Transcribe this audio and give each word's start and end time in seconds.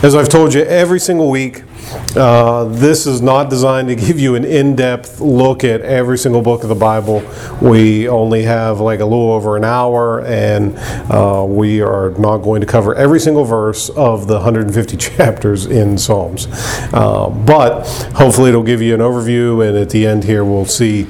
As 0.00 0.14
I've 0.14 0.28
told 0.28 0.54
you 0.54 0.62
every 0.62 1.00
single 1.00 1.28
week, 1.28 1.64
uh, 2.14 2.66
this 2.66 3.04
is 3.04 3.20
not 3.20 3.50
designed 3.50 3.88
to 3.88 3.96
give 3.96 4.20
you 4.20 4.36
an 4.36 4.44
in-depth 4.44 5.20
look 5.20 5.64
at 5.64 5.80
every 5.80 6.16
single 6.16 6.40
book 6.40 6.62
of 6.62 6.68
the 6.68 6.76
Bible. 6.76 7.20
We 7.60 8.08
only 8.08 8.44
have 8.44 8.78
like 8.78 9.00
a 9.00 9.04
little 9.04 9.32
over 9.32 9.56
an 9.56 9.64
hour, 9.64 10.24
and 10.24 10.78
uh, 11.10 11.44
we 11.48 11.80
are 11.80 12.10
not 12.10 12.38
going 12.38 12.60
to 12.60 12.66
cover 12.66 12.94
every 12.94 13.18
single 13.18 13.44
verse 13.44 13.88
of 13.88 14.28
the 14.28 14.34
150 14.34 14.96
chapters 15.16 15.66
in 15.66 15.98
Psalms. 15.98 16.46
Uh, 16.92 17.28
but 17.28 17.84
hopefully, 18.14 18.50
it'll 18.50 18.62
give 18.62 18.80
you 18.80 18.94
an 18.94 19.00
overview, 19.00 19.66
and 19.66 19.76
at 19.76 19.90
the 19.90 20.06
end 20.06 20.22
here, 20.22 20.44
we'll 20.44 20.64
see 20.64 21.08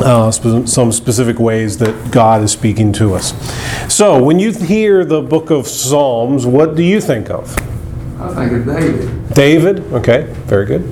uh, 0.00 0.30
spe- 0.30 0.66
some 0.68 0.92
specific 0.92 1.38
ways 1.38 1.78
that 1.78 2.10
God 2.10 2.42
is 2.42 2.52
speaking 2.52 2.92
to 2.94 3.14
us. 3.14 3.32
So, 3.92 4.22
when 4.22 4.38
you 4.38 4.52
hear 4.52 5.04
the 5.04 5.20
book 5.22 5.50
of 5.50 5.66
Psalms, 5.66 6.46
what 6.46 6.74
do 6.76 6.82
you 6.82 7.00
think 7.00 7.30
of? 7.30 7.56
I 8.20 8.34
think 8.48 8.52
of 8.52 8.66
David. 8.66 9.34
David? 9.34 9.80
Okay, 9.92 10.22
very 10.46 10.66
good. 10.66 10.82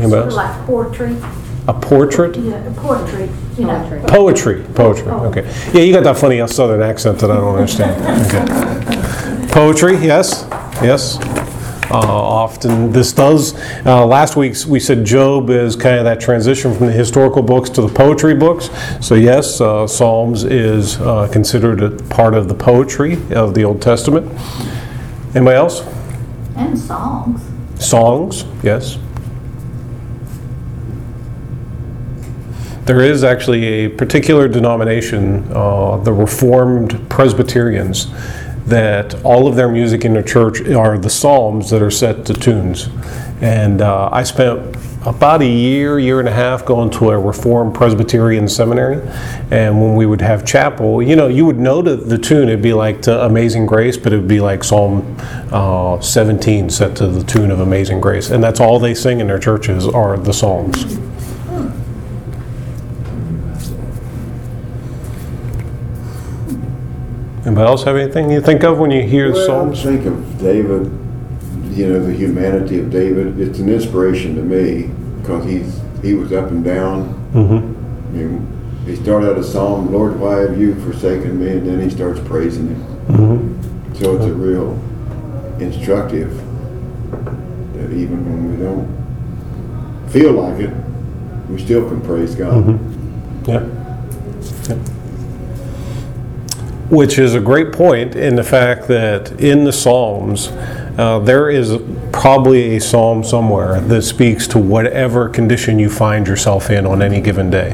Anybody 0.00 0.10
Sort 0.10 0.12
of 0.12 0.24
else? 0.26 0.34
like 0.36 0.66
poetry, 0.66 1.16
A 1.66 1.74
portrait? 1.74 2.36
yeah, 2.36 2.72
poetry, 2.76 3.28
you 3.58 3.64
know. 3.66 4.04
Poetry. 4.06 4.62
Poetry. 4.74 5.08
Okay. 5.10 5.42
Yeah, 5.74 5.80
you 5.82 5.92
got 5.92 6.04
that 6.04 6.16
funny 6.18 6.46
southern 6.46 6.82
accent 6.82 7.18
that 7.18 7.30
I 7.30 7.34
don't 7.34 7.54
understand. 7.56 8.00
Okay. 8.26 9.48
Poetry, 9.52 9.96
yes. 9.96 10.46
Yes. 10.82 11.18
Uh, 11.90 11.94
often 11.96 12.92
this 12.92 13.12
does. 13.12 13.54
Uh, 13.86 14.04
last 14.04 14.36
week 14.36 14.54
we 14.66 14.78
said 14.78 15.04
Job 15.04 15.48
is 15.48 15.74
kind 15.74 15.96
of 15.96 16.04
that 16.04 16.20
transition 16.20 16.74
from 16.74 16.86
the 16.86 16.92
historical 16.92 17.42
books 17.42 17.70
to 17.70 17.82
the 17.82 17.88
poetry 17.88 18.34
books. 18.34 18.68
So, 19.00 19.14
yes, 19.14 19.60
uh, 19.60 19.86
Psalms 19.86 20.44
is 20.44 21.00
uh, 21.00 21.28
considered 21.32 21.82
a 21.82 21.90
part 22.08 22.34
of 22.34 22.48
the 22.48 22.54
poetry 22.54 23.14
of 23.30 23.54
the 23.54 23.64
Old 23.64 23.80
Testament. 23.80 24.26
Anybody 25.34 25.56
else? 25.56 25.82
And 26.56 26.78
songs. 26.78 27.40
Songs, 27.78 28.44
yes. 28.62 28.98
There 32.84 33.02
is 33.02 33.22
actually 33.22 33.64
a 33.64 33.88
particular 33.88 34.48
denomination, 34.48 35.46
uh, 35.52 35.98
the 35.98 36.12
Reformed 36.12 37.08
Presbyterians, 37.10 38.06
that 38.68 39.22
all 39.24 39.46
of 39.46 39.56
their 39.56 39.68
music 39.68 40.04
in 40.04 40.12
their 40.12 40.22
church 40.22 40.60
are 40.68 40.98
the 40.98 41.10
Psalms 41.10 41.70
that 41.70 41.82
are 41.82 41.90
set 41.90 42.26
to 42.26 42.34
tunes. 42.34 42.88
And 43.40 43.80
uh, 43.80 44.08
I 44.12 44.24
spent 44.24 44.76
about 45.06 45.42
a 45.42 45.46
year, 45.46 45.98
year 45.98 46.18
and 46.18 46.28
a 46.28 46.32
half 46.32 46.64
going 46.64 46.90
to 46.90 47.10
a 47.10 47.18
Reformed 47.18 47.74
Presbyterian 47.74 48.48
seminary. 48.48 49.00
And 49.50 49.80
when 49.80 49.94
we 49.94 50.06
would 50.06 50.20
have 50.20 50.44
chapel, 50.44 51.02
you 51.02 51.16
know, 51.16 51.28
you 51.28 51.46
would 51.46 51.58
know 51.58 51.80
the, 51.82 51.96
the 51.96 52.18
tune. 52.18 52.48
It'd 52.48 52.62
be 52.62 52.74
like 52.74 53.02
to 53.02 53.24
Amazing 53.24 53.66
Grace, 53.66 53.96
but 53.96 54.12
it 54.12 54.16
would 54.16 54.28
be 54.28 54.40
like 54.40 54.64
Psalm 54.64 55.16
uh, 55.52 56.00
17 56.00 56.68
set 56.68 56.96
to 56.96 57.06
the 57.06 57.24
tune 57.24 57.50
of 57.50 57.60
Amazing 57.60 58.00
Grace. 58.00 58.30
And 58.30 58.42
that's 58.42 58.60
all 58.60 58.78
they 58.78 58.94
sing 58.94 59.20
in 59.20 59.28
their 59.28 59.38
churches 59.38 59.86
are 59.86 60.18
the 60.18 60.32
Psalms. 60.32 60.98
Anybody 67.48 67.66
else 67.66 67.84
have 67.84 67.96
anything 67.96 68.30
you 68.30 68.42
think 68.42 68.62
of 68.62 68.78
when 68.78 68.90
you 68.90 69.02
hear 69.02 69.32
Well, 69.32 69.42
I 69.42 69.46
Psalms? 69.46 69.82
think 69.82 70.04
of 70.04 70.38
David, 70.38 70.84
you 71.70 71.88
know, 71.88 71.98
the 72.04 72.12
humanity 72.12 72.78
of 72.78 72.90
David. 72.90 73.40
It's 73.40 73.58
an 73.58 73.70
inspiration 73.70 74.36
to 74.36 74.42
me 74.42 74.90
because 75.22 75.46
he's 75.46 75.80
he 76.02 76.12
was 76.12 76.30
up 76.30 76.50
and 76.50 76.62
down. 76.62 77.08
Mm-hmm. 77.32 78.18
You 78.18 78.28
know, 78.28 78.46
he 78.84 78.96
started 78.96 79.30
out 79.30 79.38
a 79.38 79.42
psalm, 79.42 79.90
"Lord, 79.90 80.20
why 80.20 80.40
have 80.40 80.60
you 80.60 80.74
forsaken 80.82 81.40
me?" 81.42 81.52
And 81.52 81.66
then 81.66 81.80
he 81.80 81.88
starts 81.88 82.20
praising 82.20 82.68
him. 82.68 82.84
Mm-hmm. 83.06 83.94
So 83.94 84.16
it's 84.16 84.26
a 84.26 84.34
real 84.34 84.78
instructive 85.58 86.36
that 87.72 87.92
even 87.94 88.26
when 88.26 88.50
we 88.50 88.62
don't 88.62 90.10
feel 90.10 90.32
like 90.32 90.60
it, 90.60 90.74
we 91.48 91.58
still 91.58 91.88
can 91.88 92.02
praise 92.02 92.34
God. 92.34 92.62
Mm-hmm. 92.62 93.50
Yeah. 93.50 94.76
Yeah. 94.76 94.97
Which 96.88 97.18
is 97.18 97.34
a 97.34 97.40
great 97.40 97.72
point 97.72 98.16
in 98.16 98.36
the 98.36 98.42
fact 98.42 98.88
that 98.88 99.32
in 99.32 99.64
the 99.64 99.72
Psalms, 99.72 100.48
uh, 100.98 101.18
there 101.18 101.50
is 101.50 101.72
probably 102.18 102.74
a 102.74 102.80
psalm 102.80 103.22
somewhere 103.22 103.80
that 103.80 104.02
speaks 104.02 104.48
to 104.48 104.58
whatever 104.58 105.28
condition 105.28 105.78
you 105.78 105.88
find 105.88 106.26
yourself 106.26 106.68
in 106.68 106.84
on 106.84 107.00
any 107.00 107.20
given 107.20 107.48
day. 107.48 107.70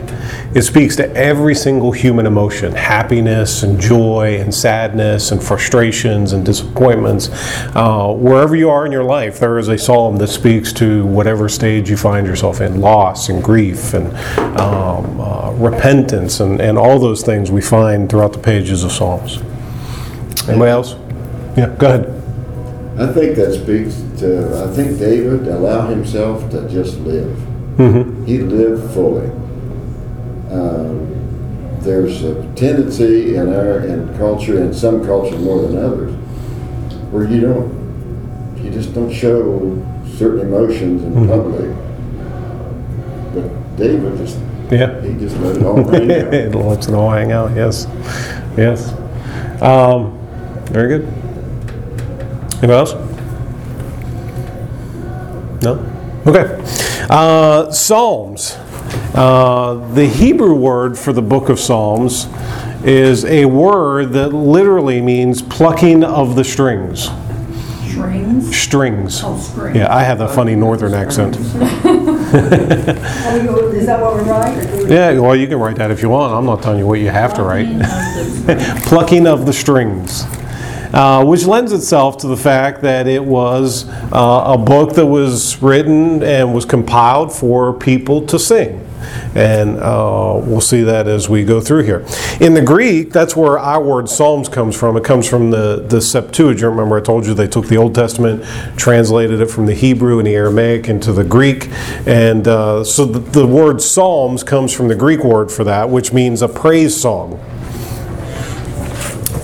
It 0.54 0.62
speaks 0.62 0.96
to 0.96 1.10
every 1.16 1.54
single 1.54 1.92
human 1.92 2.26
emotion 2.26 2.74
happiness 2.74 3.62
and 3.62 3.80
joy 3.80 4.36
and 4.38 4.54
sadness 4.54 5.32
and 5.32 5.42
frustrations 5.42 6.34
and 6.34 6.44
disappointments. 6.44 7.30
Uh, 7.74 8.12
wherever 8.12 8.54
you 8.54 8.68
are 8.68 8.84
in 8.84 8.92
your 8.92 9.02
life, 9.02 9.40
there 9.40 9.56
is 9.58 9.68
a 9.68 9.78
psalm 9.78 10.18
that 10.18 10.28
speaks 10.28 10.74
to 10.74 11.06
whatever 11.06 11.48
stage 11.48 11.88
you 11.88 11.96
find 11.96 12.26
yourself 12.26 12.60
in 12.60 12.82
loss 12.82 13.30
and 13.30 13.42
grief 13.42 13.94
and 13.94 14.14
um, 14.60 15.20
uh, 15.22 15.52
repentance 15.52 16.40
and, 16.40 16.60
and 16.60 16.76
all 16.76 16.98
those 16.98 17.22
things 17.22 17.50
we 17.50 17.62
find 17.62 18.10
throughout 18.10 18.34
the 18.34 18.38
pages 18.38 18.84
of 18.84 18.92
Psalms. 18.92 19.38
Anybody 20.46 20.70
else? 20.70 20.96
Yeah, 21.56 21.74
go 21.78 21.86
ahead. 21.86 22.23
I 22.96 23.12
think 23.12 23.36
that 23.36 23.52
speaks 23.54 24.02
to. 24.20 24.64
I 24.64 24.70
think 24.74 24.98
David 24.98 25.48
allowed 25.48 25.88
himself 25.90 26.48
to 26.50 26.68
just 26.68 26.98
live. 27.00 27.36
Mm-hmm. 27.76 28.24
He 28.24 28.38
lived 28.38 28.92
fully. 28.94 29.26
Um, 30.50 31.10
there's 31.80 32.22
a 32.22 32.34
tendency 32.54 33.34
in 33.36 33.52
our 33.52 33.80
in 33.80 34.16
culture, 34.16 34.62
in 34.62 34.72
some 34.72 35.04
cultures 35.04 35.40
more 35.40 35.62
than 35.66 35.76
others, 35.76 36.12
where 37.10 37.24
you 37.28 37.40
don't, 37.40 38.62
you 38.62 38.70
just 38.70 38.94
don't 38.94 39.12
show 39.12 39.76
certain 40.16 40.40
emotions 40.46 41.02
in 41.02 41.12
Mhm. 41.14 41.28
public. 41.28 41.70
But 43.34 43.76
David 43.76 44.16
just, 44.18 44.38
Yeah. 44.70 45.00
he 45.02 45.14
just 45.18 45.36
let 45.40 45.56
it 45.56 45.62
all 45.64 45.76
hang 45.90 46.10
out. 46.12 46.32
it 46.34 46.54
lets 46.54 46.86
it 46.88 46.94
all 46.94 47.10
hang 47.10 47.32
out, 47.32 47.50
yes. 47.56 47.88
Yes. 48.56 48.94
Um, 49.60 50.16
very 50.66 50.88
good. 50.98 51.08
Anybody 52.64 52.78
else? 52.78 52.94
No? 55.62 55.74
Okay. 56.26 57.06
Uh, 57.10 57.70
Psalms. 57.70 58.56
Uh, 59.14 59.86
the 59.92 60.06
Hebrew 60.06 60.54
word 60.54 60.98
for 60.98 61.12
the 61.12 61.20
book 61.20 61.50
of 61.50 61.60
Psalms 61.60 62.26
is 62.82 63.26
a 63.26 63.44
word 63.44 64.14
that 64.14 64.32
literally 64.32 65.02
means 65.02 65.42
plucking 65.42 66.04
of 66.04 66.36
the 66.36 66.44
strings. 66.44 67.10
Strings? 67.86 68.56
Strings. 68.56 69.22
Oh, 69.22 69.38
strings. 69.38 69.76
Yeah, 69.76 69.94
I 69.94 70.02
have 70.02 70.18
that 70.20 70.30
funny 70.30 70.54
northern 70.54 70.94
accent. 70.94 71.36
Is 71.36 71.44
that 73.86 74.00
what 74.00 74.14
we're 74.14 74.24
writing? 74.24 74.90
Yeah, 74.90 75.18
well, 75.18 75.36
you 75.36 75.46
can 75.48 75.58
write 75.58 75.76
that 75.76 75.90
if 75.90 76.00
you 76.00 76.08
want. 76.08 76.32
I'm 76.32 76.46
not 76.46 76.62
telling 76.62 76.78
you 76.78 76.86
what 76.86 76.98
you 76.98 77.10
have 77.10 77.34
to 77.34 77.42
write. 77.42 77.68
Plucking 78.86 79.26
of 79.26 79.44
the 79.44 79.52
strings. 79.52 80.24
Uh, 80.94 81.24
which 81.24 81.44
lends 81.44 81.72
itself 81.72 82.18
to 82.18 82.28
the 82.28 82.36
fact 82.36 82.80
that 82.82 83.08
it 83.08 83.24
was 83.24 83.88
uh, 84.12 84.54
a 84.54 84.56
book 84.56 84.94
that 84.94 85.04
was 85.04 85.60
written 85.60 86.22
and 86.22 86.54
was 86.54 86.64
compiled 86.64 87.32
for 87.32 87.72
people 87.72 88.24
to 88.24 88.38
sing. 88.38 88.80
And 89.34 89.76
uh, 89.78 90.40
we'll 90.40 90.60
see 90.60 90.82
that 90.82 91.08
as 91.08 91.28
we 91.28 91.44
go 91.44 91.60
through 91.60 91.82
here. 91.82 92.06
In 92.40 92.54
the 92.54 92.62
Greek, 92.62 93.10
that's 93.10 93.34
where 93.34 93.58
our 93.58 93.82
word 93.82 94.08
Psalms 94.08 94.48
comes 94.48 94.78
from. 94.78 94.96
It 94.96 95.02
comes 95.02 95.28
from 95.28 95.50
the, 95.50 95.84
the 95.88 96.00
Septuagint. 96.00 96.70
Remember, 96.70 96.96
I 96.96 97.00
told 97.00 97.26
you 97.26 97.34
they 97.34 97.48
took 97.48 97.66
the 97.66 97.76
Old 97.76 97.96
Testament, 97.96 98.44
translated 98.78 99.40
it 99.40 99.50
from 99.50 99.66
the 99.66 99.74
Hebrew 99.74 100.18
and 100.18 100.28
the 100.28 100.36
Aramaic 100.36 100.88
into 100.88 101.12
the 101.12 101.24
Greek. 101.24 101.68
And 102.06 102.46
uh, 102.46 102.84
so 102.84 103.04
the, 103.04 103.18
the 103.18 103.46
word 103.48 103.82
Psalms 103.82 104.44
comes 104.44 104.72
from 104.72 104.86
the 104.86 104.94
Greek 104.94 105.24
word 105.24 105.50
for 105.50 105.64
that, 105.64 105.90
which 105.90 106.12
means 106.12 106.40
a 106.40 106.48
praise 106.48 106.98
song 106.98 107.40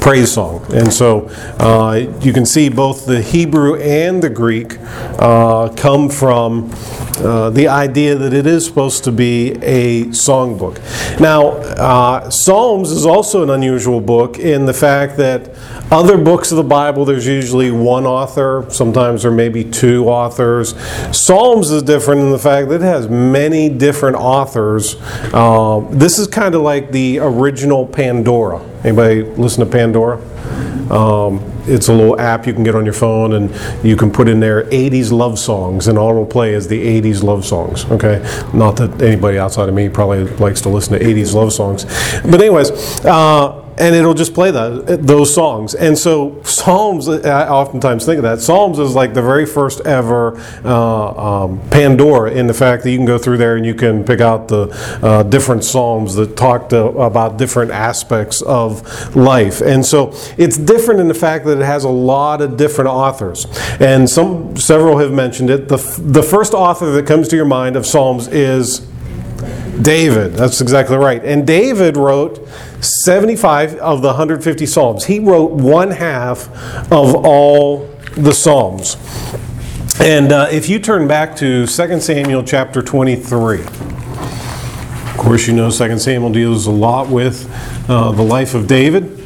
praise 0.01 0.33
song. 0.33 0.65
And 0.73 0.93
so 0.93 1.29
uh, 1.59 2.11
you 2.21 2.33
can 2.33 2.47
see 2.47 2.69
both 2.69 3.07
the 3.07 3.21
Hebrew 3.21 3.77
and 3.77 4.23
the 4.23 4.31
Greek 4.31 4.79
uh, 5.19 5.69
come 5.77 6.09
from 6.09 6.71
uh, 7.21 7.51
the 7.51 7.69
idea 7.69 8.15
that 8.15 8.33
it 8.33 8.47
is 8.47 8.65
supposed 8.65 9.05
to 9.05 9.13
be 9.13 9.53
a 9.63 10.05
songbook. 10.07 10.79
Now, 11.21 11.49
uh, 11.49 12.31
Psalms 12.31 12.91
is 12.91 13.07
also 13.07 13.43
an 13.43 13.51
unusual 13.51 14.01
book 14.01 14.39
in 14.39 14.67
the 14.67 14.75
fact 14.75 15.17
that 15.19 15.51
other 15.91 16.17
books 16.17 16.51
of 16.51 16.57
the 16.57 16.65
Bible, 16.65 17.05
there's 17.05 17.27
usually 17.27 17.71
one 17.71 18.07
author, 18.07 18.65
sometimes 18.69 19.23
there 19.23 19.33
may 19.33 19.49
be 19.49 19.65
two 19.65 20.09
authors. 20.09 20.75
Psalms 21.17 21.71
is 21.71 21.83
different 21.83 22.21
in 22.23 22.31
the 22.31 22.39
fact 22.39 22.69
that 22.69 22.77
it 22.77 22.81
has 22.83 23.09
many 23.09 23.69
different 23.69 24.17
authors. 24.17 24.97
Uh, 25.35 25.85
this 25.91 26.19
is 26.19 26.27
kind 26.27 26.55
of 26.55 26.63
like 26.63 26.93
the 26.93 27.19
original 27.19 27.87
Pandora. 27.87 28.61
Anybody 28.85 29.23
listen 29.23 29.65
to 29.65 29.71
Pandora? 29.71 30.21
Um, 30.91 31.41
it's 31.67 31.89
a 31.89 31.93
little 31.93 32.19
app 32.21 32.47
you 32.47 32.53
can 32.53 32.65
get 32.65 32.75
on 32.75 32.85
your 32.85 32.95
phone, 32.95 33.35
and 33.35 33.85
you 33.85 33.97
can 33.97 34.11
put 34.11 34.29
in 34.29 34.41
there 34.41 34.65
80s 34.65 35.13
love 35.13 35.39
songs, 35.39 35.89
and 35.89 35.99
all 35.99 36.11
it'll 36.11 36.27
play 36.27 36.55
is 36.55 36.69
the 36.69 37.01
80s 37.01 37.23
love 37.23 37.45
songs. 37.45 37.85
Okay, 37.87 38.19
not 38.53 38.77
that 38.77 39.01
anybody 39.03 39.39
outside 39.39 39.69
of 39.69 39.75
me 39.75 39.89
probably 39.89 40.25
likes 40.37 40.61
to 40.63 40.69
listen 40.69 40.99
to 40.99 41.05
80s 41.05 41.35
love 41.35 41.53
songs, 41.53 41.85
but 42.23 42.41
anyways. 42.41 42.71
Uh, 43.05 43.67
and 43.81 43.95
it'll 43.95 44.15
just 44.15 44.35
play 44.35 44.51
those 44.51 45.35
songs. 45.35 45.75
And 45.75 45.97
so 45.97 46.43
Psalms, 46.43 47.09
I 47.09 47.49
oftentimes 47.49 48.05
think 48.05 48.19
of 48.19 48.25
that. 48.25 48.41
Psalms 48.41 48.79
is 48.79 48.95
like 48.95 49.15
the 49.15 49.23
very 49.23 49.47
first 49.47 49.81
ever 49.87 50.39
uh, 50.65 51.45
um, 51.45 51.61
Pandora 51.71 52.33
in 52.33 52.47
the 52.47 52.55
fact 52.55 52.83
that 52.83 52.91
you 52.91 52.99
can 52.99 53.07
go 53.07 53.17
through 53.17 53.39
there 53.39 53.57
and 53.57 53.65
you 53.65 53.75
can 53.75 54.05
pick 54.05 54.21
out 54.21 54.49
the 54.49 54.69
uh, 55.03 55.23
different 55.23 55.65
Psalms 55.65 56.15
that 56.17 56.37
talk 56.37 56.69
to, 56.69 56.89
about 57.01 57.39
different 57.39 57.71
aspects 57.71 58.43
of 58.43 59.17
life. 59.17 59.63
And 59.63 59.85
so 59.85 60.13
it's 60.37 60.59
different 60.59 61.01
in 61.01 61.09
the 61.09 61.15
fact 61.15 61.47
that 61.47 61.59
it 61.59 61.65
has 61.65 61.85
a 61.85 61.89
lot 61.89 62.43
of 62.43 62.59
different 62.59 62.91
authors. 62.91 63.47
And 63.81 64.09
some 64.09 64.57
several 64.57 64.99
have 64.99 65.13
mentioned 65.13 65.49
it. 65.49 65.69
The, 65.69 65.79
the 66.05 66.23
first 66.23 66.53
author 66.53 66.91
that 66.93 67.07
comes 67.07 67.29
to 67.29 67.37
your 67.37 67.47
mind 67.47 67.77
of 67.77 67.87
Psalms 67.87 68.29
is 68.29 68.90
David. 69.83 70.35
That's 70.35 70.61
exactly 70.61 70.97
right. 70.97 71.25
And 71.25 71.47
David 71.47 71.97
wrote 71.97 72.47
75 72.81 73.75
of 73.77 74.03
the 74.03 74.09
150 74.09 74.67
Psalms. 74.67 75.05
He 75.05 75.19
wrote 75.19 75.53
one 75.53 75.91
half 75.91 76.49
of 76.93 77.15
all 77.15 77.87
the 78.17 78.33
Psalms. 78.33 78.97
And 80.01 80.33
uh, 80.33 80.49
if 80.51 80.69
you 80.69 80.79
turn 80.79 81.07
back 81.07 81.37
to 81.37 81.67
2 81.67 82.01
Samuel 82.01 82.43
chapter 82.43 82.83
23, 82.83 83.63
of 83.63 85.15
course, 85.17 85.47
you 85.47 85.55
know 85.55 85.71
2 85.71 85.99
Samuel 85.99 86.33
deals 86.33 86.67
a 86.67 86.71
lot 86.71 87.09
with 87.09 87.51
uh, 87.89 88.13
the 88.13 88.23
life 88.23 88.55
of 88.55 88.67
David. 88.67 89.17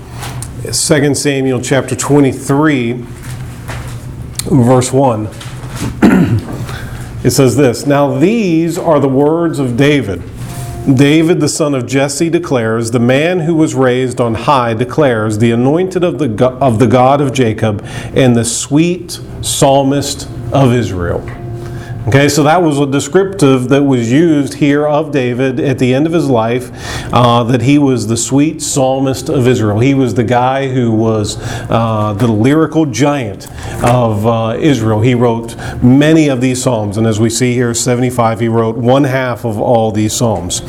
2 0.63 1.15
Samuel 1.15 1.61
chapter 1.61 1.95
23, 1.95 3.05
verse 4.51 4.93
1. 4.93 5.29
It 7.25 7.31
says 7.31 7.57
this 7.57 7.87
Now 7.87 8.19
these 8.19 8.77
are 8.79 9.01
the 9.01 9.09
words 9.09 9.59
of 9.59 9.79
David. 9.79 10.23
David, 10.93 11.41
the 11.41 11.49
son 11.49 11.75
of 11.75 11.87
Jesse, 11.87 12.29
declares, 12.29 12.91
The 12.91 13.01
man 13.01 13.41
who 13.41 13.55
was 13.55 13.75
raised 13.75 14.21
on 14.21 14.35
high 14.35 14.75
declares, 14.75 15.39
The 15.39 15.51
anointed 15.51 16.05
of 16.05 16.19
the, 16.19 16.29
Go- 16.29 16.59
of 16.59 16.79
the 16.79 16.87
God 16.87 17.23
of 17.23 17.33
Jacob, 17.33 17.83
and 18.15 18.37
the 18.37 18.45
sweet 18.45 19.19
psalmist 19.41 20.29
of 20.53 20.75
Israel. 20.75 21.27
Okay, 22.07 22.29
so 22.29 22.43
that 22.43 22.61
was 22.61 22.79
a 22.79 22.87
descriptive 22.87 23.71
that 23.71 23.83
was 23.83 24.13
used 24.13 24.53
here 24.53 24.87
of 24.87 25.11
David 25.11 25.59
at 25.59 25.79
the 25.79 25.95
end 25.95 26.07
of 26.07 26.13
his 26.13 26.29
life, 26.29 26.71
uh, 27.15 27.43
that 27.45 27.63
he 27.63 27.79
was 27.79 28.09
the 28.09 28.17
sweet 28.19 28.61
psalmist 28.61 29.31
of 29.31 29.49
Israel. 29.49 29.79
He 29.79 29.95
was 29.95 30.13
the 30.13 30.23
guy 30.23 30.69
who 30.69 30.93
was 30.93 31.39
uh, 31.71 32.13
the 32.13 32.27
lyrical 32.27 32.85
giant 32.85 33.51
of 33.83 34.27
uh, 34.27 34.59
Israel. 34.61 35.01
He 35.01 35.15
wrote 35.15 35.57
many 35.83 36.29
of 36.29 36.43
these 36.43 36.63
psalms, 36.63 36.99
and 36.99 37.07
as 37.07 37.19
we 37.19 37.31
see 37.31 37.55
here, 37.55 37.73
75, 37.73 38.39
he 38.39 38.49
wrote 38.49 38.77
one 38.77 39.05
half 39.05 39.47
of 39.47 39.59
all 39.59 39.91
these 39.91 40.13
psalms. 40.13 40.61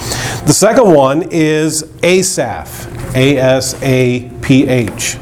The 0.45 0.53
second 0.53 0.93
one 0.93 1.27
is 1.31 1.83
Asaph, 2.01 2.87
A 3.13 3.37
S 3.37 3.75
A 3.83 4.31
P 4.41 4.69
H. 4.69 5.17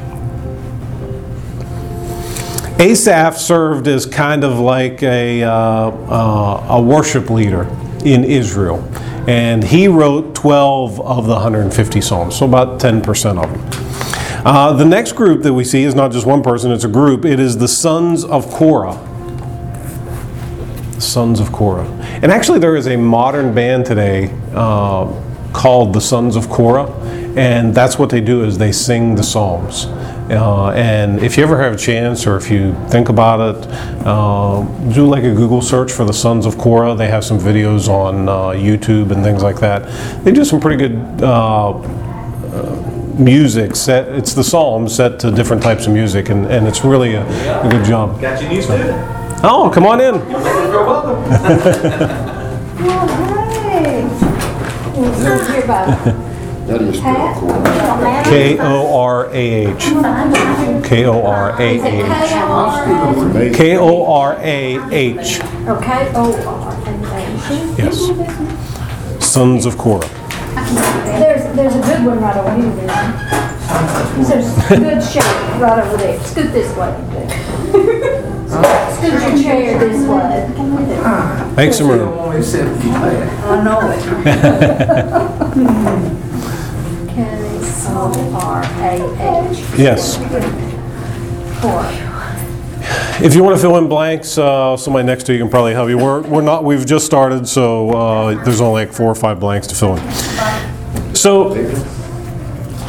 Asaph 2.78 3.36
served 3.36 3.86
as 3.86 4.04
kind 4.04 4.42
of 4.42 4.58
like 4.58 5.02
a, 5.02 5.44
uh, 5.44 5.50
uh, 5.50 6.66
a 6.70 6.82
worship 6.82 7.30
leader 7.30 7.68
in 8.04 8.24
Israel. 8.24 8.82
And 9.28 9.62
he 9.62 9.86
wrote 9.86 10.34
12 10.34 11.00
of 11.00 11.26
the 11.26 11.34
150 11.34 12.00
Psalms, 12.00 12.36
so 12.36 12.46
about 12.46 12.80
10% 12.80 13.42
of 13.42 13.50
them. 13.50 13.84
Uh, 14.44 14.72
the 14.74 14.84
next 14.84 15.12
group 15.12 15.42
that 15.42 15.54
we 15.54 15.64
see 15.64 15.84
is 15.84 15.94
not 15.94 16.12
just 16.12 16.26
one 16.26 16.42
person, 16.42 16.72
it's 16.72 16.84
a 16.84 16.88
group. 16.88 17.24
It 17.24 17.40
is 17.40 17.56
the 17.56 17.68
sons 17.68 18.24
of 18.24 18.50
Korah. 18.50 18.98
Sons 21.00 21.40
of 21.40 21.52
Korah. 21.52 21.86
And 22.22 22.30
actually, 22.30 22.58
there 22.58 22.76
is 22.76 22.88
a 22.88 22.96
modern 22.96 23.54
band 23.54 23.86
today 23.86 24.30
uh, 24.52 25.10
called 25.52 25.94
the 25.94 26.00
Sons 26.00 26.36
of 26.36 26.50
Korah, 26.50 26.90
and 27.36 27.74
that's 27.74 27.98
what 27.98 28.10
they 28.10 28.20
do 28.20 28.44
is 28.44 28.58
they 28.58 28.72
sing 28.72 29.14
the 29.14 29.22
Psalms. 29.22 29.86
Uh, 30.30 30.70
and 30.70 31.20
if 31.20 31.36
you 31.36 31.42
ever 31.42 31.60
have 31.60 31.74
a 31.74 31.76
chance, 31.76 32.26
or 32.26 32.36
if 32.36 32.50
you 32.50 32.74
think 32.88 33.08
about 33.10 33.56
it, 33.56 33.68
uh, 34.06 34.62
do 34.92 35.06
like 35.06 35.22
a 35.24 35.34
Google 35.34 35.60
search 35.60 35.92
for 35.92 36.04
the 36.04 36.14
Sons 36.14 36.46
of 36.46 36.56
Korah. 36.56 36.94
They 36.94 37.08
have 37.08 37.24
some 37.24 37.38
videos 37.38 37.88
on 37.88 38.28
uh, 38.28 38.48
YouTube 38.48 39.10
and 39.10 39.22
things 39.22 39.42
like 39.42 39.60
that. 39.60 39.86
They 40.24 40.32
do 40.32 40.44
some 40.44 40.60
pretty 40.60 40.76
good 40.76 41.22
uh, 41.22 41.72
music 43.18 43.76
set. 43.76 44.08
It's 44.08 44.32
the 44.32 44.42
Psalms 44.42 44.94
set 44.94 45.20
to 45.20 45.30
different 45.30 45.62
types 45.62 45.86
of 45.86 45.92
music, 45.92 46.30
and, 46.30 46.46
and 46.46 46.66
it's 46.66 46.84
really 46.84 47.14
a, 47.14 47.24
a 47.62 47.68
good 47.68 47.84
job. 47.84 48.20
Got 48.20 48.40
your 48.40 48.50
new 48.50 48.62
student. 48.62 48.90
Oh, 49.44 49.70
come 49.72 49.84
on 49.84 50.00
in. 50.00 50.14
You're 50.30 50.86
welcome. 50.86 51.22
Hey. 53.70 54.02
What's 54.94 55.48
your 55.48 55.66
Bible? 55.66 55.92
How 55.92 56.33
do 56.66 56.84
you 56.84 56.94
spell 56.94 57.40
Korah? 57.40 58.22
K 58.24 58.58
O 58.58 58.96
R 58.96 59.26
A 59.32 59.66
H. 59.66 59.84
K 60.84 61.04
O 61.04 61.22
R 61.24 61.60
A 61.60 61.76
Is 61.76 61.84
it 61.84 61.94
H. 61.94 62.06
K-O-R? 62.06 63.50
K 63.54 63.76
O 63.76 64.04
R 64.06 64.36
A 64.40 64.92
H. 64.92 65.40
Or 65.66 65.80
K-O-R? 65.80 66.74
Yes. 67.78 67.98
Sons 69.24 69.66
of 69.66 69.76
Korah. 69.76 70.08
There's, 71.04 71.44
there's 71.56 71.74
a 71.74 71.80
good 71.80 72.04
one 72.06 72.20
right 72.20 72.36
over 72.36 72.54
here. 72.54 72.70
then. 72.76 72.88
There's 74.22 74.70
a 74.70 74.76
good 74.76 75.02
shape 75.02 75.60
right 75.60 75.84
over 75.84 75.96
there. 75.96 76.18
Scoot 76.24 76.52
this 76.52 76.76
way. 76.76 76.92
Scoot 78.94 79.12
your 79.12 79.42
chair 79.42 79.78
this 79.78 80.06
way. 80.08 81.54
Make 81.56 81.72
some 81.72 81.88
room. 81.88 82.08
Only 82.18 82.42
seventy 82.42 82.88
left. 82.88 83.44
I 83.44 83.64
know 83.64 83.80
it. 86.20 86.30
K-O-R-A-H. 87.94 89.78
Yes. 89.78 90.18
If 93.22 93.34
you 93.34 93.44
want 93.44 93.56
to 93.56 93.62
fill 93.62 93.76
in 93.76 93.88
blanks, 93.88 94.36
uh, 94.36 94.76
somebody 94.76 95.06
next 95.06 95.24
to 95.26 95.32
you 95.32 95.38
can 95.38 95.48
probably 95.48 95.74
help 95.74 95.88
you. 95.88 95.96
We're, 95.96 96.22
we're 96.22 96.42
not, 96.42 96.64
we've 96.64 96.84
just 96.84 97.06
started, 97.06 97.46
so 97.46 97.90
uh, 97.90 98.44
there's 98.44 98.60
only 98.60 98.84
like 98.84 98.92
four 98.92 99.10
or 99.10 99.14
five 99.14 99.38
blanks 99.38 99.68
to 99.68 99.76
fill 99.76 99.96
in. 99.96 101.14
So, 101.14 101.54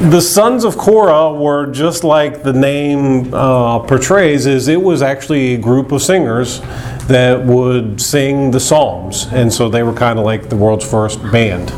the 0.09 0.19
sons 0.19 0.65
of 0.65 0.75
Korah 0.75 1.33
were 1.33 1.67
just 1.67 2.03
like 2.03 2.41
the 2.41 2.51
name 2.51 3.31
uh, 3.33 3.79
portrays, 3.79 4.47
is 4.47 4.67
it 4.67 4.81
was 4.81 5.03
actually 5.03 5.53
a 5.53 5.57
group 5.57 5.91
of 5.91 6.01
singers 6.01 6.61
that 7.07 7.43
would 7.45 8.01
sing 8.01 8.51
the 8.51 8.59
psalms, 8.59 9.27
and 9.31 9.53
so 9.53 9.69
they 9.69 9.83
were 9.83 9.93
kind 9.93 10.17
of 10.17 10.25
like 10.25 10.49
the 10.49 10.55
world's 10.55 10.89
first 10.89 11.21
band, 11.31 11.69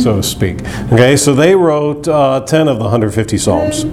so 0.00 0.16
to 0.16 0.22
speak. 0.22 0.60
Okay, 0.92 1.16
so 1.16 1.34
they 1.34 1.54
wrote 1.54 2.06
uh, 2.06 2.40
10 2.46 2.68
of 2.68 2.76
the 2.78 2.84
150 2.84 3.38
psalms. 3.38 3.84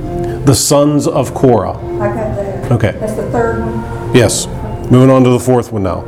The 0.45 0.54
sons 0.54 1.07
of 1.07 1.33
Korah. 1.33 1.77
I 1.77 2.07
got 2.07 2.16
that. 2.16 2.72
Okay. 2.72 2.92
That's 3.00 3.16
the 3.16 3.30
third 3.31 3.62
one. 3.65 4.15
Yes. 4.15 4.48
Moving 4.91 5.10
on 5.10 5.24
to 5.24 5.29
the 5.32 5.39
fourth 5.39 5.72
one 5.72 5.84
now. 5.84 6.03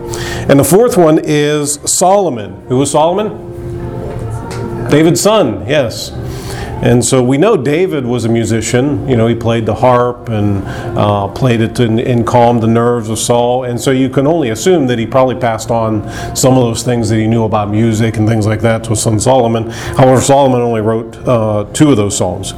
And 0.50 0.60
the 0.60 0.64
fourth 0.64 0.98
one 0.98 1.20
is 1.24 1.80
Solomon. 1.86 2.66
Who 2.68 2.78
was 2.78 2.92
Solomon? 2.92 3.46
David's 4.90 5.20
son, 5.22 5.68
yes. 5.68 6.12
And 6.82 7.04
so 7.04 7.24
we 7.24 7.38
know 7.38 7.58
David 7.58 8.06
was 8.06 8.26
a 8.26 8.30
musician. 8.30 9.08
You 9.10 9.18
know, 9.18 9.26
he 9.28 9.34
played 9.34 9.66
the 9.66 9.74
harp 9.74 10.30
and 10.30 10.64
uh, 10.98 11.28
played 11.30 11.60
it 11.62 11.76
to, 11.78 11.84
and 11.86 12.26
calmed 12.26 12.62
the 12.62 12.68
nerves 12.68 13.10
of 13.10 13.18
Saul. 13.18 13.64
And 13.64 13.82
so 13.82 13.92
you 13.92 14.10
can 14.10 14.28
only 14.28 14.50
assume 14.50 14.86
that 14.88 15.00
he 15.00 15.08
probably 15.08 15.36
passed 15.36 15.72
on 15.72 16.04
some 16.36 16.54
of 16.54 16.60
those 16.60 16.84
things 16.84 17.10
that 17.10 17.18
he 17.18 17.28
knew 17.28 17.46
about 17.46 17.72
music 17.72 18.18
and 18.18 18.28
things 18.28 18.46
like 18.46 18.62
that 18.62 18.84
to 18.84 18.92
his 18.92 19.02
son 19.02 19.20
Solomon. 19.20 19.70
However, 19.72 20.22
Solomon 20.22 20.62
only 20.62 20.82
wrote 20.82 21.18
uh, 21.28 21.66
two 21.74 21.90
of 21.90 21.98
those 21.98 22.16
songs. 22.16 22.54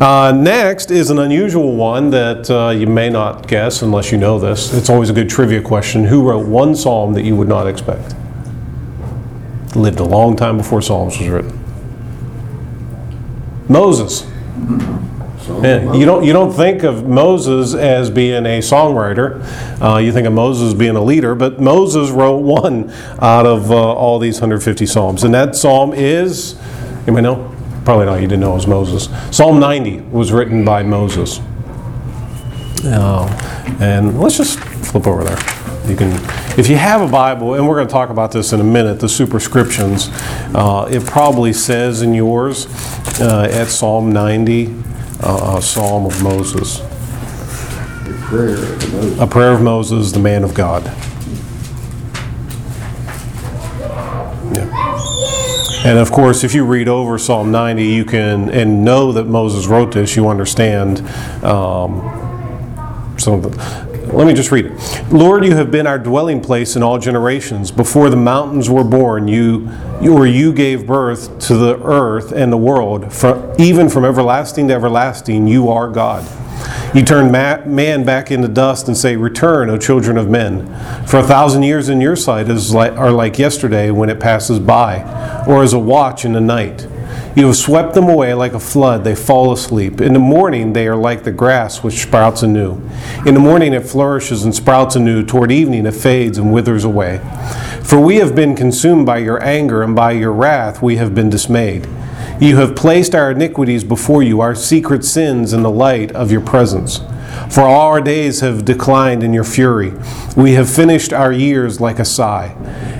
Uh, 0.00 0.32
next 0.32 0.90
is 0.90 1.08
an 1.10 1.18
unusual 1.18 1.74
one 1.74 2.10
that 2.10 2.50
uh, 2.50 2.70
you 2.70 2.86
may 2.86 3.08
not 3.08 3.48
guess 3.48 3.80
unless 3.80 4.12
you 4.12 4.18
know 4.18 4.38
this. 4.38 4.74
It's 4.74 4.90
always 4.90 5.08
a 5.08 5.14
good 5.14 5.30
trivia 5.30 5.62
question. 5.62 6.04
Who 6.04 6.22
wrote 6.22 6.46
one 6.46 6.74
psalm 6.74 7.14
that 7.14 7.22
you 7.22 7.34
would 7.36 7.48
not 7.48 7.66
expect? 7.66 8.14
Lived 9.74 10.00
a 10.00 10.04
long 10.04 10.36
time 10.36 10.58
before 10.58 10.82
Psalms 10.82 11.18
was 11.18 11.28
written. 11.28 11.53
Moses. 13.68 14.26
Yeah, 15.62 15.92
you 15.92 16.06
don't 16.06 16.24
you 16.24 16.32
don't 16.32 16.52
think 16.52 16.84
of 16.84 17.06
Moses 17.06 17.74
as 17.74 18.08
being 18.08 18.46
a 18.46 18.60
songwriter. 18.60 19.42
Uh, 19.80 19.98
you 19.98 20.10
think 20.10 20.26
of 20.26 20.32
Moses 20.32 20.72
being 20.72 20.96
a 20.96 21.02
leader, 21.02 21.34
but 21.34 21.60
Moses 21.60 22.10
wrote 22.10 22.38
one 22.38 22.90
out 23.20 23.44
of 23.44 23.70
uh, 23.70 23.74
all 23.74 24.18
these 24.18 24.36
150 24.36 24.86
psalms, 24.86 25.22
and 25.22 25.34
that 25.34 25.54
psalm 25.54 25.92
is, 25.92 26.58
you 27.06 27.12
may 27.12 27.20
know, 27.20 27.54
probably 27.84 28.06
not. 28.06 28.22
You 28.22 28.26
didn't 28.26 28.40
know 28.40 28.52
it 28.52 28.54
was 28.54 28.66
Moses. 28.66 29.08
Psalm 29.36 29.60
90 29.60 30.00
was 30.02 30.32
written 30.32 30.64
by 30.64 30.82
Moses. 30.82 31.40
Uh, 32.84 33.26
and 33.80 34.18
let's 34.20 34.38
just 34.38 34.58
flip 34.58 35.06
over 35.06 35.24
there. 35.24 35.63
You 35.86 35.96
can, 35.96 36.12
if 36.58 36.68
you 36.70 36.76
have 36.76 37.02
a 37.02 37.08
Bible, 37.08 37.54
and 37.54 37.68
we're 37.68 37.74
going 37.74 37.86
to 37.86 37.92
talk 37.92 38.08
about 38.08 38.32
this 38.32 38.54
in 38.54 38.60
a 38.60 38.64
minute, 38.64 39.00
the 39.00 39.08
superscriptions. 39.08 40.08
Uh, 40.54 40.88
it 40.90 41.04
probably 41.04 41.52
says 41.52 42.00
in 42.00 42.14
yours 42.14 42.66
uh, 43.20 43.46
at 43.52 43.68
Psalm 43.68 44.10
90, 44.10 44.74
uh, 45.20 45.60
Psalm 45.60 46.06
of 46.06 46.22
Moses, 46.22 46.78
The 46.78 48.18
prayer 48.22 48.54
of 48.54 48.92
Moses. 48.94 49.20
a 49.20 49.26
prayer 49.26 49.52
of 49.52 49.60
Moses, 49.60 50.12
the 50.12 50.20
man 50.20 50.42
of 50.42 50.54
God. 50.54 50.84
Yeah. 54.54 55.82
And 55.84 55.98
of 55.98 56.10
course, 56.10 56.44
if 56.44 56.54
you 56.54 56.64
read 56.64 56.88
over 56.88 57.18
Psalm 57.18 57.50
90, 57.50 57.84
you 57.84 58.06
can, 58.06 58.48
and 58.48 58.86
know 58.86 59.12
that 59.12 59.24
Moses 59.24 59.66
wrote 59.66 59.92
this, 59.92 60.16
you 60.16 60.28
understand 60.28 61.00
um, 61.44 62.00
some 63.18 63.34
of 63.34 63.42
the. 63.42 63.83
Let 64.14 64.28
me 64.28 64.32
just 64.32 64.52
read 64.52 64.66
it. 64.66 65.12
Lord, 65.12 65.44
you 65.44 65.56
have 65.56 65.72
been 65.72 65.88
our 65.88 65.98
dwelling 65.98 66.40
place 66.40 66.76
in 66.76 66.84
all 66.84 66.98
generations. 66.98 67.72
Before 67.72 68.10
the 68.10 68.16
mountains 68.16 68.70
were 68.70 68.84
born, 68.84 69.26
you, 69.26 69.68
or 70.02 70.24
you 70.24 70.52
gave 70.52 70.86
birth 70.86 71.40
to 71.46 71.56
the 71.56 71.82
earth 71.82 72.30
and 72.30 72.52
the 72.52 72.56
world. 72.56 73.12
For, 73.12 73.52
even 73.58 73.88
from 73.88 74.04
everlasting 74.04 74.68
to 74.68 74.74
everlasting, 74.74 75.48
you 75.48 75.68
are 75.68 75.88
God. 75.88 76.24
You 76.94 77.02
turn 77.02 77.32
ma- 77.32 77.64
man 77.66 78.04
back 78.04 78.30
into 78.30 78.46
dust 78.46 78.86
and 78.86 78.96
say, 78.96 79.16
Return, 79.16 79.68
O 79.68 79.76
children 79.76 80.16
of 80.16 80.30
men. 80.30 80.68
For 81.06 81.18
a 81.18 81.24
thousand 81.24 81.64
years 81.64 81.88
in 81.88 82.00
your 82.00 82.14
sight 82.14 82.48
is 82.48 82.72
like, 82.72 82.92
are 82.92 83.10
like 83.10 83.36
yesterday 83.36 83.90
when 83.90 84.10
it 84.10 84.20
passes 84.20 84.60
by, 84.60 85.02
or 85.48 85.64
as 85.64 85.72
a 85.72 85.78
watch 85.78 86.24
in 86.24 86.34
the 86.34 86.40
night. 86.40 86.86
You 87.36 87.46
have 87.46 87.56
swept 87.56 87.94
them 87.94 88.08
away 88.08 88.32
like 88.32 88.52
a 88.52 88.60
flood, 88.60 89.02
they 89.02 89.16
fall 89.16 89.52
asleep. 89.52 90.00
In 90.00 90.12
the 90.12 90.20
morning, 90.20 90.72
they 90.72 90.86
are 90.86 90.94
like 90.94 91.24
the 91.24 91.32
grass 91.32 91.82
which 91.82 92.00
sprouts 92.00 92.44
anew. 92.44 92.80
In 93.26 93.34
the 93.34 93.40
morning, 93.40 93.72
it 93.72 93.80
flourishes 93.86 94.44
and 94.44 94.54
sprouts 94.54 94.94
anew. 94.94 95.24
Toward 95.24 95.50
evening, 95.50 95.84
it 95.84 95.94
fades 95.94 96.38
and 96.38 96.52
withers 96.52 96.84
away. 96.84 97.18
For 97.82 97.98
we 97.98 98.16
have 98.16 98.36
been 98.36 98.54
consumed 98.54 99.04
by 99.04 99.18
your 99.18 99.42
anger, 99.42 99.82
and 99.82 99.96
by 99.96 100.12
your 100.12 100.32
wrath 100.32 100.80
we 100.80 100.94
have 100.96 101.12
been 101.12 101.28
dismayed. 101.28 101.88
You 102.40 102.56
have 102.58 102.76
placed 102.76 103.16
our 103.16 103.32
iniquities 103.32 103.82
before 103.82 104.22
you, 104.22 104.40
our 104.40 104.54
secret 104.54 105.04
sins 105.04 105.52
in 105.52 105.62
the 105.62 105.70
light 105.70 106.12
of 106.12 106.30
your 106.30 106.40
presence. 106.40 107.00
For 107.50 107.62
all 107.62 107.88
our 107.92 108.00
days 108.00 108.40
have 108.40 108.64
declined 108.64 109.22
in 109.22 109.32
your 109.32 109.44
fury. 109.44 109.92
We 110.36 110.52
have 110.52 110.68
finished 110.68 111.12
our 111.12 111.32
years 111.32 111.80
like 111.80 111.98
a 111.98 112.04
sigh. 112.04 112.56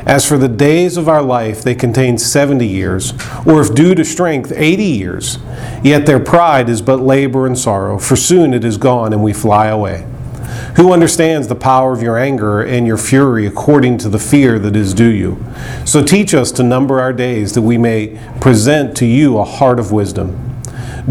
As 0.06 0.28
for 0.28 0.36
the 0.36 0.48
days 0.48 0.96
of 0.96 1.08
our 1.08 1.22
life, 1.22 1.62
they 1.62 1.74
contain 1.74 2.18
70 2.18 2.66
years, 2.66 3.12
or 3.46 3.60
if 3.62 3.74
due 3.74 3.94
to 3.94 4.04
strength, 4.04 4.52
80 4.54 4.84
years. 4.84 5.38
Yet 5.82 6.06
their 6.06 6.20
pride 6.20 6.68
is 6.68 6.82
but 6.82 7.00
labor 7.00 7.46
and 7.46 7.58
sorrow, 7.58 7.98
for 7.98 8.16
soon 8.16 8.52
it 8.52 8.64
is 8.64 8.76
gone 8.76 9.12
and 9.12 9.22
we 9.22 9.32
fly 9.32 9.66
away. 9.66 10.06
Who 10.76 10.92
understands 10.92 11.48
the 11.48 11.54
power 11.54 11.92
of 11.92 12.02
your 12.02 12.18
anger 12.18 12.60
and 12.60 12.86
your 12.86 12.96
fury 12.96 13.46
according 13.46 13.98
to 13.98 14.08
the 14.08 14.18
fear 14.18 14.58
that 14.58 14.74
is 14.74 14.92
due 14.92 15.10
you? 15.10 15.44
So 15.84 16.02
teach 16.02 16.34
us 16.34 16.50
to 16.52 16.62
number 16.62 17.00
our 17.00 17.12
days 17.12 17.52
that 17.54 17.62
we 17.62 17.78
may 17.78 18.20
present 18.40 18.96
to 18.98 19.06
you 19.06 19.38
a 19.38 19.44
heart 19.44 19.78
of 19.78 19.92
wisdom. 19.92 20.60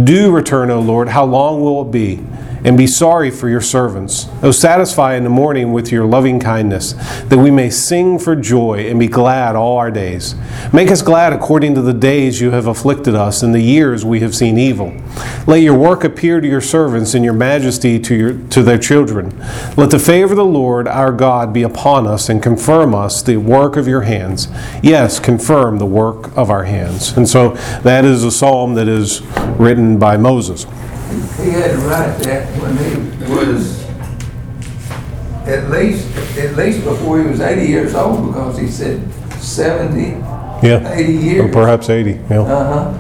Do 0.02 0.32
return, 0.32 0.70
O 0.70 0.80
Lord. 0.80 1.10
How 1.10 1.24
long 1.24 1.62
will 1.62 1.82
it 1.84 1.92
be? 1.92 2.18
And 2.64 2.78
be 2.78 2.88
sorry 2.88 3.30
for 3.30 3.50
your 3.50 3.62
servants. 3.62 4.28
O 4.42 4.52
satisfy 4.52 5.16
in 5.16 5.24
the 5.24 5.30
morning 5.30 5.74
with 5.74 5.92
your 5.92 6.06
loving 6.06 6.40
kindness, 6.40 6.94
that 7.24 7.38
we 7.38 7.52
may 7.52 7.70
sing 7.70 8.18
for 8.18 8.36
joy 8.36 8.88
and 8.90 9.00
be 9.00 9.08
glad 9.08 9.56
all 9.56 9.78
our 9.78 9.92
days. 9.92 10.36
Make 10.72 10.90
us 10.90 11.02
glad 11.02 11.34
according 11.34 11.76
to 11.76 11.82
the 11.82 11.94
days 11.94 12.40
you 12.40 12.52
have 12.52 12.68
afflicted 12.68 13.16
us 13.16 13.44
and 13.44 13.54
the 13.54 13.62
years 13.62 14.06
we 14.06 14.22
have 14.22 14.34
seen 14.34 14.58
evil. 14.58 14.94
Let 15.46 15.62
your 15.62 15.78
work 15.78 16.04
appear 16.04 16.40
to 16.40 16.48
your 16.48 16.62
servants 16.62 17.14
and 17.14 17.26
your 17.26 17.34
majesty 17.34 18.00
to, 18.00 18.16
your, 18.16 18.34
to 18.50 18.64
their 18.64 18.78
children. 18.78 19.38
Let 19.76 19.92
the 19.92 20.00
favor 20.00 20.34
of 20.34 20.38
the 20.38 20.46
Lord 20.46 20.88
our 20.88 21.12
God 21.12 21.54
be 21.54 21.64
upon 21.64 22.08
us 22.08 22.30
and 22.30 22.42
confirm 22.42 22.96
us 22.96 23.22
the 23.22 23.38
work 23.38 23.76
of 23.76 23.88
your 23.88 24.02
hands. 24.02 24.48
Yes, 24.82 25.20
confirm 25.20 25.80
the 25.80 25.86
work 25.86 26.36
of 26.38 26.50
our 26.50 26.64
hands. 26.64 27.16
And 27.18 27.28
so 27.28 27.50
that 27.82 28.06
is 28.06 28.24
a 28.24 28.32
psalm 28.32 28.76
that 28.76 28.88
is 28.88 29.22
written 29.58 30.00
by 30.00 30.18
Moses. 30.18 30.66
He 31.44 31.50
had 31.52 31.72
to 31.72 31.78
write 31.80 32.18
that 32.20 32.48
when 32.62 32.78
he 32.78 33.34
was 33.34 33.84
at 35.48 35.70
least, 35.70 36.08
at 36.38 36.56
least 36.56 36.84
before 36.84 37.22
he 37.22 37.28
was 37.28 37.42
eighty 37.42 37.68
years 37.68 37.94
old, 37.96 38.28
because 38.28 38.58
he 38.58 38.68
said 38.68 39.02
seventy, 39.40 40.12
Yeah. 40.66 40.92
eighty 40.94 41.18
Or 41.18 41.22
years. 41.22 41.54
perhaps 41.54 41.90
80. 41.90 42.20
Yeah. 42.30 42.40
Uh-huh. 42.42 42.94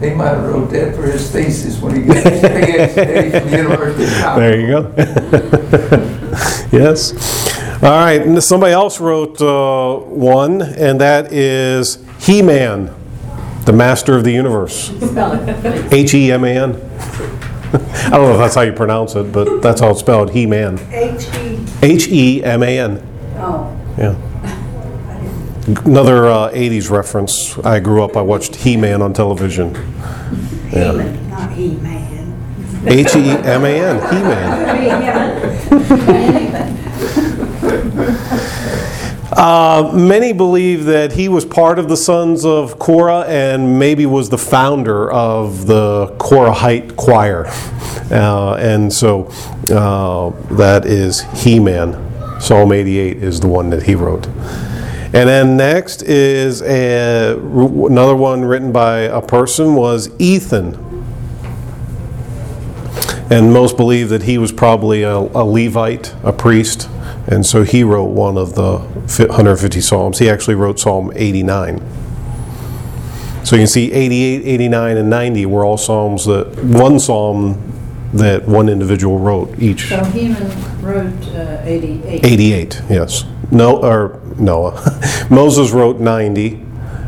He 0.00 0.10
might 0.10 0.28
have 0.28 0.44
wrote 0.44 0.68
that 0.72 0.94
for 0.94 1.02
his 1.04 1.30
thesis 1.30 1.80
when 1.80 1.94
he 1.96 2.02
got 2.02 2.16
his 2.16 2.42
PhD 2.42 3.40
from 3.40 3.48
University 3.64 4.04
of 4.04 4.36
There 4.36 4.60
you 4.60 4.66
go. 4.66 4.92
yes. 6.72 7.12
All 7.82 7.90
right. 7.90 8.20
and 8.20 8.42
Somebody 8.42 8.72
else 8.74 9.00
wrote 9.00 9.40
uh, 9.40 9.96
one, 10.04 10.60
and 10.60 11.00
that 11.00 11.32
is 11.32 11.98
He 12.20 12.42
Man, 12.42 12.90
the 13.66 13.72
master 13.72 14.16
of 14.16 14.24
the 14.24 14.32
universe. 14.32 14.90
H 15.92 16.14
E 16.14 16.32
M 16.32 16.44
A 16.44 16.56
N. 16.56 16.74
I 17.72 18.10
don't 18.10 18.22
know 18.22 18.32
if 18.32 18.38
that's 18.38 18.54
how 18.54 18.60
you 18.62 18.72
pronounce 18.72 19.14
it, 19.16 19.32
but 19.32 19.60
that's 19.60 19.80
how 19.80 19.90
it's 19.90 20.00
spelled 20.00 20.30
He 20.30 20.46
Man. 20.46 20.78
H 20.92 21.26
E, 21.36 21.58
H 21.82 22.08
E 22.08 22.42
M 22.44 22.62
A 22.62 22.78
N. 22.78 23.02
oh, 23.36 23.76
Yeah. 23.98 24.14
Another 25.84 26.26
uh, 26.26 26.50
80s 26.52 26.90
reference. 26.92 27.58
I 27.58 27.80
grew 27.80 28.04
up, 28.04 28.16
I 28.16 28.22
watched 28.22 28.54
He 28.54 28.76
Man 28.76 29.02
on 29.02 29.12
television. 29.12 29.74
He-Man, 30.70 31.28
not 31.30 31.50
He-Man. 31.52 32.34
H 32.86 33.16
E 33.16 33.30
M 33.30 33.64
A 33.64 33.80
N. 33.80 33.96
He 34.14 34.22
Man. 34.22 36.75
Uh, 39.36 39.90
many 39.92 40.32
believe 40.32 40.86
that 40.86 41.12
he 41.12 41.28
was 41.28 41.44
part 41.44 41.78
of 41.78 41.90
the 41.90 41.96
sons 41.96 42.42
of 42.46 42.78
Korah 42.78 43.26
and 43.28 43.78
maybe 43.78 44.06
was 44.06 44.30
the 44.30 44.38
founder 44.38 45.12
of 45.12 45.66
the 45.66 46.14
Korahite 46.18 46.96
choir. 46.96 47.46
Uh, 48.08 48.54
and 48.60 48.92
so 48.92 49.24
uh, 49.68 50.30
that 50.54 50.86
is 50.86 51.22
He 51.42 51.58
Man. 51.58 52.40
Psalm 52.40 52.70
88 52.70 53.16
is 53.16 53.40
the 53.40 53.48
one 53.48 53.68
that 53.70 53.82
he 53.82 53.96
wrote. 53.96 54.28
And 54.28 55.28
then 55.28 55.56
next 55.56 56.02
is 56.02 56.62
a, 56.62 57.36
another 57.36 58.14
one 58.14 58.44
written 58.44 58.70
by 58.70 59.00
a 59.00 59.20
person 59.20 59.74
was 59.74 60.08
Ethan. 60.20 60.74
And 63.28 63.52
most 63.52 63.76
believe 63.76 64.08
that 64.10 64.22
he 64.22 64.38
was 64.38 64.52
probably 64.52 65.02
a, 65.02 65.16
a 65.16 65.42
Levite, 65.42 66.14
a 66.22 66.32
priest, 66.32 66.88
and 67.26 67.44
so 67.44 67.64
he 67.64 67.82
wrote 67.82 68.10
one 68.10 68.38
of 68.38 68.54
the 68.54 68.78
150 69.06 69.80
Psalms. 69.80 70.18
He 70.18 70.28
actually 70.28 70.54
wrote 70.54 70.78
Psalm 70.78 71.12
89. 71.14 71.80
So 73.44 73.54
you 73.56 73.60
can 73.60 73.68
see 73.68 73.92
88, 73.92 74.44
89, 74.44 74.96
and 74.96 75.10
90 75.10 75.46
were 75.46 75.64
all 75.64 75.76
Psalms 75.76 76.24
that, 76.26 76.56
one 76.64 76.98
Psalm 76.98 77.72
that 78.12 78.46
one 78.48 78.68
individual 78.68 79.18
wrote 79.18 79.58
each. 79.58 79.88
So 79.88 80.02
Heman 80.04 80.82
wrote 80.82 81.28
uh, 81.34 81.60
88. 81.64 82.24
88, 82.24 82.82
yes. 82.88 83.24
No, 83.50 83.76
or 83.82 84.20
Noah. 84.36 85.26
Moses 85.30 85.70
wrote 85.70 86.00
90. 86.00 86.64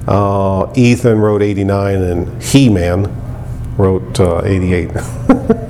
Uh, 0.06 0.72
Ethan 0.76 1.18
wrote 1.18 1.42
89, 1.42 2.02
and 2.02 2.42
He-Man 2.42 3.76
wrote 3.76 4.18
uh, 4.20 4.42
88. 4.44 4.90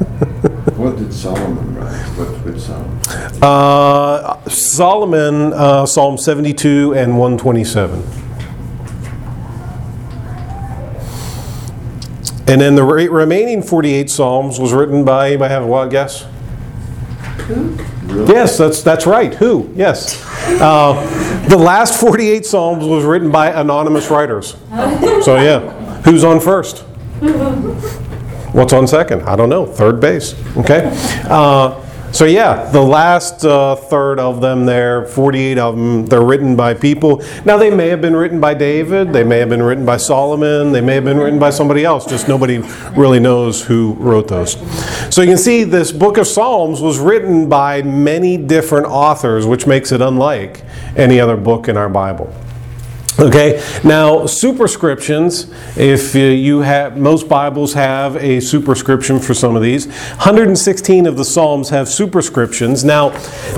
What 0.79 0.97
did 0.97 1.13
Solomon 1.13 1.75
write? 1.75 1.93
What, 2.17 2.29
which 2.45 2.61
Solomon? 2.61 2.98
Uh, 3.40 4.42
Solomon, 4.49 5.52
uh, 5.52 5.87
Psalm 5.87 6.18
72 6.18 6.95
and 6.95 7.18
127. 7.18 8.02
And 12.49 12.61
then 12.61 12.75
the 12.75 12.83
re- 12.83 13.09
remaining 13.09 13.62
48 13.62 14.11
Psalms 14.11 14.59
was 14.59 14.73
written 14.73 15.04
by, 15.04 15.28
anybody 15.28 15.52
have 15.52 15.62
a 15.62 15.66
wild 15.66 15.90
guess? 15.90 16.26
Who? 17.47 17.76
Yes, 18.26 18.57
that's, 18.57 18.83
that's 18.83 19.07
right. 19.07 19.35
Who? 19.35 19.71
Yes. 19.76 20.25
Uh, 20.61 20.95
the 21.49 21.59
last 21.59 22.00
48 22.00 22.47
Psalms 22.47 22.85
was 22.87 23.04
written 23.04 23.30
by 23.30 23.50
anonymous 23.50 24.11
writers. 24.11 24.57
So, 25.23 25.37
yeah. 25.37 25.61
Who's 26.02 26.25
on 26.25 26.40
first? 26.40 26.78
What's 28.52 28.73
on 28.73 28.87
second? 28.87 29.23
I 29.23 29.37
don't 29.37 29.50
know. 29.50 29.66
Third 29.66 30.00
base. 30.00 30.35
Okay. 30.57 30.90
Uh, 31.25 31.85
so 32.12 32.25
yeah, 32.25 32.71
the 32.71 32.81
last 32.81 33.45
uh, 33.45 33.77
third 33.77 34.19
of 34.19 34.41
them 34.41 34.65
there, 34.65 35.05
48 35.07 35.59
of 35.59 35.77
them, 35.77 36.07
they're 36.07 36.25
written 36.25 36.57
by 36.57 36.75
people. 36.75 37.23
Now 37.45 37.57
they 37.57 37.71
may 37.71 37.88
have 37.88 38.00
been 38.00 38.17
written 38.17 38.41
by 38.41 38.55
David, 38.55 39.12
they 39.12 39.25
may 39.25 39.38
have 39.38 39.49
been 39.49 39.62
written 39.62 39.85
by 39.85 39.99
Solomon, 39.99 40.73
they 40.73 40.81
may 40.81 40.95
have 40.95 41.05
been 41.05 41.19
written 41.19 41.38
by 41.38 41.50
somebody 41.50 41.85
else. 41.85 42.07
Just 42.07 42.27
nobody 42.27 42.59
really 42.97 43.21
knows 43.21 43.62
who 43.62 43.93
wrote 43.95 44.29
those. 44.29 44.53
So 45.15 45.21
you 45.21 45.29
can 45.29 45.38
see 45.38 45.65
this 45.65 45.93
book 45.93 46.17
of 46.17 46.27
Psalms 46.27 46.81
was 46.81 46.99
written 46.99 47.49
by 47.49 47.83
many 47.83 48.37
different 48.37 48.87
authors, 48.87 49.47
which 49.47 49.67
makes 49.67 49.93
it 49.93 50.00
unlike 50.00 50.62
any 50.97 51.21
other 51.21 51.37
book 51.37 51.69
in 51.69 51.77
our 51.77 51.88
Bible. 51.88 52.33
Okay, 53.21 53.61
now 53.83 54.27
superscriptions, 54.27 55.51
if 55.77 56.15
uh, 56.15 56.19
you 56.21 56.61
have, 56.61 56.97
most 56.97 57.29
Bibles 57.29 57.73
have 57.75 58.15
a 58.15 58.39
superscription 58.39 59.19
for 59.19 59.35
some 59.35 59.57
of 59.57 59.63
these. 59.63 59.89
116 59.89 61.05
of 61.05 61.17
the 61.17 61.25
Psalms 61.25 61.69
have 61.71 61.89
superscriptions. 61.89 62.85
Now, 62.85 63.09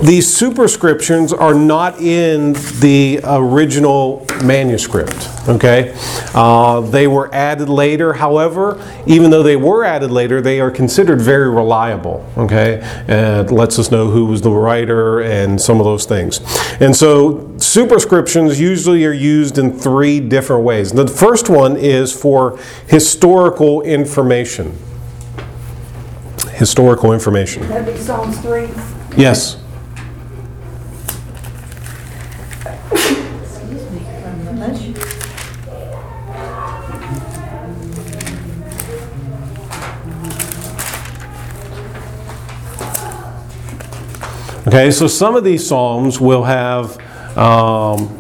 these 0.01 0.35
superscriptions 0.35 1.35
are 1.35 1.53
not 1.53 2.01
in 2.01 2.55
the 2.81 3.21
original 3.23 4.25
manuscript. 4.43 5.29
Okay, 5.47 5.95
uh, 6.35 6.81
they 6.81 7.07
were 7.07 7.29
added 7.35 7.69
later. 7.69 8.15
However, 8.15 8.83
even 9.07 9.31
though 9.31 9.43
they 9.43 9.57
were 9.57 9.85
added 9.85 10.11
later, 10.11 10.41
they 10.41 10.61
are 10.61 10.71
considered 10.71 11.21
very 11.21 11.51
reliable. 11.51 12.27
Okay, 12.39 12.81
and 13.09 13.47
it 13.47 13.53
lets 13.53 13.79
us 13.79 13.91
know 13.91 14.11
who 14.11 14.25
was 14.25 14.41
the 14.41 14.51
writer 14.51 15.21
and 15.21 15.61
some 15.61 15.81
of 15.81 15.85
those 15.85 16.07
things. 16.07 16.41
And 16.81 16.97
so, 16.97 17.50
superscriptions 17.63 18.61
usually 18.61 19.05
are 19.05 19.13
used 19.13 19.59
in 19.59 19.79
three 19.79 20.21
different 20.21 20.65
ways. 20.65 20.93
The 20.93 21.07
first 21.07 21.49
one 21.49 21.77
is 21.77 22.13
for 22.13 22.59
historical 22.87 23.83
information. 23.83 24.79
Historical 26.53 27.13
information. 27.13 27.67
That'd 27.69 27.95
be 27.95 28.01
Psalms 28.01 28.39
three. 28.41 28.69
Yes. 29.17 29.57
Okay, 44.67 44.91
so 44.93 45.09
some 45.09 45.35
of 45.35 45.43
these 45.43 45.67
psalms 45.67 46.21
will 46.21 46.45
have, 46.45 46.97
um, 47.41 48.19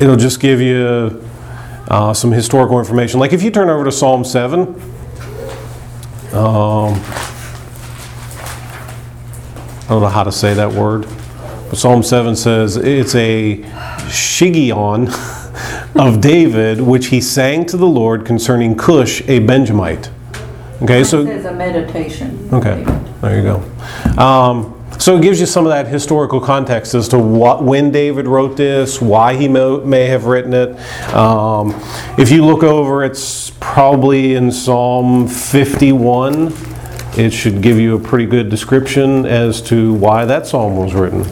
it'll 0.00 0.16
just 0.16 0.40
give 0.40 0.60
you 0.60 1.22
uh, 1.88 2.14
some 2.14 2.32
historical 2.32 2.78
information. 2.78 3.20
Like 3.20 3.32
if 3.32 3.42
you 3.42 3.50
turn 3.50 3.68
over 3.68 3.84
to 3.84 3.92
Psalm 3.92 4.24
7, 4.24 4.60
um, 6.32 6.94
I 9.76 9.86
don't 9.88 10.00
know 10.00 10.08
how 10.08 10.24
to 10.24 10.32
say 10.32 10.54
that 10.54 10.72
word. 10.72 11.06
But 11.68 11.76
Psalm 11.76 12.02
7 12.02 12.34
says 12.34 12.76
it's 12.78 13.14
a 13.14 13.58
shigion 14.08 15.08
of 15.94 16.20
David, 16.22 16.80
which 16.80 17.08
he 17.08 17.20
sang 17.20 17.66
to 17.66 17.76
the 17.76 17.86
Lord 17.86 18.24
concerning 18.24 18.76
Cush, 18.76 19.20
a 19.28 19.40
Benjamite. 19.40 20.10
Okay, 20.82 21.04
so. 21.04 21.20
It 21.20 21.26
says 21.26 21.44
a 21.44 21.52
meditation. 21.52 22.48
Okay, 22.52 22.82
there 23.20 23.36
you 23.36 23.42
go. 23.42 24.20
Um, 24.20 24.83
so 24.98 25.16
it 25.16 25.22
gives 25.22 25.40
you 25.40 25.46
some 25.46 25.66
of 25.66 25.70
that 25.70 25.86
historical 25.86 26.40
context 26.40 26.94
as 26.94 27.08
to 27.08 27.18
what, 27.18 27.62
when 27.62 27.90
David 27.90 28.26
wrote 28.26 28.56
this, 28.56 29.00
why 29.00 29.34
he 29.34 29.48
mo- 29.48 29.80
may 29.84 30.06
have 30.06 30.24
written 30.26 30.52
it. 30.54 30.78
Um, 31.14 31.70
if 32.18 32.30
you 32.30 32.44
look 32.44 32.62
over, 32.62 33.04
it's 33.04 33.50
probably 33.60 34.34
in 34.34 34.50
Psalm 34.52 35.26
51. 35.28 36.52
It 37.16 37.30
should 37.32 37.62
give 37.62 37.78
you 37.78 37.96
a 37.96 38.00
pretty 38.00 38.26
good 38.26 38.48
description 38.48 39.24
as 39.26 39.62
to 39.62 39.94
why 39.94 40.24
that 40.24 40.46
psalm 40.46 40.76
was 40.76 40.94
written. 40.94 41.24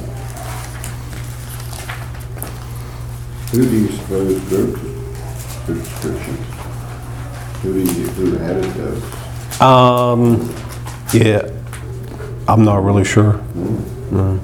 Who 3.53 3.65
do 3.65 3.77
you 3.81 3.89
suppose 3.89 4.41
wrote 4.45 4.79
the 5.67 5.85
subscriptions? 5.85 6.47
Who 7.63 7.73
do 7.75 7.81
you, 7.81 8.07
who 8.09 8.39
added 8.39 8.65
those? 8.75 9.61
Um, 9.61 10.55
yeah, 11.13 11.52
I'm 12.53 12.65
not 12.67 12.85
really 12.85 13.05
sure. 13.05 13.43
No. 14.11 14.39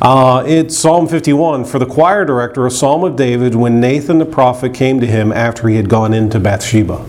Uh, 0.00 0.44
it's 0.46 0.78
Psalm 0.78 1.08
51 1.08 1.64
for 1.64 1.80
the 1.80 1.86
choir 1.86 2.24
director, 2.24 2.68
a 2.68 2.70
psalm 2.70 3.02
of 3.02 3.16
David 3.16 3.56
when 3.56 3.80
Nathan 3.80 4.18
the 4.18 4.24
prophet 4.24 4.72
came 4.72 5.00
to 5.00 5.06
him 5.08 5.32
after 5.32 5.66
he 5.66 5.74
had 5.74 5.88
gone 5.88 6.14
into 6.14 6.38
Bathsheba. 6.38 7.04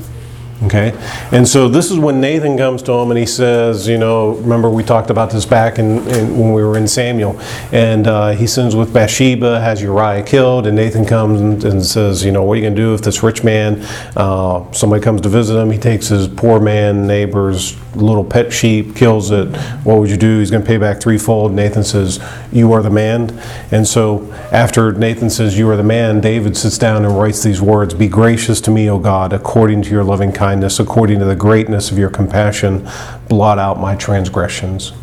Okay, 0.63 0.95
and 1.31 1.47
so 1.47 1.67
this 1.67 1.89
is 1.89 1.97
when 1.97 2.21
Nathan 2.21 2.55
comes 2.55 2.83
to 2.83 2.91
him 2.91 3.09
and 3.09 3.17
he 3.17 3.25
says, 3.25 3.87
you 3.87 3.97
know, 3.97 4.33
remember 4.35 4.69
we 4.69 4.83
talked 4.83 5.09
about 5.09 5.31
this 5.31 5.43
back 5.43 5.79
in, 5.79 6.07
in 6.07 6.37
when 6.37 6.53
we 6.53 6.63
were 6.63 6.77
in 6.77 6.87
Samuel, 6.87 7.39
and 7.71 8.05
uh, 8.05 8.29
he 8.29 8.45
sins 8.45 8.75
with 8.75 8.93
Bathsheba, 8.93 9.59
has 9.59 9.81
Uriah 9.81 10.21
killed, 10.21 10.67
and 10.67 10.75
Nathan 10.75 11.03
comes 11.03 11.41
and, 11.41 11.63
and 11.63 11.83
says, 11.83 12.23
you 12.23 12.31
know, 12.31 12.43
what 12.43 12.53
are 12.53 12.55
you 12.57 12.61
going 12.61 12.75
to 12.75 12.81
do 12.81 12.93
if 12.93 13.01
this 13.01 13.23
rich 13.23 13.43
man, 13.43 13.81
uh, 14.15 14.71
somebody 14.71 15.01
comes 15.01 15.21
to 15.21 15.29
visit 15.29 15.59
him, 15.59 15.71
he 15.71 15.79
takes 15.79 16.07
his 16.09 16.27
poor 16.27 16.59
man 16.59 17.07
neighbor's 17.07 17.75
little 17.95 18.23
pet 18.23 18.53
sheep, 18.53 18.95
kills 18.95 19.31
it. 19.31 19.55
What 19.83 19.97
would 19.97 20.09
you 20.09 20.17
do? 20.17 20.39
He's 20.39 20.51
going 20.51 20.63
to 20.63 20.67
pay 20.67 20.77
back 20.77 21.01
threefold. 21.01 21.51
Nathan 21.51 21.83
says, 21.83 22.23
you 22.51 22.71
are 22.71 22.81
the 22.81 22.89
man. 22.89 23.37
And 23.71 23.87
so 23.87 24.31
after 24.51 24.91
Nathan 24.91 25.29
says, 25.29 25.57
you 25.57 25.69
are 25.69 25.75
the 25.75 25.83
man, 25.83 26.21
David 26.21 26.55
sits 26.55 26.77
down 26.77 27.05
and 27.05 27.17
writes 27.17 27.43
these 27.43 27.61
words: 27.61 27.93
Be 27.93 28.07
gracious 28.07 28.61
to 28.61 28.71
me, 28.71 28.89
O 28.89 28.99
God, 28.99 29.33
according 29.33 29.81
to 29.83 29.89
your 29.89 30.03
loving 30.03 30.31
kindness, 30.31 30.79
according 30.79 31.19
to 31.19 31.25
the 31.25 31.35
greatness 31.35 31.91
of 31.91 31.97
your 31.97 32.09
compassion, 32.09 32.87
blot 33.27 33.59
out 33.59 33.79
my 33.79 33.95
transgressions. 33.95 34.93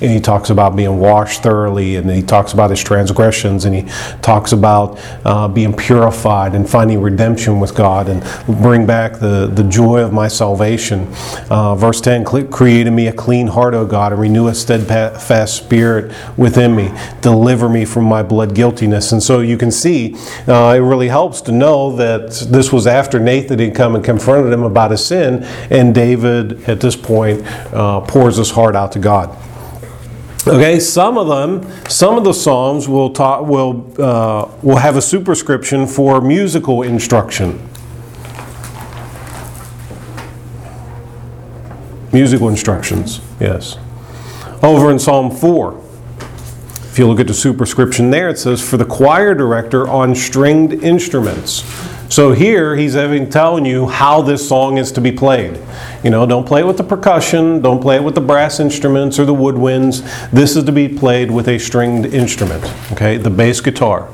And 0.00 0.10
he 0.10 0.20
talks 0.20 0.50
about 0.50 0.76
being 0.76 0.98
washed 0.98 1.42
thoroughly, 1.42 1.96
and 1.96 2.08
he 2.10 2.22
talks 2.22 2.52
about 2.52 2.70
his 2.70 2.82
transgressions, 2.82 3.64
and 3.64 3.74
he 3.74 3.82
talks 4.22 4.52
about 4.52 4.98
uh, 5.24 5.48
being 5.48 5.74
purified 5.74 6.54
and 6.54 6.68
finding 6.68 7.00
redemption 7.00 7.60
with 7.60 7.74
God 7.74 8.08
and 8.08 8.22
bring 8.60 8.86
back 8.86 9.18
the, 9.18 9.46
the 9.52 9.64
joy 9.64 10.00
of 10.00 10.12
my 10.12 10.28
salvation. 10.28 11.08
Uh, 11.50 11.74
verse 11.74 12.00
10 12.00 12.24
"Cre- 12.24 12.42
Create 12.42 12.86
in 12.86 12.94
me 12.94 13.08
a 13.08 13.12
clean 13.12 13.48
heart, 13.48 13.74
O 13.74 13.84
God, 13.86 14.12
and 14.12 14.20
renew 14.20 14.48
a 14.48 14.54
steadfast 14.54 15.56
spirit 15.56 16.14
within 16.36 16.76
me. 16.76 16.92
Deliver 17.20 17.68
me 17.68 17.84
from 17.84 18.04
my 18.04 18.22
blood 18.22 18.54
guiltiness. 18.54 19.12
And 19.12 19.22
so 19.22 19.40
you 19.40 19.56
can 19.56 19.70
see, 19.70 20.14
uh, 20.46 20.74
it 20.76 20.80
really 20.80 21.08
helps 21.08 21.40
to 21.42 21.52
know 21.52 21.94
that 21.96 22.30
this 22.50 22.72
was 22.72 22.86
after 22.86 23.18
Nathan 23.18 23.58
had 23.58 23.74
come 23.74 23.94
and 23.94 24.04
confronted 24.04 24.52
him 24.52 24.62
about 24.62 24.90
his 24.90 25.04
sin, 25.04 25.42
and 25.70 25.94
David, 25.94 26.68
at 26.68 26.80
this 26.80 26.96
point, 26.96 27.44
uh, 27.72 28.00
pours 28.00 28.36
his 28.36 28.50
heart 28.50 28.76
out 28.76 28.92
to 28.92 28.98
God. 28.98 29.36
Okay, 30.48 30.80
some 30.80 31.18
of 31.18 31.28
them, 31.28 31.70
some 31.88 32.16
of 32.16 32.24
the 32.24 32.32
psalms 32.32 32.88
will 32.88 33.10
talk, 33.10 33.46
will 33.46 33.92
uh, 34.02 34.50
will 34.62 34.76
have 34.76 34.96
a 34.96 35.02
superscription 35.02 35.86
for 35.86 36.20
musical 36.20 36.82
instruction. 36.82 37.68
Musical 42.12 42.48
instructions, 42.48 43.20
yes. 43.38 43.76
Over 44.62 44.90
in 44.90 44.98
Psalm 44.98 45.30
4, 45.30 45.84
if 46.90 46.98
you 46.98 47.06
look 47.06 47.20
at 47.20 47.26
the 47.26 47.34
superscription 47.34 48.10
there, 48.10 48.30
it 48.30 48.38
says, 48.38 48.66
For 48.66 48.78
the 48.78 48.86
choir 48.86 49.34
director 49.34 49.86
on 49.86 50.14
stringed 50.14 50.72
instruments. 50.72 51.62
So 52.08 52.32
here 52.32 52.74
he's 52.74 52.94
having 52.94 53.28
telling 53.28 53.66
you 53.66 53.86
how 53.86 54.22
this 54.22 54.48
song 54.48 54.78
is 54.78 54.90
to 54.92 55.00
be 55.00 55.12
played. 55.12 55.60
You 56.02 56.10
know, 56.10 56.24
don't 56.26 56.46
play 56.46 56.62
it 56.62 56.66
with 56.66 56.78
the 56.78 56.84
percussion, 56.84 57.60
don't 57.60 57.80
play 57.80 57.96
it 57.96 58.02
with 58.02 58.14
the 58.14 58.22
brass 58.22 58.60
instruments 58.60 59.18
or 59.18 59.26
the 59.26 59.34
woodwinds. 59.34 60.00
This 60.30 60.56
is 60.56 60.64
to 60.64 60.72
be 60.72 60.88
played 60.88 61.30
with 61.30 61.48
a 61.48 61.58
stringed 61.58 62.06
instrument. 62.06 62.64
Okay, 62.92 63.18
the 63.18 63.28
bass 63.28 63.60
guitar, 63.60 64.08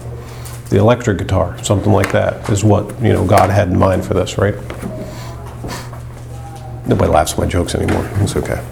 the 0.70 0.78
electric 0.78 1.18
guitar, 1.18 1.62
something 1.62 1.92
like 1.92 2.10
that 2.10 2.50
is 2.50 2.64
what 2.64 3.00
you 3.00 3.12
know 3.12 3.24
God 3.24 3.50
had 3.50 3.68
in 3.68 3.78
mind 3.78 4.04
for 4.04 4.14
this, 4.14 4.38
right? 4.38 4.54
Nobody 6.86 7.10
laughs 7.10 7.32
at 7.32 7.38
my 7.38 7.46
jokes 7.46 7.76
anymore. 7.76 8.10
It's 8.16 8.34
okay. 8.36 8.62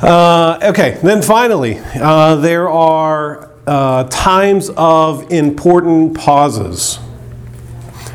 Uh, 0.00 0.58
okay, 0.62 0.98
then 1.02 1.22
finally, 1.22 1.78
uh, 1.96 2.36
there 2.36 2.70
are 2.70 3.50
uh, 3.66 4.04
times 4.04 4.70
of 4.76 5.30
important 5.30 6.16
pauses. 6.16 6.98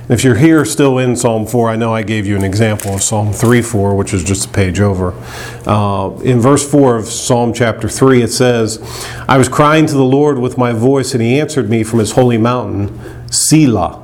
If 0.08 0.24
you're 0.24 0.36
here 0.36 0.66
still 0.66 1.00
in 1.00 1.16
Psalm 1.16 1.48
4, 1.48 1.72
I 1.72 1.76
know 1.78 1.92
I 1.92 2.04
gave 2.04 2.28
you 2.28 2.36
an 2.36 2.44
example 2.44 2.94
of 2.94 3.02
Psalm 3.02 3.34
3 3.34 3.64
4, 3.64 3.96
which 3.96 4.14
is 4.14 4.24
just 4.24 4.46
a 4.46 4.50
page 4.50 4.80
over. 4.80 5.14
Uh, 5.66 6.16
in 6.24 6.40
verse 6.40 6.70
4 6.70 6.98
of 6.98 7.06
Psalm 7.06 7.54
chapter 7.54 7.90
3, 7.90 8.22
it 8.22 8.32
says, 8.32 8.80
I 9.28 9.40
was 9.40 9.50
crying 9.50 9.88
to 9.88 9.96
the 9.96 10.04
Lord 10.04 10.38
with 10.38 10.60
my 10.60 10.74
voice, 10.74 11.14
and 11.16 11.24
he 11.24 11.40
answered 11.40 11.72
me 11.72 11.84
from 11.84 11.98
his 11.98 12.12
holy 12.12 12.38
mountain, 12.38 13.00
Selah. 13.32 14.04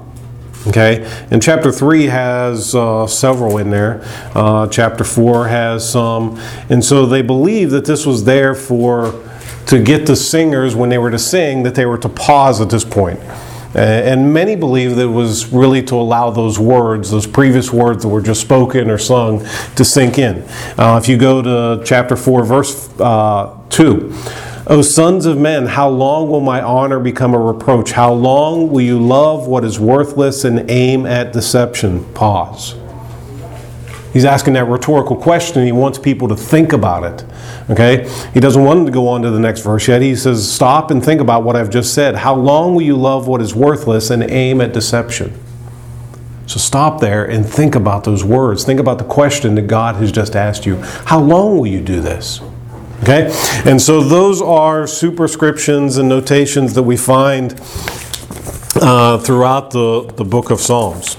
Okay, 0.68 1.08
and 1.30 1.40
chapter 1.42 1.72
3 1.72 2.06
has 2.06 2.74
uh, 2.74 3.06
several 3.06 3.60
in 3.60 3.70
there. 3.70 4.02
Uh, 4.34 4.68
chapter 4.70 5.04
4 5.04 5.50
has 5.50 5.88
some. 5.88 6.36
And 6.70 6.84
so 6.84 7.06
they 7.06 7.22
believe 7.22 7.70
that 7.72 7.86
this 7.86 8.08
was 8.08 8.24
there 8.24 8.56
for 8.56 9.24
to 9.68 9.84
get 9.84 10.08
the 10.08 10.16
singers 10.16 10.76
when 10.76 10.90
they 10.90 10.98
were 10.98 11.12
to 11.12 11.20
sing 11.20 11.62
that 11.64 11.76
they 11.76 11.86
were 11.86 11.98
to 12.00 12.10
pause 12.10 12.60
at 12.60 12.72
this 12.72 12.84
point. 12.84 13.20
Uh, 13.74 13.80
and 13.80 14.34
many 14.34 14.56
believe 14.56 14.96
that 14.96 15.04
it 15.04 15.06
was 15.06 15.48
really 15.48 15.82
to 15.84 15.96
allow 15.96 16.30
those 16.30 16.60
words, 16.60 17.10
those 17.12 17.28
previous 17.28 17.72
words 17.72 18.04
that 18.04 18.10
were 18.10 18.22
just 18.22 18.42
spoken 18.42 18.90
or 18.90 18.98
sung, 18.98 19.46
to 19.76 19.86
sink 19.86 20.18
in. 20.18 20.44
Uh, 20.78 21.00
if 21.02 21.08
you 21.08 21.18
go 21.18 21.42
to 21.42 21.84
chapter 21.86 22.16
4, 22.16 22.44
verse 22.44 22.90
uh, 23.00 23.58
2. 23.70 24.14
O 24.68 24.82
sons 24.82 25.26
of 25.26 25.38
men, 25.38 25.66
how 25.66 25.90
long 25.90 26.30
will 26.30 26.40
my 26.40 26.62
honor 26.62 27.00
become 27.00 27.34
a 27.34 27.40
reproach? 27.40 27.92
How 27.92 28.14
long 28.14 28.70
will 28.70 28.82
you 28.82 29.00
love 29.00 29.48
what 29.48 29.66
is 29.66 29.80
worthless 29.80 30.44
and 30.44 30.70
aim 30.70 31.06
at 31.06 31.34
deception? 31.34 32.06
Pause. 32.14 32.76
He's 34.14 34.26
asking 34.26 34.54
that 34.54 34.66
rhetorical 34.66 35.16
question. 35.16 35.66
He 35.66 35.72
wants 35.72 35.98
people 35.98 36.28
to 36.28 36.36
think 36.36 36.74
about 36.74 37.04
it. 37.04 37.26
Okay? 37.70 38.10
He 38.34 38.40
doesn't 38.40 38.64
want 38.64 38.80
them 38.80 38.86
to 38.86 38.92
go 38.92 39.08
on 39.08 39.22
to 39.22 39.32
the 39.32 39.40
next 39.40 39.62
verse 39.62 39.88
yet. 39.88 40.02
He 40.02 40.16
says, 40.16 40.52
Stop 40.52 40.92
and 40.92 41.04
think 41.04 41.22
about 41.22 41.44
what 41.44 41.56
I've 41.56 41.70
just 41.70 41.94
said. 41.94 42.16
How 42.16 42.36
long 42.36 42.76
will 42.76 42.82
you 42.82 42.98
love 42.98 43.28
what 43.28 43.42
is 43.42 43.56
worthless 43.56 44.10
and 44.10 44.24
aim 44.24 44.60
at 44.60 44.74
deception? 44.74 45.38
So 46.46 46.58
stop 46.58 47.00
there 47.00 47.24
and 47.24 47.46
think 47.46 47.76
about 47.76 48.04
those 48.04 48.26
words. 48.26 48.66
Think 48.66 48.82
about 48.82 48.98
the 48.98 49.06
question 49.06 49.56
that 49.56 49.68
God 49.68 49.96
has 49.96 50.12
just 50.12 50.36
asked 50.36 50.66
you. 50.66 50.76
How 51.06 51.20
long 51.20 51.58
will 51.58 51.68
you 51.68 51.80
do 51.80 52.02
this? 52.02 52.42
Okay? 53.04 53.32
And 53.66 53.82
so 53.82 54.02
those 54.02 54.42
are 54.42 54.86
superscriptions 54.86 55.98
and 55.98 56.10
notations 56.10 56.74
that 56.74 56.84
we 56.84 56.98
find 56.98 57.54
uh, 58.76 59.18
throughout 59.20 59.72
the, 59.72 60.12
the 60.18 60.26
book 60.26 60.52
of 60.52 60.60
Psalms. 60.60 61.16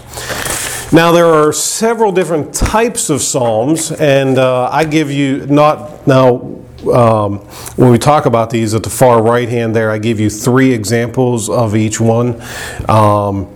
Now, 0.95 1.11
there 1.11 1.25
are 1.25 1.55
several 1.55 2.13
different 2.13 2.53
types 2.53 3.09
of 3.09 3.23
Psalms, 3.23 3.91
and 3.93 4.37
uh, 4.37 4.69
I 4.71 4.85
give 4.85 5.11
you 5.11 5.47
not 5.47 6.07
now. 6.07 6.59
Um, 6.83 7.39
when 7.77 7.91
we 7.93 7.97
talk 7.97 8.27
about 8.27 8.51
these 8.51 8.75
at 8.75 8.83
the 8.83 8.91
far 8.91 9.23
right 9.23 9.49
hand 9.49 9.75
there, 9.75 9.91
I 9.91 9.97
give 9.99 10.21
you 10.21 10.29
three 10.29 10.73
examples 10.73 11.49
of 11.49 11.75
each 11.77 11.99
one. 11.99 12.43
Um, 12.91 13.49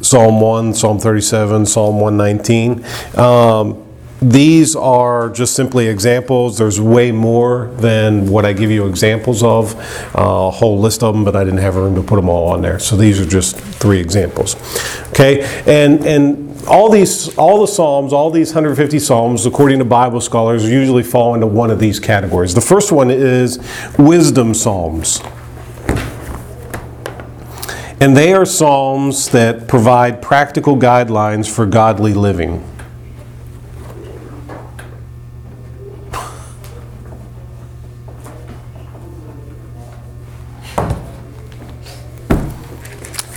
Psalm 0.00 0.40
1, 0.40 0.72
Psalm 0.72 0.98
37, 0.98 1.66
Psalm 1.66 2.00
119. 2.00 3.18
Um, 3.18 3.82
these 4.22 4.74
are 4.74 5.28
just 5.28 5.54
simply 5.54 5.88
examples. 5.88 6.56
There's 6.56 6.80
way 6.80 7.12
more 7.12 7.66
than 7.76 8.28
what 8.28 8.46
I 8.46 8.52
give 8.54 8.70
you 8.70 8.86
examples 8.86 9.42
of, 9.42 9.74
uh, 10.16 10.22
a 10.22 10.50
whole 10.50 10.78
list 10.78 11.02
of 11.02 11.14
them, 11.14 11.24
but 11.24 11.36
I 11.36 11.44
didn't 11.44 11.58
have 11.58 11.76
room 11.76 11.94
to 11.96 12.02
put 12.02 12.16
them 12.16 12.28
all 12.28 12.48
on 12.48 12.62
there. 12.62 12.78
So 12.78 12.96
these 12.96 13.20
are 13.20 13.26
just 13.26 13.56
three 13.56 14.00
examples. 14.00 14.56
Okay, 15.10 15.42
and 15.66 16.04
and 16.06 16.45
all 16.66 16.90
these, 16.90 17.36
all 17.38 17.60
the 17.60 17.66
psalms, 17.66 18.12
all 18.12 18.30
these 18.30 18.48
150 18.48 18.98
psalms, 18.98 19.46
according 19.46 19.78
to 19.78 19.84
Bible 19.84 20.20
scholars, 20.20 20.68
usually 20.68 21.02
fall 21.02 21.34
into 21.34 21.46
one 21.46 21.70
of 21.70 21.78
these 21.78 22.00
categories. 22.00 22.54
The 22.54 22.60
first 22.60 22.92
one 22.92 23.10
is 23.10 23.58
wisdom 23.98 24.54
psalms. 24.54 25.20
And 27.98 28.16
they 28.16 28.34
are 28.34 28.44
psalms 28.44 29.30
that 29.30 29.68
provide 29.68 30.20
practical 30.20 30.76
guidelines 30.76 31.48
for 31.52 31.64
godly 31.64 32.12
living. 32.12 32.62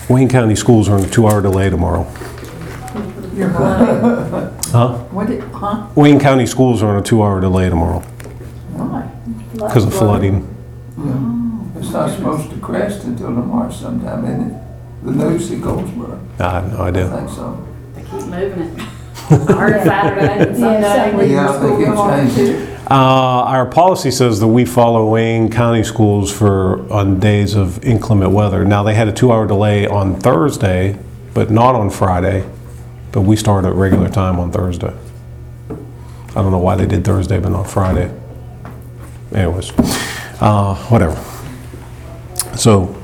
Wayne 0.10 0.28
County 0.28 0.56
schools 0.56 0.90
are 0.90 0.98
on 0.98 1.06
a 1.06 1.10
two 1.10 1.28
hour 1.28 1.40
delay 1.40 1.70
tomorrow. 1.70 2.12
You're 3.40 3.50
blind. 3.50 4.66
Huh? 4.66 4.98
What 5.12 5.28
did, 5.28 5.42
huh? 5.44 5.88
Wayne 5.96 6.20
County 6.20 6.46
schools 6.46 6.84
are 6.84 6.90
on 6.90 6.98
a 6.98 7.02
two 7.02 7.24
hour 7.24 7.40
delay 7.40 7.70
tomorrow 7.70 8.00
Why? 8.74 9.10
because 9.54 9.86
of 9.86 9.94
flooding. 9.94 10.46
It's 11.78 11.92
not 11.92 12.10
supposed 12.14 12.50
to 12.52 12.58
crest 12.58 13.06
until 13.06 13.28
tomorrow 13.28 13.72
sometime, 13.72 14.26
isn't 14.26 14.52
it? 14.52 14.64
The 15.06 15.12
news 15.12 15.50
at 15.52 15.62
Goldsboro, 15.62 16.20
I 16.40 16.50
have 16.52 16.72
no 16.74 16.80
I 16.80 16.88
idea. 16.90 17.08
think 17.10 17.30
so. 17.30 17.66
They 17.96 18.02
keep 18.02 18.12
moving 18.12 18.78
it. 18.78 18.84
I 19.32 19.36
heard 19.54 19.84
Saturday 19.86 20.28
and 20.50 20.60
Yeah, 20.60 20.82
Sunday. 20.82 21.12
Sunday. 21.12 21.32
Yeah, 21.32 21.50
I 21.50 21.60
think 21.62 21.88
it's 21.88 22.36
changing. 22.38 22.68
Uh, 22.92 22.96
our 23.46 23.66
policy 23.68 24.12
says 24.12 24.40
that 24.42 24.48
we 24.48 24.66
follow 24.66 25.10
Wayne 25.10 25.50
County 25.50 25.84
schools 25.84 26.30
for 26.36 26.92
on 26.92 27.20
days 27.22 27.56
of 27.56 27.82
inclement 27.86 28.32
weather. 28.32 28.66
Now 28.66 28.84
they 28.84 28.96
had 28.96 29.08
a 29.08 29.14
two 29.14 29.32
hour 29.32 29.48
delay 29.48 29.88
on 29.88 30.20
Thursday, 30.20 30.98
but 31.34 31.50
not 31.50 31.76
on 31.76 31.90
Friday. 31.90 32.44
But 33.12 33.22
we 33.22 33.36
start 33.36 33.66
at 33.66 33.74
regular 33.74 34.10
time 34.10 34.40
on 34.40 34.52
Thursday. 34.52 34.94
I 35.70 36.34
don't 36.34 36.52
know 36.52 36.60
why 36.60 36.76
they 36.76 36.86
did 36.86 37.04
Thursday 37.04 37.40
but 37.40 37.50
not 37.50 37.70
Friday. 37.70 38.14
Anyways, 39.34 39.72
uh, 40.42 40.76
whatever. 40.90 41.16
So 42.56 42.96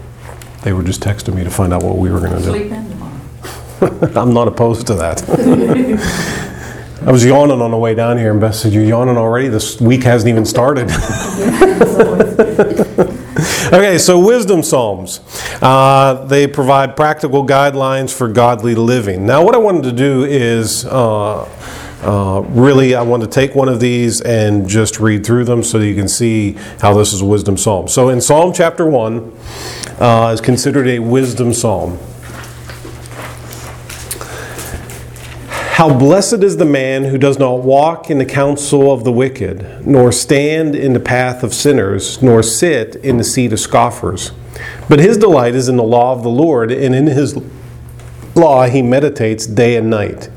they 0.64 0.74
were 0.74 0.84
just 0.84 1.02
texting 1.02 1.36
me 1.36 1.44
to 1.44 1.50
find 1.50 1.74
out 1.74 1.84
what 1.84 1.98
we 1.98 2.12
were 2.12 2.20
going 2.20 2.34
to 2.34 2.40
do. 2.40 2.46
Sleep 2.46 2.72
in 2.72 2.90
tomorrow. 2.90 4.16
I'm 4.22 4.34
not 4.34 4.48
opposed 4.48 4.88
to 4.88 4.96
that. 4.96 5.24
I 7.06 7.12
was 7.12 7.24
yawning 7.24 7.62
on 7.62 7.72
the 7.72 7.78
way 7.78 7.94
down 7.94 8.18
here, 8.18 8.32
and 8.32 8.42
Beth 8.42 8.56
said, 8.56 8.74
You're 8.74 8.84
yawning 8.84 9.18
already? 9.18 9.48
This 9.48 9.80
week 9.80 10.04
hasn't 10.04 10.30
even 10.30 10.46
started. 10.46 10.90
okay, 13.68 13.98
so 13.98 14.18
wisdom 14.18 14.64
psalms. 14.64 15.20
Uh, 15.62 16.26
they 16.26 16.48
provide 16.48 16.96
practical 16.96 17.46
guidelines 17.46 18.16
for 18.16 18.30
godly 18.30 18.76
living. 18.76 19.26
Now, 19.26 19.44
what 19.44 19.56
I 19.56 19.58
wanted 19.58 19.84
to 19.84 19.92
do 19.92 20.24
is. 20.24 20.86
Uh, 20.86 21.50
uh, 22.02 22.42
really, 22.50 22.94
I 22.94 23.02
want 23.02 23.24
to 23.24 23.28
take 23.28 23.56
one 23.56 23.68
of 23.68 23.80
these 23.80 24.22
and 24.22 24.70
just 24.70 25.00
read 25.00 25.26
through 25.26 25.46
them 25.46 25.64
so 25.64 25.80
you 25.80 25.96
can 25.96 26.08
see 26.08 26.52
how 26.80 26.94
this 26.94 27.14
is 27.14 27.22
a 27.22 27.26
wisdom 27.26 27.58
psalm. 27.58 27.88
So, 27.88 28.10
in 28.10 28.22
Psalm 28.22 28.54
chapter 28.54 28.86
1 28.86 29.34
uh, 30.00 30.32
is 30.32 30.40
considered 30.40 30.88
a 30.88 31.00
wisdom 31.00 31.52
psalm. 31.52 31.98
How 35.76 35.94
blessed 35.94 36.42
is 36.42 36.56
the 36.56 36.64
man 36.64 37.04
who 37.04 37.18
does 37.18 37.38
not 37.38 37.64
walk 37.64 38.10
in 38.10 38.18
the 38.18 38.26
counsel 38.26 38.94
of 38.94 39.04
the 39.04 39.12
wicked, 39.12 39.86
nor 39.86 40.10
stand 40.10 40.74
in 40.74 40.94
the 40.94 41.02
path 41.02 41.44
of 41.44 41.54
sinners, 41.54 42.22
nor 42.24 42.42
sit 42.42 42.96
in 42.96 43.18
the 43.18 43.26
seat 43.26 43.52
of 43.52 43.60
scoffers. 43.60 44.32
But 44.88 45.00
his 45.00 45.18
delight 45.18 45.54
is 45.54 45.68
in 45.68 45.76
the 45.76 45.84
law 45.84 46.14
of 46.14 46.24
the 46.24 46.30
Lord, 46.30 46.72
and 46.72 46.96
in 46.96 47.08
his 47.08 47.38
law 48.36 48.70
he 48.70 48.82
meditates 48.82 49.46
day 49.46 49.76
and 49.76 49.90
night. 49.90 50.30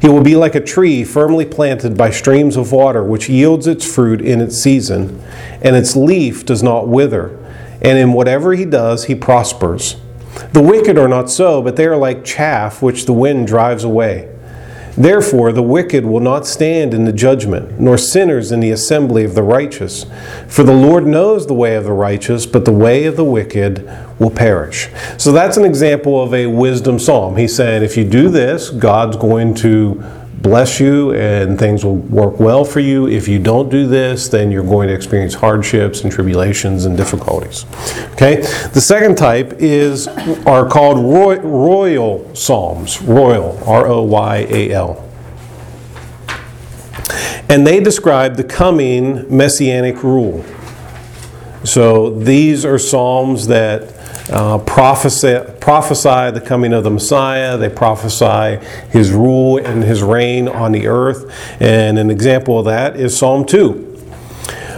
He 0.00 0.08
will 0.08 0.22
be 0.22 0.34
like 0.34 0.54
a 0.54 0.64
tree 0.64 1.04
firmly 1.04 1.44
planted 1.44 1.98
by 1.98 2.10
streams 2.10 2.56
of 2.56 2.72
water, 2.72 3.04
which 3.04 3.28
yields 3.28 3.66
its 3.66 3.84
fruit 3.84 4.22
in 4.22 4.40
its 4.40 4.56
season, 4.56 5.22
and 5.60 5.76
its 5.76 5.94
leaf 5.94 6.46
does 6.46 6.62
not 6.62 6.88
wither. 6.88 7.36
And 7.82 7.98
in 7.98 8.14
whatever 8.14 8.54
he 8.54 8.64
does, 8.64 9.04
he 9.04 9.14
prospers. 9.14 9.96
The 10.54 10.62
wicked 10.62 10.96
are 10.96 11.06
not 11.06 11.28
so, 11.28 11.60
but 11.60 11.76
they 11.76 11.84
are 11.84 11.98
like 11.98 12.24
chaff 12.24 12.80
which 12.80 13.04
the 13.04 13.12
wind 13.12 13.46
drives 13.46 13.84
away. 13.84 14.29
Therefore, 15.00 15.50
the 15.50 15.62
wicked 15.62 16.04
will 16.04 16.20
not 16.20 16.46
stand 16.46 16.92
in 16.92 17.06
the 17.06 17.12
judgment, 17.12 17.80
nor 17.80 17.96
sinners 17.96 18.52
in 18.52 18.60
the 18.60 18.70
assembly 18.70 19.24
of 19.24 19.34
the 19.34 19.42
righteous. 19.42 20.04
For 20.46 20.62
the 20.62 20.74
Lord 20.74 21.06
knows 21.06 21.46
the 21.46 21.54
way 21.54 21.74
of 21.76 21.84
the 21.84 21.92
righteous, 21.94 22.44
but 22.44 22.66
the 22.66 22.72
way 22.72 23.06
of 23.06 23.16
the 23.16 23.24
wicked 23.24 23.90
will 24.18 24.30
perish. 24.30 24.90
So 25.16 25.32
that's 25.32 25.56
an 25.56 25.64
example 25.64 26.22
of 26.22 26.34
a 26.34 26.48
wisdom 26.48 26.98
psalm. 26.98 27.38
He's 27.38 27.56
saying 27.56 27.82
if 27.82 27.96
you 27.96 28.04
do 28.04 28.28
this, 28.28 28.68
God's 28.68 29.16
going 29.16 29.54
to 29.54 30.04
bless 30.40 30.80
you 30.80 31.12
and 31.12 31.58
things 31.58 31.84
will 31.84 31.96
work 31.96 32.40
well 32.40 32.64
for 32.64 32.80
you. 32.80 33.06
If 33.06 33.28
you 33.28 33.38
don't 33.38 33.68
do 33.68 33.86
this, 33.86 34.28
then 34.28 34.50
you're 34.50 34.64
going 34.64 34.88
to 34.88 34.94
experience 34.94 35.34
hardships 35.34 36.02
and 36.02 36.12
tribulations 36.12 36.86
and 36.86 36.96
difficulties. 36.96 37.66
Okay? 38.12 38.36
The 38.72 38.80
second 38.80 39.16
type 39.16 39.54
is 39.58 40.08
are 40.46 40.68
called 40.68 40.98
roy, 40.98 41.38
royal 41.40 42.34
psalms. 42.34 43.02
Royal, 43.02 43.62
R 43.66 43.86
O 43.86 44.02
Y 44.02 44.46
A 44.50 44.72
L. 44.72 45.06
And 47.48 47.66
they 47.66 47.80
describe 47.80 48.36
the 48.36 48.44
coming 48.44 49.24
messianic 49.36 50.02
rule. 50.02 50.44
So 51.64 52.10
these 52.10 52.64
are 52.64 52.78
psalms 52.78 53.48
that 53.48 53.99
uh, 54.30 54.58
prophesy, 54.58 55.40
prophesy 55.60 56.30
the 56.30 56.42
coming 56.44 56.72
of 56.72 56.84
the 56.84 56.90
Messiah. 56.90 57.56
They 57.56 57.68
prophesy 57.68 58.64
his 58.90 59.12
rule 59.12 59.58
and 59.58 59.82
his 59.82 60.02
reign 60.02 60.48
on 60.48 60.72
the 60.72 60.86
earth. 60.86 61.32
And 61.60 61.98
an 61.98 62.10
example 62.10 62.58
of 62.58 62.64
that 62.66 62.96
is 62.96 63.16
Psalm 63.16 63.44
2. 63.44 63.88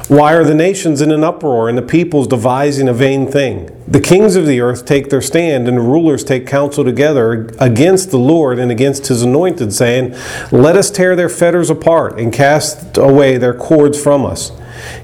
Why 0.08 0.34
are 0.34 0.44
the 0.44 0.54
nations 0.54 1.00
in 1.00 1.10
an 1.10 1.24
uproar 1.24 1.68
and 1.68 1.78
the 1.78 1.82
peoples 1.82 2.26
devising 2.26 2.88
a 2.88 2.92
vain 2.92 3.26
thing? 3.30 3.70
The 3.86 4.00
kings 4.00 4.36
of 4.36 4.46
the 4.46 4.60
earth 4.60 4.84
take 4.84 5.10
their 5.10 5.22
stand 5.22 5.68
and 5.68 5.78
the 5.78 5.82
rulers 5.82 6.22
take 6.24 6.46
counsel 6.46 6.84
together 6.84 7.48
against 7.58 8.10
the 8.10 8.18
Lord 8.18 8.58
and 8.58 8.70
against 8.70 9.06
his 9.06 9.22
anointed, 9.22 9.72
saying, 9.72 10.14
Let 10.50 10.76
us 10.76 10.90
tear 10.90 11.16
their 11.16 11.28
fetters 11.28 11.70
apart 11.70 12.18
and 12.18 12.32
cast 12.32 12.98
away 12.98 13.38
their 13.38 13.54
cords 13.54 14.02
from 14.02 14.26
us. 14.26 14.50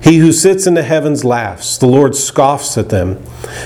He 0.03 0.19
who 0.19 0.33
sits 0.33 0.67
in 0.67 0.75
the 0.75 0.83
heavens 0.83 1.25
laughs. 1.25 1.79
The 1.79 1.87
Lord 1.87 2.15
scoffs 2.15 2.77
at 2.79 2.89
them. 2.89 3.23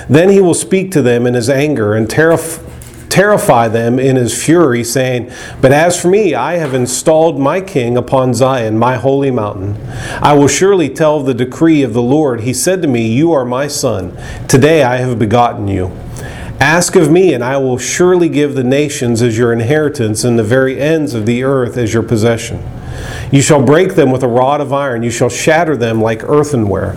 Then 0.09 0.29
he 0.29 0.40
will 0.40 0.55
speak 0.55 0.90
to 0.92 1.03
them 1.03 1.27
in 1.27 1.35
his 1.35 1.51
anger 1.51 1.94
and 1.94 2.09
terrify 2.09 2.68
terrify 3.12 3.68
them 3.68 3.98
in 3.98 4.16
his 4.16 4.42
fury, 4.42 4.83
saying, 4.83 5.31
But 5.61 5.70
as 5.70 6.01
for 6.01 6.09
me, 6.09 6.35
I 6.35 6.55
have 6.55 6.72
installed 6.72 7.38
my 7.38 7.61
king 7.61 7.98
upon 7.98 8.33
Zion, 8.33 8.79
my 8.79 8.96
holy 8.96 9.31
mountain. 9.31 9.77
I 10.22 10.33
will 10.33 10.48
surely 10.48 10.88
tell 10.88 11.22
the 11.22 11.35
decree 11.35 11.83
of 11.83 11.92
the 11.92 12.01
Lord. 12.01 12.40
He 12.40 12.55
said 12.55 12.81
to 12.81 12.88
me, 12.88 13.07
You 13.07 13.33
are 13.33 13.44
my 13.44 13.68
son. 13.68 14.16
Today 14.48 14.83
I 14.83 14.96
have 14.96 15.18
begotten 15.18 15.68
you. 15.68 15.92
Ask 16.59 16.96
of 16.96 17.11
me, 17.11 17.35
and 17.35 17.44
I 17.44 17.59
will 17.59 17.77
surely 17.77 18.31
give 18.31 18.55
the 18.55 18.64
nations 18.64 19.20
as 19.20 19.37
your 19.37 19.53
inheritance, 19.53 20.25
and 20.25 20.38
the 20.38 20.44
very 20.44 20.81
ends 20.81 21.12
of 21.12 21.27
the 21.27 21.44
earth 21.44 21.77
as 21.77 21.92
your 21.92 22.03
possession. 22.03 22.62
You 23.32 23.40
shall 23.40 23.62
break 23.62 23.94
them 23.94 24.10
with 24.10 24.22
a 24.22 24.28
rod 24.28 24.60
of 24.60 24.74
iron, 24.74 25.02
you 25.02 25.10
shall 25.10 25.30
shatter 25.30 25.74
them 25.74 26.02
like 26.02 26.22
earthenware. 26.22 26.96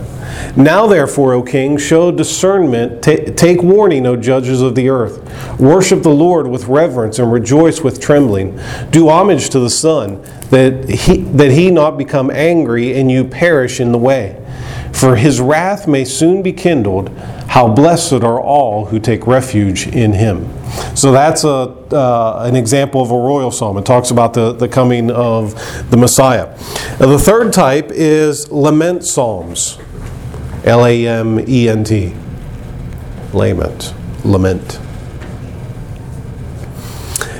Now, 0.54 0.86
therefore, 0.86 1.32
O 1.32 1.42
king, 1.42 1.78
show 1.78 2.12
discernment, 2.12 3.02
Ta- 3.02 3.32
take 3.34 3.62
warning, 3.62 4.06
O 4.06 4.16
judges 4.16 4.60
of 4.60 4.74
the 4.74 4.90
earth. 4.90 5.58
Worship 5.58 6.02
the 6.02 6.10
Lord 6.10 6.46
with 6.46 6.68
reverence 6.68 7.18
and 7.18 7.32
rejoice 7.32 7.80
with 7.80 8.00
trembling. 8.00 8.60
Do 8.90 9.08
homage 9.08 9.48
to 9.50 9.60
the 9.60 9.70
Son, 9.70 10.22
that 10.50 10.88
he, 10.90 11.22
that 11.22 11.52
he 11.52 11.70
not 11.70 11.96
become 11.96 12.30
angry 12.30 12.98
and 12.98 13.10
you 13.10 13.24
perish 13.24 13.80
in 13.80 13.90
the 13.90 13.98
way. 13.98 14.38
For 14.96 15.16
his 15.16 15.40
wrath 15.40 15.86
may 15.86 16.06
soon 16.06 16.42
be 16.42 16.54
kindled. 16.54 17.10
How 17.48 17.68
blessed 17.68 18.24
are 18.24 18.40
all 18.40 18.86
who 18.86 18.98
take 18.98 19.26
refuge 19.26 19.86
in 19.86 20.14
him. 20.14 20.48
So 20.94 21.12
that's 21.12 21.44
a, 21.44 21.48
uh, 21.48 22.44
an 22.46 22.56
example 22.56 23.02
of 23.02 23.10
a 23.10 23.16
royal 23.16 23.50
psalm. 23.50 23.76
It 23.76 23.84
talks 23.84 24.10
about 24.10 24.32
the, 24.32 24.52
the 24.52 24.68
coming 24.68 25.10
of 25.10 25.54
the 25.90 25.98
Messiah. 25.98 26.56
Now, 26.98 27.06
the 27.06 27.18
third 27.18 27.52
type 27.52 27.90
is 27.90 28.50
lament 28.50 29.04
psalms. 29.04 29.78
L 30.64 30.84
A 30.84 31.06
M 31.06 31.44
E 31.46 31.68
N 31.68 31.84
T. 31.84 32.14
Lament. 33.32 33.94
Lament. 34.24 34.80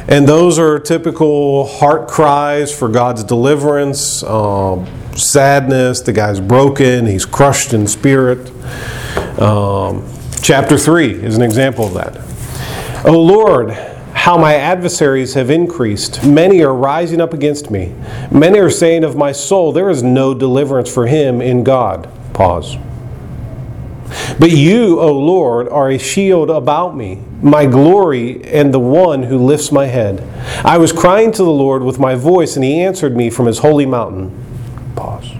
And 0.09 0.29
those 0.29 0.59
are 0.59 0.79
typical 0.79 1.67
heart 1.67 2.07
cries 2.07 2.77
for 2.77 2.89
God's 2.89 3.25
deliverance, 3.25 4.23
um, 4.23 4.87
sadness, 5.17 6.01
the 6.01 6.13
guy's 6.13 6.39
broken, 6.39 7.07
he's 7.07 7.27
crushed 7.27 7.75
in 7.75 7.89
spirit. 7.89 8.51
Um, 9.41 10.09
chapter 10.43 10.79
3 10.79 11.25
is 11.25 11.37
an 11.37 11.43
example 11.43 11.87
of 11.87 11.95
that. 11.95 13.05
O 13.05 13.21
Lord, 13.21 13.73
how 14.17 14.39
my 14.39 14.55
adversaries 14.55 15.35
have 15.35 15.51
increased. 15.51 16.25
Many 16.25 16.63
are 16.63 16.75
rising 16.75 17.21
up 17.21 17.35
against 17.35 17.71
me. 17.71 17.93
Many 18.31 18.61
are 18.61 18.71
saying 18.71 19.03
of 19.03 19.17
my 19.17 19.33
soul, 19.33 19.73
There 19.73 19.91
is 19.91 20.05
no 20.05 20.35
deliverance 20.35 20.93
for 20.93 21.07
him 21.07 21.41
in 21.41 21.65
God. 21.65 22.09
Pause. 22.33 22.77
But 24.39 24.51
you, 24.51 25.01
O 25.01 25.13
Lord, 25.19 25.69
are 25.69 25.91
a 25.91 25.99
shield 25.99 26.51
about 26.51 26.97
me, 26.97 27.23
my 27.43 27.67
glory, 27.67 28.45
and 28.45 28.73
the 28.73 28.81
one 28.81 29.25
who 29.25 29.39
lifts 29.39 29.73
my 29.73 29.87
head. 29.87 30.23
I 30.65 30.79
was 30.79 30.93
crying 30.93 31.33
to 31.33 31.43
the 31.43 31.51
Lord 31.51 31.83
with 31.83 31.99
my 31.99 32.15
voice, 32.15 32.57
and 32.57 32.65
he 32.65 32.81
answered 32.81 33.17
me 33.17 33.31
from 33.31 33.47
his 33.47 33.59
holy 33.59 33.87
mountain. 33.87 34.33
Pause. 34.95 35.33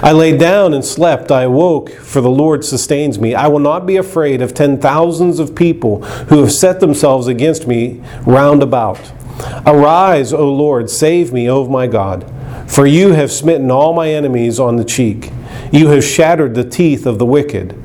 I 0.00 0.12
lay 0.12 0.36
down 0.36 0.74
and 0.74 0.84
slept. 0.84 1.32
I 1.32 1.42
awoke, 1.42 1.90
for 1.90 2.20
the 2.20 2.30
Lord 2.30 2.64
sustains 2.64 3.18
me. 3.18 3.34
I 3.34 3.48
will 3.48 3.58
not 3.58 3.84
be 3.84 3.96
afraid 3.96 4.40
of 4.40 4.54
ten 4.54 4.80
thousands 4.80 5.40
of 5.40 5.56
people 5.56 6.02
who 6.02 6.40
have 6.40 6.52
set 6.52 6.78
themselves 6.80 7.26
against 7.26 7.66
me 7.66 8.02
round 8.24 8.62
about. 8.62 9.12
Arise, 9.66 10.32
O 10.32 10.52
Lord, 10.52 10.90
save 10.90 11.32
me, 11.32 11.50
O 11.50 11.66
my 11.66 11.86
God. 11.86 12.30
For 12.68 12.86
you 12.86 13.12
have 13.12 13.32
smitten 13.32 13.70
all 13.70 13.92
my 13.92 14.10
enemies 14.10 14.60
on 14.60 14.76
the 14.76 14.84
cheek. 14.84 15.32
You 15.72 15.88
have 15.88 16.04
shattered 16.04 16.54
the 16.54 16.64
teeth 16.64 17.06
of 17.06 17.18
the 17.18 17.26
wicked. 17.26 17.76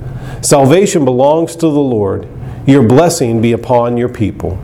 Salvation 0.41 1.06
belongs 1.06 1.56
to 1.56 1.62
the 1.62 1.80
Lord. 1.80 2.28
Your 2.65 2.84
blessing 2.84 3.41
be 3.41 3.52
upon 3.52 3.98
your 3.98 4.10
people. 4.10 4.58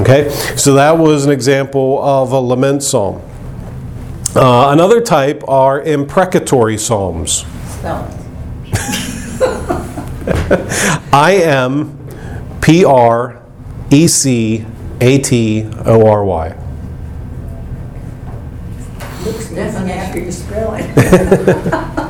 Okay, 0.00 0.28
so 0.56 0.74
that 0.74 0.98
was 0.98 1.24
an 1.24 1.32
example 1.32 2.02
of 2.02 2.32
a 2.32 2.38
lament 2.38 2.82
psalm. 2.82 3.22
Uh, 4.34 4.68
another 4.70 5.00
type 5.00 5.42
are 5.48 5.80
imprecatory 5.82 6.76
psalms. 6.76 7.44
I 11.12 11.40
M 11.42 11.98
P 12.60 12.84
R 12.84 13.42
E 13.90 14.06
C 14.06 14.66
A 15.00 15.18
T 15.18 15.66
O 15.86 16.06
R 16.06 16.24
Y. 16.24 16.48
Looks 19.24 19.48
different 19.48 19.90
after 19.90 20.18
you 20.20 20.30
spell 20.30 20.74
it. 20.74 22.02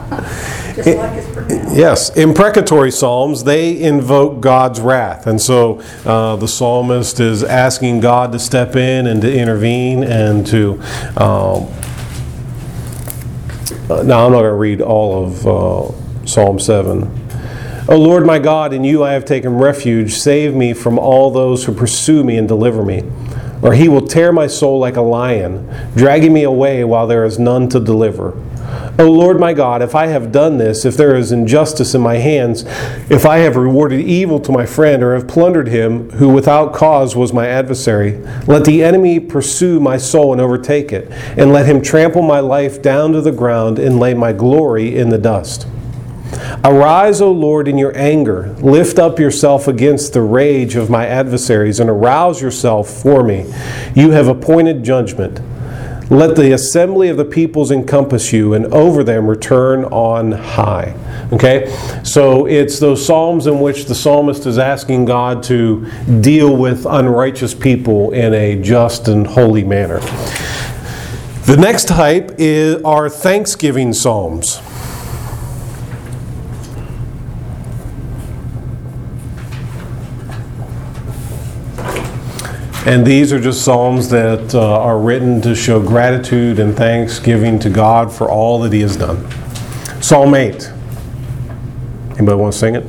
Yes, 0.77 2.15
imprecatory 2.17 2.91
psalms, 2.91 3.45
they 3.45 3.81
invoke 3.81 4.41
God's 4.41 4.81
wrath. 4.81 5.27
And 5.27 5.41
so 5.41 5.81
uh, 6.05 6.37
the 6.37 6.49
psalmist 6.49 7.21
is 7.21 7.43
asking 7.43 8.01
God 8.01 8.33
to 8.33 8.39
step 8.39 8.77
in 8.77 9.07
and 9.07 9.23
to 9.23 9.33
intervene 9.33 10.05
and 10.05 10.47
to. 10.49 10.81
Um, 11.17 11.69
uh, 13.89 14.03
now, 14.03 14.27
I'm 14.27 14.33
not 14.33 14.41
going 14.41 14.45
to 14.45 14.55
read 14.55 14.81
all 14.81 15.25
of 15.25 15.47
uh, 15.47 16.27
Psalm 16.27 16.59
7. 16.59 17.27
O 17.89 17.97
Lord 17.97 18.27
my 18.27 18.41
God, 18.41 18.73
in 18.73 18.83
you 18.83 19.05
I 19.05 19.13
have 19.13 19.25
taken 19.25 19.55
refuge. 19.55 20.15
Save 20.15 20.57
me 20.57 20.73
from 20.73 20.99
all 20.99 21.31
those 21.31 21.65
who 21.65 21.73
pursue 21.73 22.25
me 22.25 22.37
and 22.37 22.49
deliver 22.49 22.85
me. 22.85 23.05
Or 23.63 23.75
he 23.75 23.89
will 23.89 24.05
tear 24.05 24.33
my 24.33 24.49
soul 24.49 24.81
like 24.81 24.97
a 24.97 25.03
lion, 25.03 25.73
dragging 25.95 26.33
me 26.33 26.43
away 26.43 26.83
while 26.83 27.07
there 27.07 27.25
is 27.25 27.39
none 27.39 27.69
to 27.69 27.79
deliver. 27.79 28.33
O 28.99 29.11
Lord 29.11 29.39
my 29.39 29.53
God, 29.53 29.83
if 29.83 29.95
I 29.95 30.07
have 30.07 30.33
done 30.33 30.57
this, 30.57 30.87
if 30.87 30.97
there 30.97 31.15
is 31.15 31.31
injustice 31.31 31.95
in 31.95 32.01
my 32.01 32.17
hands, 32.17 32.65
if 33.11 33.27
I 33.27 33.39
have 33.39 33.55
rewarded 33.55 34.01
evil 34.01 34.41
to 34.41 34.51
my 34.51 34.65
friend, 34.65 35.03
or 35.03 35.15
have 35.15 35.29
plundered 35.29 35.69
him 35.69 36.11
who 36.13 36.31
without 36.31 36.73
cause 36.73 37.15
was 37.15 37.31
my 37.31 37.47
adversary, 37.47 38.17
let 38.47 38.65
the 38.65 38.83
enemy 38.83 39.21
pursue 39.21 39.81
my 39.81 39.99
soul 39.99 40.33
and 40.33 40.41
overtake 40.41 40.93
it, 40.93 41.11
and 41.37 41.53
let 41.53 41.67
him 41.67 41.83
trample 41.83 42.23
my 42.23 42.41
life 42.41 42.81
down 42.81 43.13
to 43.13 43.21
the 43.21 43.33
ground 43.33 43.79
and 43.79 44.01
lay 44.01 44.15
my 44.15 44.33
glory 44.33 44.97
in 44.97 45.11
the 45.11 45.19
dust. 45.19 45.67
Arise, 46.65 47.21
O 47.21 47.31
Lord, 47.31 47.69
in 47.69 47.77
your 47.77 47.97
anger. 47.97 48.55
Lift 48.61 48.99
up 48.99 49.19
yourself 49.19 49.69
against 49.69 50.15
the 50.15 50.23
rage 50.23 50.75
of 50.75 50.89
my 50.89 51.07
adversaries, 51.07 51.81
and 51.81 51.91
arouse 51.91 52.41
yourself 52.41 52.89
for 52.89 53.23
me. 53.23 53.45
You 53.95 54.13
have 54.13 54.27
appointed 54.27 54.83
judgment. 54.83 55.41
Let 56.09 56.37
the 56.37 56.53
assembly 56.53 57.09
of 57.09 57.17
the 57.17 57.25
peoples 57.25 57.73
encompass 57.73 58.33
you, 58.33 58.55
and 58.55 58.67
over 58.67 59.03
them 59.03 59.27
return 59.27 59.85
on 59.87 60.33
high. 60.33 60.95
Okay? 61.33 61.77
So 62.05 62.47
it's 62.47 62.79
those 62.79 63.05
Psalms 63.05 63.49
in 63.49 63.61
which 63.61 63.87
the 63.87 63.95
psalmist 63.95 64.47
is 64.47 64.59
asking 64.59 65.07
God 65.07 65.43
to 65.45 65.91
deal 66.21 66.57
with 66.57 66.87
unrighteous 66.87 67.55
people 67.55 68.13
in 68.13 68.35
a 68.35 68.61
just 68.63 69.09
and 69.09 69.27
holy 69.27 69.65
manner. 69.65 69.99
The 71.47 71.57
next 71.59 71.89
type 71.89 72.37
is, 72.39 72.83
are 72.83 73.09
thanksgiving 73.09 73.93
Psalms. 73.93 74.61
And 82.87 83.05
these 83.05 83.33
are 83.33 83.41
just 83.41 83.65
psalms 83.65 84.11
that 84.11 84.55
uh, 84.55 84.81
are 84.81 84.97
written 84.97 85.43
to 85.43 85.57
show 85.57 85.81
gratitude 85.81 86.61
and 86.61 86.77
thanksgiving 86.77 87.59
to 87.59 87.69
God 87.69 88.13
for 88.13 88.31
all 88.31 88.61
that 88.61 88.73
He 88.73 88.81
has 88.83 88.97
done. 88.97 89.29
Psalm 90.01 90.37
8. 90.37 90.71
Anybody 92.11 92.37
want 92.37 92.53
to 92.53 92.59
sing 92.61 92.77
it? 92.77 92.85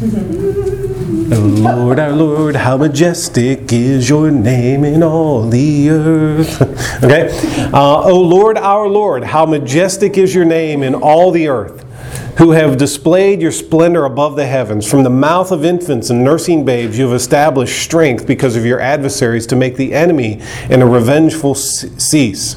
oh 1.32 1.40
Lord, 1.40 1.98
our 1.98 2.12
Lord, 2.12 2.54
how 2.54 2.76
majestic 2.76 3.72
is 3.72 4.08
your 4.08 4.30
name 4.30 4.84
in 4.84 5.02
all 5.02 5.48
the 5.48 5.90
earth. 5.90 6.62
okay? 7.02 7.28
Uh, 7.72 8.04
oh 8.04 8.20
Lord, 8.20 8.56
our 8.56 8.86
Lord, 8.86 9.24
how 9.24 9.44
majestic 9.44 10.18
is 10.18 10.32
your 10.32 10.44
name 10.44 10.84
in 10.84 10.94
all 10.94 11.32
the 11.32 11.48
earth 11.48 11.84
who 12.38 12.52
have 12.52 12.78
displayed 12.78 13.42
your 13.42 13.52
splendor 13.52 14.04
above 14.04 14.36
the 14.36 14.46
heavens. 14.46 14.90
From 14.90 15.02
the 15.02 15.10
mouth 15.10 15.52
of 15.52 15.64
infants 15.64 16.08
and 16.08 16.24
nursing 16.24 16.64
babes, 16.64 16.98
you 16.98 17.04
have 17.04 17.14
established 17.14 17.82
strength 17.82 18.26
because 18.26 18.56
of 18.56 18.64
your 18.64 18.80
adversaries 18.80 19.46
to 19.48 19.56
make 19.56 19.76
the 19.76 19.92
enemy 19.92 20.40
and 20.70 20.82
a 20.82 20.86
revengeful 20.86 21.54
cease. 21.54 22.54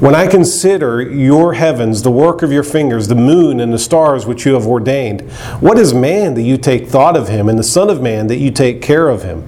When 0.00 0.14
I 0.14 0.26
consider 0.26 1.02
your 1.02 1.52
heavens, 1.52 2.02
the 2.02 2.10
work 2.10 2.42
of 2.42 2.50
your 2.50 2.62
fingers, 2.62 3.08
the 3.08 3.14
moon 3.14 3.60
and 3.60 3.72
the 3.72 3.78
stars 3.78 4.24
which 4.24 4.46
you 4.46 4.54
have 4.54 4.66
ordained, 4.66 5.20
what 5.60 5.78
is 5.78 5.92
man 5.92 6.34
that 6.34 6.42
you 6.42 6.56
take 6.56 6.88
thought 6.88 7.16
of 7.16 7.28
him, 7.28 7.48
and 7.48 7.58
the 7.58 7.62
Son 7.62 7.90
of 7.90 8.00
Man 8.00 8.26
that 8.28 8.38
you 8.38 8.50
take 8.50 8.80
care 8.80 9.08
of 9.08 9.22
him? 9.22 9.44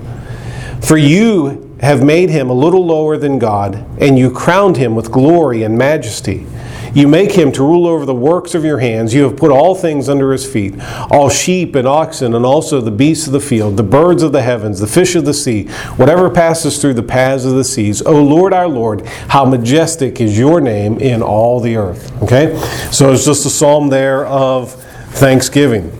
For 0.82 0.98
you 0.98 1.74
have 1.80 2.04
made 2.04 2.28
him 2.28 2.50
a 2.50 2.54
little 2.54 2.85
lower 2.85 3.16
than 3.16 3.38
God, 3.38 3.87
and 3.98 4.18
you 4.18 4.30
crowned 4.30 4.76
him 4.76 4.94
with 4.94 5.11
glory 5.11 5.62
and 5.62 5.78
majesty. 5.78 6.46
You 6.94 7.09
make 7.09 7.33
him 7.33 7.52
to 7.52 7.62
rule 7.62 7.87
over 7.87 8.05
the 8.05 8.14
works 8.14 8.55
of 8.55 8.64
your 8.64 8.78
hands. 8.78 9.14
You 9.14 9.22
have 9.24 9.37
put 9.37 9.50
all 9.50 9.74
things 9.74 10.09
under 10.09 10.33
his 10.33 10.50
feet 10.50 10.74
all 11.11 11.28
sheep 11.28 11.74
and 11.74 11.87
oxen, 11.87 12.35
and 12.35 12.44
also 12.44 12.81
the 12.81 12.90
beasts 12.90 13.26
of 13.26 13.33
the 13.33 13.40
field, 13.40 13.76
the 13.76 13.83
birds 13.83 14.22
of 14.22 14.33
the 14.33 14.42
heavens, 14.42 14.81
the 14.81 14.87
fish 14.87 15.14
of 15.14 15.24
the 15.24 15.35
sea, 15.35 15.64
whatever 15.96 16.31
passes 16.31 16.81
through 16.81 16.94
the 16.94 17.02
paths 17.02 17.44
of 17.44 17.52
the 17.52 17.64
seas. 17.64 18.02
O 18.02 18.22
Lord 18.22 18.52
our 18.52 18.68
Lord, 18.68 19.07
how 19.28 19.44
majestic 19.44 20.20
is 20.20 20.38
your 20.38 20.61
name 20.61 20.98
in 20.98 21.22
all 21.22 21.61
the 21.61 21.76
earth. 21.76 22.11
Okay? 22.22 22.57
So 22.90 23.12
it's 23.12 23.24
just 23.24 23.46
a 23.46 23.50
psalm 23.50 23.88
there 23.88 24.26
of 24.26 24.72
thanksgiving. 25.14 25.90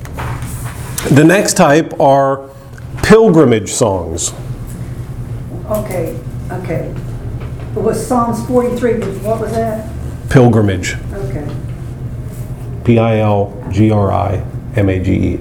The 1.11 1.25
next 1.25 1.55
type 1.55 1.99
are 2.01 2.49
pilgrimage 3.03 3.71
songs. 3.73 4.33
Okay, 5.67 6.19
okay. 6.51 6.95
It 7.75 7.83
was 7.83 8.07
Psalms 8.07 8.47
43, 8.47 9.01
what 9.21 9.41
was 9.41 9.53
that? 9.53 9.89
Pilgrimage. 10.33 10.97
Okay. 11.13 11.47
P 12.85 12.99
I 12.99 13.19
L 13.19 13.53
G 13.71 13.91
R 13.91 14.11
I 14.11 14.43
M 14.77 14.89
A 14.89 14.99
G 14.99 15.13
E. 15.13 15.41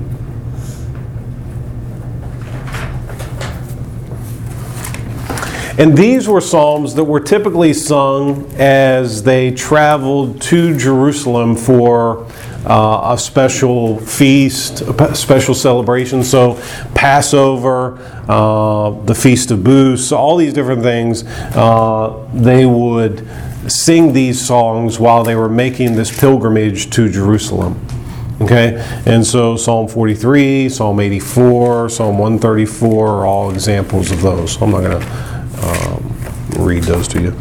And 5.78 5.98
these 5.98 6.28
were 6.28 6.42
psalms 6.42 6.94
that 6.96 7.06
were 7.06 7.22
typically 7.22 7.74
sung 7.74 8.52
as 8.58 9.24
they 9.24 9.52
traveled 9.52 10.42
to 10.42 10.78
Jerusalem 10.78 11.56
for 11.56 12.28
uh, 12.66 13.14
a 13.14 13.18
special 13.18 13.98
feast, 13.98 14.82
a 14.82 15.16
special 15.16 15.56
celebration. 15.56 16.22
So, 16.24 16.62
Passover, 16.94 17.98
uh, 18.28 18.90
the 19.06 19.16
Feast 19.16 19.52
of 19.52 19.64
Booths, 19.64 20.12
all 20.12 20.36
these 20.36 20.54
different 20.54 20.84
things, 20.84 21.24
uh, 21.24 22.30
they 22.34 22.66
would 22.66 23.26
sing 23.68 24.14
these 24.14 24.46
songs 24.46 25.00
while 25.00 25.24
they 25.24 25.36
were 25.36 25.50
making 25.50 25.96
this 25.96 26.18
pilgrimage 26.18 26.90
to 26.92 27.10
Jerusalem. 27.10 27.80
Okay, 28.42 28.84
and 29.06 29.26
so 29.26 29.56
Psalm 29.56 29.88
43, 29.88 30.68
Psalm 30.68 31.00
84, 31.00 31.90
Psalm 31.90 32.18
134 32.18 33.08
are 33.08 33.26
all 33.26 33.52
examples 33.52 34.10
of 34.10 34.22
those. 34.24 34.60
I'm 34.60 34.72
not 34.72 34.82
going 34.82 35.00
to 35.00 35.08
um, 35.68 36.66
read 36.66 36.84
those 36.84 37.08
to 37.10 37.22
you. 37.22 37.38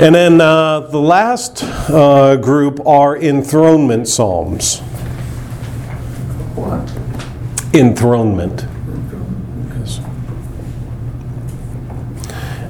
And 0.00 0.14
then 0.14 0.40
uh, 0.40 0.80
the 0.80 0.98
last 0.98 1.62
uh, 1.62 2.36
group 2.36 2.84
are 2.86 3.16
enthronement 3.16 4.08
psalms. 4.08 4.80
What? 6.56 6.90
Enthronement. 7.72 8.66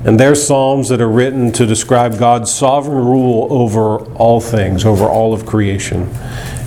And 0.05 0.19
they're 0.19 0.35
psalms 0.35 0.89
that 0.89 1.01
are 1.01 1.11
written 1.11 1.53
to 1.53 1.67
describe 1.67 2.19
God's 2.19 2.53
sovereign 2.53 3.05
rule 3.05 3.49
over 3.51 3.99
all 4.15 4.41
things, 4.41 4.87
over 4.87 5.05
all 5.05 5.35
of 5.35 5.45
creation. 5.45 6.09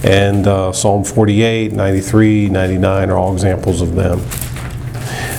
And 0.04 0.46
uh, 0.46 0.72
Psalm 0.72 1.04
48, 1.04 1.72
93, 1.72 2.50
99 2.50 3.10
are 3.10 3.18
all 3.18 3.34
examples 3.34 3.82
of 3.82 3.96
them. 3.96 4.20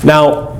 Now, 0.02 0.58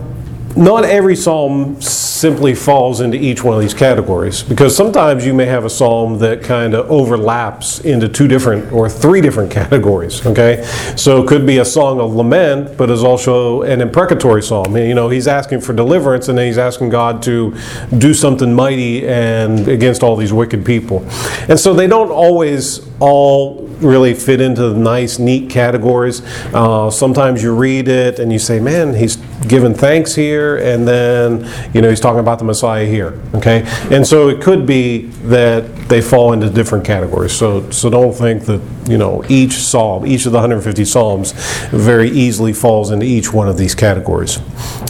not 0.57 0.85
every 0.85 1.17
psalm 1.17 1.81
simply 2.15 2.55
falls 2.55 3.01
into 3.01 3.17
each 3.17 3.43
one 3.45 3.55
of 3.55 3.61
these 3.61 3.75
categories. 3.75 4.43
Because 4.43 4.77
sometimes 4.77 5.25
you 5.25 5.35
may 5.35 5.47
have 5.47 5.65
a 5.65 5.71
psalm 5.71 6.19
that 6.19 6.43
kind 6.43 6.75
of 6.75 6.91
overlaps 6.91 7.81
into 7.81 8.09
two 8.09 8.29
different 8.29 8.73
or 8.73 8.89
three 8.89 9.21
different 9.21 9.51
categories 9.51 10.25
okay? 10.27 10.63
So 10.97 11.23
it 11.23 11.29
could 11.29 11.47
be 11.47 11.59
a 11.59 11.65
song 11.65 12.01
of 12.01 12.15
lament 12.15 12.77
but 12.77 12.91
is 12.91 13.05
also 13.05 13.63
an 13.63 13.81
imprecatory 13.81 14.43
psalm. 14.43 14.77
You 14.77 14.95
know 14.95 15.09
he's 15.09 15.29
asking 15.29 15.61
for 15.61 15.73
deliverance 15.73 16.29
and 16.29 16.37
then 16.39 16.47
he's 16.47 16.59
asking 16.59 16.91
god 16.91 17.23
to 17.25 17.57
do 17.99 18.15
something 18.15 18.53
mighty 18.53 19.07
and 19.07 19.69
against 19.69 20.03
all 20.03 20.17
these 20.17 20.33
wicked 20.33 20.65
people. 20.65 21.07
And 21.49 21.59
so 21.59 21.75
they 21.75 21.87
don't 21.87 22.11
always 22.11 22.81
all 23.01 23.65
really 23.81 24.15
fit 24.15 24.41
into 24.41 24.69
the 24.69 24.79
nice, 24.79 25.19
neat 25.19 25.51
categories. 25.51 26.23
Uh, 26.55 26.91
sometimes 26.91 27.43
you 27.43 27.55
read 27.55 27.89
it 27.89 28.19
and 28.19 28.33
you 28.33 28.39
say, 28.39 28.61
man, 28.61 28.95
he's 28.95 29.17
giving 29.49 29.75
thanks 29.75 30.15
here, 30.15 30.57
and 30.57 30.89
then, 30.89 31.47
you 31.75 31.83
know, 31.83 31.91
he's 31.91 32.01
talking 32.01 32.14
about 32.19 32.39
the 32.39 32.45
Messiah 32.45 32.87
here. 32.87 33.21
Okay? 33.35 33.65
And 33.91 34.07
so 34.07 34.29
it 34.29 34.43
could 34.43 34.67
be 34.67 35.07
that 35.25 35.89
they 35.89 36.01
fall 36.01 36.33
into 36.33 36.49
different 36.51 36.85
categories. 36.85 37.33
So, 37.33 37.71
so 37.71 37.91
don't 37.91 38.13
think 38.13 38.45
that, 38.45 38.61
you 38.89 38.99
know, 38.99 39.25
each 39.29 39.55
psalm, 39.55 40.07
each 40.07 40.27
of 40.27 40.33
the 40.33 40.39
150 40.39 40.85
psalms, 40.85 41.33
very 41.71 42.11
easily 42.11 42.53
falls 42.53 42.91
into 42.91 43.07
each 43.07 43.33
one 43.33 43.49
of 43.49 43.59
these 43.59 43.75
categories. 43.75 44.39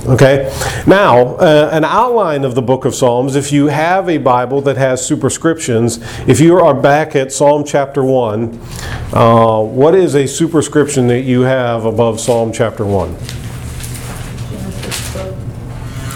Okay? 0.06 0.52
Now, 0.86 1.36
uh, 1.36 1.70
an 1.72 1.84
outline 1.84 2.44
of 2.44 2.54
the 2.54 2.62
book 2.62 2.84
of 2.84 2.94
Psalms, 2.94 3.36
if 3.36 3.52
you 3.52 3.66
have 3.66 4.08
a 4.08 4.18
Bible 4.18 4.60
that 4.62 4.76
has 4.76 5.04
superscriptions, 5.04 5.98
if 6.28 6.40
you 6.40 6.56
are 6.56 6.74
back 6.74 7.16
at 7.16 7.32
Psalm 7.32 7.64
chapter 7.64 8.04
1, 8.04 8.60
uh, 9.12 9.62
what 9.62 9.94
is 9.94 10.14
a 10.14 10.26
superscription 10.26 11.06
that 11.08 11.22
you 11.22 11.42
have 11.42 11.84
above 11.84 12.20
Psalm 12.20 12.52
chapter 12.52 12.84
1? 12.84 13.43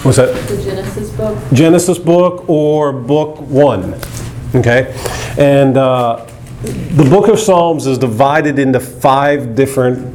What's 0.02 0.16
that? 0.18 0.32
The 0.48 0.62
Genesis 0.62 1.10
book. 1.10 1.52
Genesis 1.52 1.98
book 1.98 2.48
or 2.48 2.92
book 2.92 3.40
1. 3.40 4.00
Okay? 4.54 4.94
And 5.36 5.76
uh, 5.76 6.26
the 6.62 7.04
book 7.10 7.28
of 7.28 7.38
Psalms 7.38 7.86
is 7.86 7.98
divided 7.98 8.58
into 8.58 8.80
five 8.80 9.54
different 9.54 10.14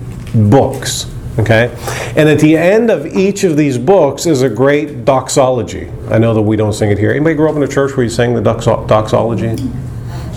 books. 0.50 1.12
Okay? 1.38 1.76
And 2.16 2.30
at 2.30 2.40
the 2.40 2.56
end 2.56 2.90
of 2.90 3.06
each 3.06 3.44
of 3.44 3.58
these 3.58 3.78
books 3.78 4.26
is 4.26 4.42
a 4.42 4.50
great 4.50 5.04
doxology. 5.04 5.92
I 6.10 6.18
know 6.18 6.34
that 6.34 6.42
we 6.42 6.56
don't 6.56 6.74
sing 6.74 6.90
it 6.92 6.98
here. 6.98 7.12
Anybody 7.12 7.36
grew 7.36 7.50
up 7.50 7.56
in 7.56 7.64
a 7.64 7.68
church 7.68 7.98
where 7.98 8.04
you 8.04 8.10
sang 8.10 8.34
the 8.36 8.42
doxo- 8.42 8.88
doxology? 8.88 9.56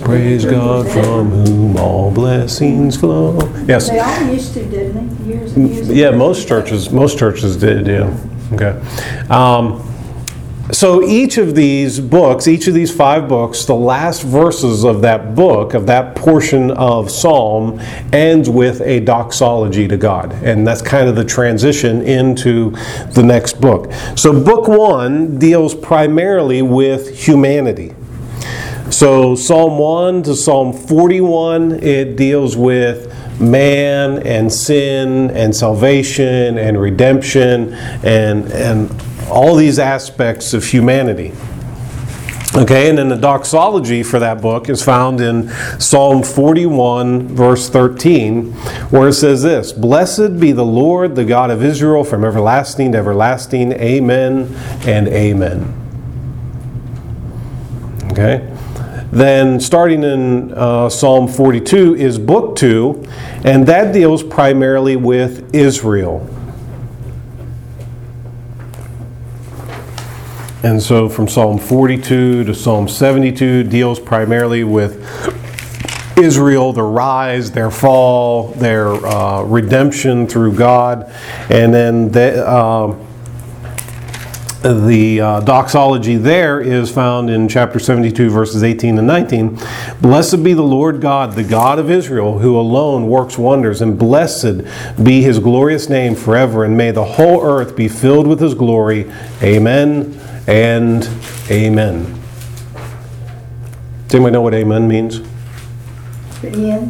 Praise 0.03 0.45
God 0.45 0.91
from 0.91 1.31
whom 1.31 1.77
all 1.77 2.11
blessings 2.11 2.97
flow. 2.97 3.39
Yes. 3.67 3.91
They 3.91 3.99
all 3.99 4.23
used 4.33 4.55
to, 4.55 4.65
didn't 4.65 5.25
they? 5.25 5.33
Years 5.33 5.53
and 5.57 5.69
years 5.69 5.89
ago. 5.89 5.99
Yeah, 5.99 6.11
most 6.11 6.47
churches, 6.47 6.91
most 6.91 7.19
churches 7.19 7.57
did, 7.57 7.87
yeah. 7.87 8.17
Okay. 8.53 8.81
Um, 9.29 9.83
so 10.73 11.01
each 11.05 11.39
of 11.39 11.55
these 11.55 12.01
books, 12.01 12.49
each 12.49 12.67
of 12.67 12.75
these 12.75 12.95
five 12.95 13.29
books, 13.29 13.65
the 13.67 13.75
last 13.75 14.23
verses 14.23 14.85
of 14.85 15.01
that 15.03 15.37
book, 15.37 15.75
of 15.75 15.87
that 15.87 16.17
portion 16.17 16.73
of 16.73 17.09
Psalm, 17.09 17.79
ends 18.13 18.51
with 18.51 18.81
a 18.81 18.99
doxology 18.99 19.87
to 19.87 19.97
God. 19.97 20.33
And 20.43 20.67
that's 20.67 20.83
kind 20.83 21.09
of 21.09 21.15
the 21.15 21.25
transition 21.25 22.03
into 22.03 22.71
the 23.13 23.23
next 23.23 23.61
book. 23.61 23.93
So 24.17 24.43
book 24.43 24.67
one 24.67 25.39
deals 25.39 25.73
primarily 25.73 26.63
with 26.63 27.17
humanity. 27.17 27.95
So 28.91 29.37
Psalm 29.37 29.79
1 29.79 30.25
to 30.25 30.35
Psalm 30.35 30.73
41, 30.73 31.73
it 31.83 32.17
deals 32.17 32.57
with 32.57 33.16
man 33.41 34.27
and 34.27 34.53
sin 34.53 35.31
and 35.31 35.55
salvation 35.55 36.59
and 36.59 36.81
redemption 36.81 37.75
and, 37.75 38.51
and 38.53 38.91
all 39.29 39.55
these 39.55 39.79
aspects 39.79 40.55
of 40.55 40.65
humanity. 40.65 41.33
Okay, 42.55 42.89
and 42.89 42.97
then 42.97 43.09
the 43.09 43.17
doxology 43.17 44.03
for 44.03 44.19
that 44.19 44.41
book 44.41 44.71
is 44.71 44.83
found 44.83 45.21
in 45.21 45.51
Psalm 45.79 46.23
41, 46.23 47.29
verse 47.29 47.69
13, 47.69 48.53
where 48.89 49.09
it 49.09 49.13
says 49.13 49.43
this 49.43 49.73
Blessed 49.73 50.41
be 50.41 50.53
the 50.53 50.65
Lord, 50.65 51.17
the 51.17 51.25
God 51.27 51.51
of 51.51 51.63
Israel, 51.63 52.03
from 52.03 52.25
everlasting 52.25 52.93
to 52.93 52.99
everlasting. 52.99 53.73
Amen 53.73 54.55
and 54.87 55.07
amen. 55.09 55.75
Okay? 58.13 58.56
Then, 59.13 59.61
starting 59.61 60.03
in 60.03 60.53
uh, 60.53 60.89
Psalm 60.89 61.29
42, 61.29 61.95
is 61.95 62.19
Book 62.19 62.57
2, 62.57 63.07
and 63.45 63.67
that 63.67 63.93
deals 63.93 64.23
primarily 64.23 64.97
with 64.97 65.55
Israel. 65.55 66.29
And 70.65 70.83
so, 70.83 71.09
from 71.09 71.29
Psalm 71.29 71.59
42 71.59 72.45
to 72.45 72.55
Psalm 72.55 72.89
72 72.89 73.63
deals 73.65 74.01
primarily 74.01 74.65
with 74.65 75.01
Israel, 76.19 76.73
their 76.73 76.85
rise, 76.85 77.53
their 77.53 77.71
fall, 77.71 78.49
their 78.55 78.89
uh, 78.89 79.43
redemption 79.43 80.27
through 80.27 80.55
God, 80.55 81.13
and 81.51 81.73
then 81.73 82.11
the, 82.11 82.45
uh, 82.45 82.97
the 84.63 85.21
uh, 85.21 85.41
doxology 85.41 86.17
there 86.17 86.61
is 86.61 86.91
found 86.91 87.31
in 87.31 87.49
chapter 87.49 87.79
72, 87.79 88.31
verses 88.31 88.63
18 88.63 88.99
and 88.99 89.07
19. 89.07 89.59
Blessed 90.01 90.43
be 90.43 90.53
the 90.53 90.63
Lord 90.63 91.01
God, 91.01 91.35
the 91.35 91.45
God 91.45 91.79
of 91.79 91.91
Israel, 91.91 92.39
who 92.39 92.59
alone 92.59 93.07
works 93.07 93.39
wonders, 93.39 93.81
and 93.81 93.99
blessed 93.99 94.63
be 95.03 95.23
his 95.23 95.39
glorious 95.39 95.89
name 95.89 96.15
forever, 96.15 96.65
and 96.65 96.77
may 96.77 96.91
the 96.91 97.05
whole 97.05 97.45
earth 97.45 97.77
be 97.77 97.89
filled 97.89 98.27
with 98.27 98.41
his 98.41 98.55
glory. 98.55 99.11
Amen 99.43 100.19
and 100.47 101.09
amen. 101.51 102.05
Does 104.05 104.15
anybody 104.15 104.33
know 104.33 104.43
what 104.43 104.55
amen 104.55 104.89
means? 104.89 105.21
Ian? 106.45 106.87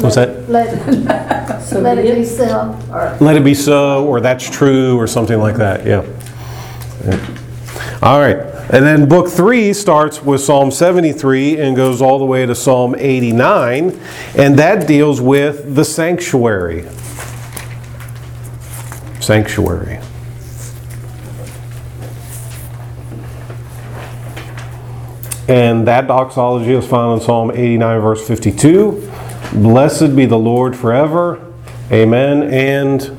What's 0.00 0.16
that? 0.16 0.48
Let, 0.48 1.42
So 1.62 1.80
let 1.80 1.96
it 1.96 2.14
be 2.14 2.24
so, 2.24 2.78
or 2.90 3.16
Let 3.20 3.36
it 3.36 3.44
be 3.44 3.54
so, 3.54 4.04
or 4.06 4.20
that's 4.20 4.48
true, 4.50 4.98
or 4.98 5.06
something 5.06 5.38
like 5.38 5.56
that. 5.56 5.86
Yeah. 5.86 6.04
All 8.02 8.18
right. 8.18 8.36
And 8.70 8.86
then 8.86 9.08
book 9.08 9.28
three 9.28 9.72
starts 9.72 10.22
with 10.22 10.40
Psalm 10.40 10.70
73 10.70 11.60
and 11.60 11.76
goes 11.76 12.00
all 12.00 12.18
the 12.18 12.24
way 12.24 12.46
to 12.46 12.54
Psalm 12.54 12.94
89, 12.96 14.00
and 14.36 14.58
that 14.58 14.86
deals 14.86 15.20
with 15.20 15.74
the 15.74 15.84
sanctuary. 15.84 16.88
Sanctuary. 19.20 20.00
And 25.48 25.86
that 25.86 26.06
doxology 26.06 26.72
is 26.72 26.86
found 26.86 27.20
in 27.20 27.26
Psalm 27.26 27.50
89, 27.50 28.00
verse 28.00 28.26
52. 28.26 29.10
Blessed 29.54 30.16
be 30.16 30.24
the 30.24 30.38
Lord 30.38 30.74
forever. 30.74 31.52
Amen. 31.90 32.44
And 32.44 33.18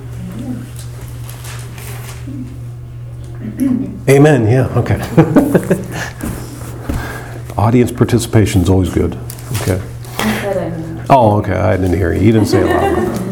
Amen. 4.09 4.47
Yeah. 4.47 4.67
Okay. 4.77 4.99
Audience 7.57 7.91
participation 7.91 8.61
is 8.61 8.69
always 8.69 8.93
good. 8.93 9.15
Okay. 9.61 9.81
That 10.17 10.57
I 10.57 10.69
know. 10.77 11.05
Oh, 11.09 11.37
okay. 11.39 11.53
I 11.53 11.77
didn't 11.77 11.95
hear 11.95 12.13
you. 12.13 12.21
You 12.21 12.33
didn't 12.33 12.47
say 12.47 12.61
it 12.61 12.65
loud. 12.65 13.23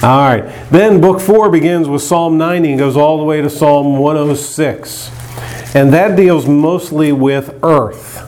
All 0.02 0.28
right. 0.28 0.70
Then 0.70 1.00
book 1.00 1.20
four 1.20 1.50
begins 1.50 1.88
with 1.88 2.00
Psalm 2.00 2.38
90 2.38 2.70
and 2.70 2.78
goes 2.78 2.96
all 2.96 3.18
the 3.18 3.24
way 3.24 3.42
to 3.42 3.50
Psalm 3.50 3.98
106. 3.98 5.10
And 5.74 5.92
that 5.92 6.16
deals 6.16 6.46
mostly 6.46 7.12
with 7.12 7.58
earth 7.62 8.22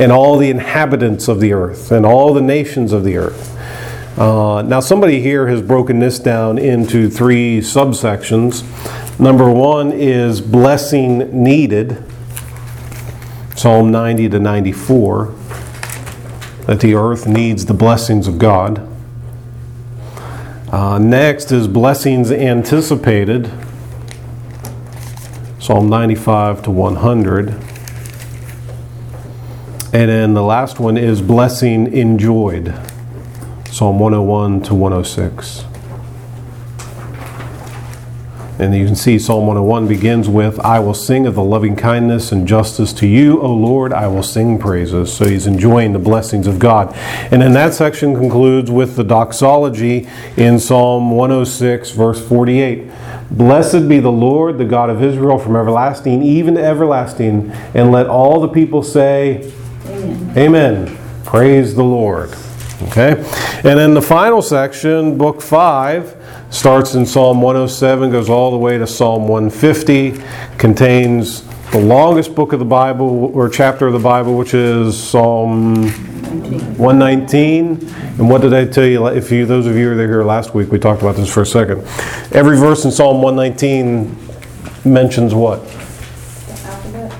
and 0.00 0.10
all 0.10 0.38
the 0.38 0.50
inhabitants 0.50 1.28
of 1.28 1.40
the 1.40 1.52
earth 1.52 1.92
and 1.92 2.06
all 2.06 2.32
the 2.32 2.40
nations 2.40 2.92
of 2.92 3.04
the 3.04 3.16
earth. 3.16 3.56
Uh, 4.18 4.62
now, 4.62 4.80
somebody 4.80 5.20
here 5.20 5.46
has 5.46 5.62
broken 5.62 6.00
this 6.00 6.18
down 6.18 6.58
into 6.58 7.08
three 7.08 7.60
subsections. 7.60 8.64
Number 9.20 9.50
one 9.50 9.90
is 9.90 10.40
blessing 10.40 11.42
needed, 11.42 12.04
Psalm 13.56 13.90
90 13.90 14.28
to 14.28 14.38
94, 14.38 15.34
that 16.66 16.78
the 16.78 16.94
earth 16.94 17.26
needs 17.26 17.66
the 17.66 17.74
blessings 17.74 18.28
of 18.28 18.38
God. 18.38 18.88
Uh, 20.70 20.98
next 20.98 21.50
is 21.50 21.66
blessings 21.66 22.30
anticipated, 22.30 23.50
Psalm 25.58 25.88
95 25.88 26.62
to 26.62 26.70
100. 26.70 27.48
And 29.90 30.10
then 30.10 30.34
the 30.34 30.44
last 30.44 30.78
one 30.78 30.96
is 30.96 31.20
blessing 31.20 31.92
enjoyed, 31.92 32.72
Psalm 33.72 33.98
101 33.98 34.62
to 34.62 34.76
106. 34.76 35.67
And 38.58 38.74
you 38.74 38.86
can 38.86 38.96
see 38.96 39.20
Psalm 39.20 39.46
101 39.46 39.86
begins 39.86 40.28
with, 40.28 40.58
I 40.60 40.80
will 40.80 40.94
sing 40.94 41.26
of 41.26 41.36
the 41.36 41.44
loving 41.44 41.76
kindness 41.76 42.32
and 42.32 42.46
justice 42.46 42.92
to 42.94 43.06
you, 43.06 43.40
O 43.40 43.52
Lord, 43.54 43.92
I 43.92 44.08
will 44.08 44.24
sing 44.24 44.58
praises. 44.58 45.12
So 45.12 45.26
he's 45.28 45.46
enjoying 45.46 45.92
the 45.92 46.00
blessings 46.00 46.48
of 46.48 46.58
God. 46.58 46.92
And 47.30 47.40
then 47.40 47.52
that 47.52 47.72
section 47.72 48.16
concludes 48.16 48.68
with 48.68 48.96
the 48.96 49.04
doxology 49.04 50.08
in 50.36 50.58
Psalm 50.58 51.12
106, 51.12 51.92
verse 51.92 52.26
48. 52.26 52.90
Blessed 53.30 53.88
be 53.88 54.00
the 54.00 54.10
Lord, 54.10 54.58
the 54.58 54.64
God 54.64 54.90
of 54.90 55.04
Israel, 55.04 55.38
from 55.38 55.54
everlasting 55.54 56.24
even 56.24 56.54
to 56.54 56.64
everlasting. 56.64 57.52
And 57.74 57.92
let 57.92 58.08
all 58.08 58.40
the 58.40 58.48
people 58.48 58.82
say, 58.82 59.52
Amen. 59.86 60.36
Amen. 60.36 60.98
Praise 61.24 61.76
the 61.76 61.84
Lord. 61.84 62.34
Okay? 62.82 63.12
And 63.12 63.78
then 63.78 63.94
the 63.94 64.02
final 64.02 64.42
section, 64.42 65.16
book 65.16 65.42
5, 65.42 66.17
starts 66.50 66.94
in 66.94 67.04
Psalm 67.06 67.40
107, 67.42 68.10
goes 68.10 68.30
all 68.30 68.50
the 68.50 68.56
way 68.56 68.78
to 68.78 68.86
Psalm 68.86 69.28
150, 69.28 70.20
contains 70.56 71.42
the 71.70 71.78
longest 71.80 72.34
book 72.34 72.52
of 72.52 72.58
the 72.58 72.64
Bible, 72.64 73.30
or 73.34 73.48
chapter 73.48 73.86
of 73.86 73.92
the 73.92 73.98
Bible, 73.98 74.36
which 74.38 74.54
is 74.54 74.98
Psalm 74.98 75.88
119. 76.78 77.88
And 78.18 78.30
what 78.30 78.40
did 78.40 78.54
I 78.54 78.64
tell 78.64 78.86
you? 78.86 79.06
If 79.08 79.30
you, 79.30 79.44
those 79.44 79.66
of 79.66 79.76
you 79.76 79.90
who 79.90 79.96
were 79.96 80.06
here 80.06 80.24
last 80.24 80.54
week, 80.54 80.70
we 80.72 80.78
talked 80.78 81.02
about 81.02 81.16
this 81.16 81.32
for 81.32 81.42
a 81.42 81.46
second. 81.46 81.80
Every 82.32 82.56
verse 82.56 82.84
in 82.84 82.90
Psalm 82.90 83.20
119 83.22 84.16
mentions 84.84 85.34
what? 85.34 85.60
Alphabet? 85.60 87.12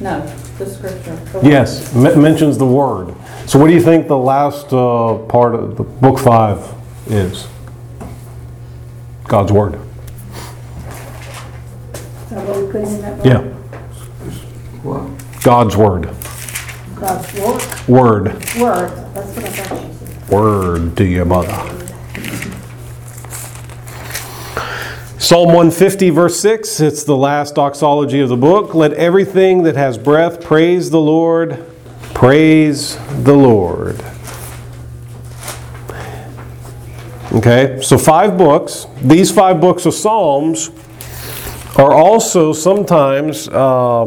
No, 0.00 0.26
the 0.58 0.66
scripture. 0.66 1.16
The 1.16 1.40
Yes, 1.48 1.94
m- 1.94 2.20
mentions 2.22 2.56
the 2.56 2.66
word. 2.66 3.14
So, 3.46 3.58
what 3.58 3.66
do 3.68 3.74
you 3.74 3.82
think 3.82 4.08
the 4.08 4.16
last 4.18 4.72
uh, 4.72 5.18
part 5.28 5.54
of 5.54 5.76
the 5.76 5.84
book 5.84 6.18
five 6.18 6.66
is? 7.06 7.46
God's 9.28 9.52
word. 9.52 9.74
Is 9.74 9.80
that 12.30 12.46
what 12.48 12.62
we 12.64 12.72
put 12.72 12.80
in 12.82 13.00
that? 13.02 13.24
Yeah, 13.24 13.38
What? 14.82 15.42
God's 15.42 15.76
word. 15.76 16.10
God's 16.94 17.34
work, 17.40 17.88
Word. 17.88 18.24
word, 18.58 18.90
that's 19.14 19.36
what 19.36 19.44
I 19.44 19.50
thought 19.50 19.84
you 19.86 19.92
said. 19.92 20.28
Word 20.30 20.96
to 20.96 21.04
your 21.04 21.24
mother. 21.26 21.52
Psalm 25.18 25.48
150, 25.48 26.10
verse 26.10 26.38
6, 26.40 26.80
it's 26.80 27.02
the 27.04 27.16
last 27.16 27.56
doxology 27.56 28.20
of 28.20 28.28
the 28.28 28.36
book. 28.36 28.74
Let 28.74 28.92
everything 28.94 29.64
that 29.64 29.74
has 29.74 29.98
breath 29.98 30.42
praise 30.42 30.90
the 30.90 31.00
Lord. 31.00 31.64
Praise 32.14 32.96
the 33.24 33.34
Lord. 33.34 34.02
Okay, 37.36 37.82
so 37.82 37.98
five 37.98 38.38
books. 38.38 38.86
These 39.02 39.30
five 39.30 39.60
books 39.60 39.84
of 39.84 39.92
Psalms 39.92 40.70
are 41.76 41.92
also 41.92 42.54
sometimes 42.54 43.46
uh, 43.48 44.04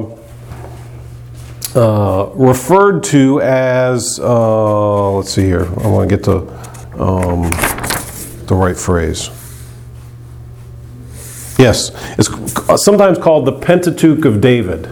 uh, 1.76 2.32
referred 2.34 3.04
to 3.04 3.40
as, 3.42 4.20
uh, 4.20 5.12
let's 5.12 5.30
see 5.32 5.44
here, 5.44 5.66
I 5.66 5.88
want 5.88 6.10
to 6.10 6.16
get 6.16 6.26
to 6.26 6.38
um, 7.00 7.44
the 8.48 8.56
right 8.56 8.76
phrase. 8.76 9.30
Yes, 11.60 11.92
it's 12.18 12.84
sometimes 12.84 13.20
called 13.20 13.46
the 13.46 13.60
Pentateuch 13.60 14.26
of 14.26 14.42
David 14.42 14.88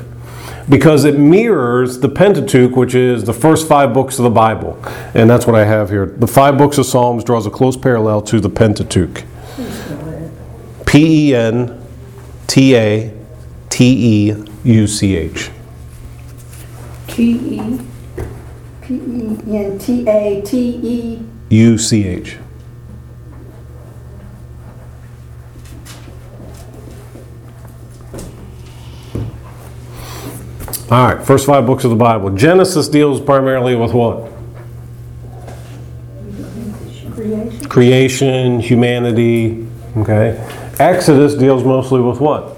because 0.70 1.05
it 1.05 1.18
mirrors 1.18 1.99
the 1.99 2.09
Pentateuch, 2.09 2.76
which 2.76 2.93
is 2.93 3.24
the 3.24 3.34
first 3.34 3.68
five 3.68 3.93
books 3.93 4.20
of 4.20 4.24
the 4.24 4.30
Bible. 4.30 4.78
And 5.13 5.30
that's 5.30 5.47
what 5.47 5.55
I 5.55 5.65
have 5.65 5.89
here. 5.89 6.05
The 6.05 6.28
five 6.28 6.57
books 6.57 6.78
of 6.78 6.86
Psalms 6.86 7.24
draws 7.24 7.45
a 7.45 7.49
close 7.49 7.78
parallel 7.78 8.22
to 8.24 8.39
the 8.39 8.49
Pentateuch. 8.49 9.24
P 10.86 11.30
E 11.30 11.36
N 11.36 11.82
T 12.47 12.76
A 12.76 13.13
T 13.70 14.30
E 14.30 14.43
U 14.63 14.88
C 14.88 15.15
H. 15.15 15.51
T 17.07 17.32
E, 17.32 17.80
P 18.82 18.95
E 18.95 19.57
N 19.57 19.80
T 19.80 20.07
A 20.07 20.41
T 20.41 20.80
E, 20.84 21.26
U 21.49 21.78
C 21.78 22.05
H. 22.05 22.38
All 30.89 31.05
right, 31.05 31.25
first 31.25 31.45
five 31.45 31.65
books 31.65 31.83
of 31.83 31.89
the 31.89 31.97
Bible. 31.97 32.29
Genesis 32.29 32.88
deals 32.88 33.19
primarily 33.19 33.75
with 33.75 33.93
what? 33.93 34.31
creation. 37.17 37.65
Creation, 37.65 38.59
humanity, 38.59 39.67
okay? 39.97 40.38
Exodus 40.79 41.35
deals 41.35 41.63
mostly 41.63 41.99
with 41.99 42.19
what? 42.21 42.57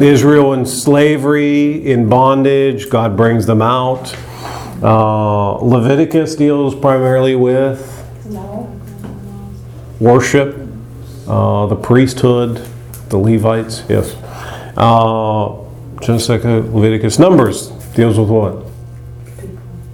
Israel 0.00 0.52
in 0.52 0.66
slavery, 0.66 1.90
in 1.90 2.08
bondage, 2.08 2.88
God 2.90 3.16
brings 3.16 3.46
them 3.46 3.62
out. 3.62 4.14
Uh, 4.82 5.54
Leviticus 5.54 6.36
deals 6.36 6.74
primarily 6.74 7.34
with 7.34 7.92
worship, 9.98 10.56
uh, 11.26 11.66
the 11.66 11.76
priesthood, 11.76 12.64
the 13.08 13.16
Levites, 13.16 13.82
yes. 13.88 14.14
Uh, 14.76 15.56
Genesis, 16.00 16.28
Leviticus, 16.28 17.18
Numbers 17.18 17.68
deals 17.94 18.18
with 18.18 18.28
what? 18.28 18.64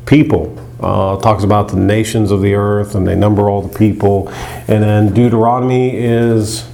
People. 0.06 0.58
Uh, 0.80 1.16
talks 1.20 1.44
about 1.44 1.68
the 1.68 1.76
nations 1.76 2.32
of 2.32 2.42
the 2.42 2.54
earth 2.54 2.96
and 2.96 3.06
they 3.06 3.14
number 3.14 3.48
all 3.48 3.62
the 3.62 3.78
people. 3.78 4.28
And 4.66 4.82
then 4.82 5.14
Deuteronomy 5.14 5.96
is 5.96 6.68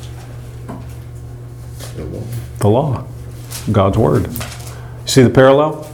the 2.61 2.69
law, 2.69 3.07
God's 3.71 3.99
word. 3.99 4.31
See 5.05 5.23
the 5.23 5.31
parallel? 5.31 5.91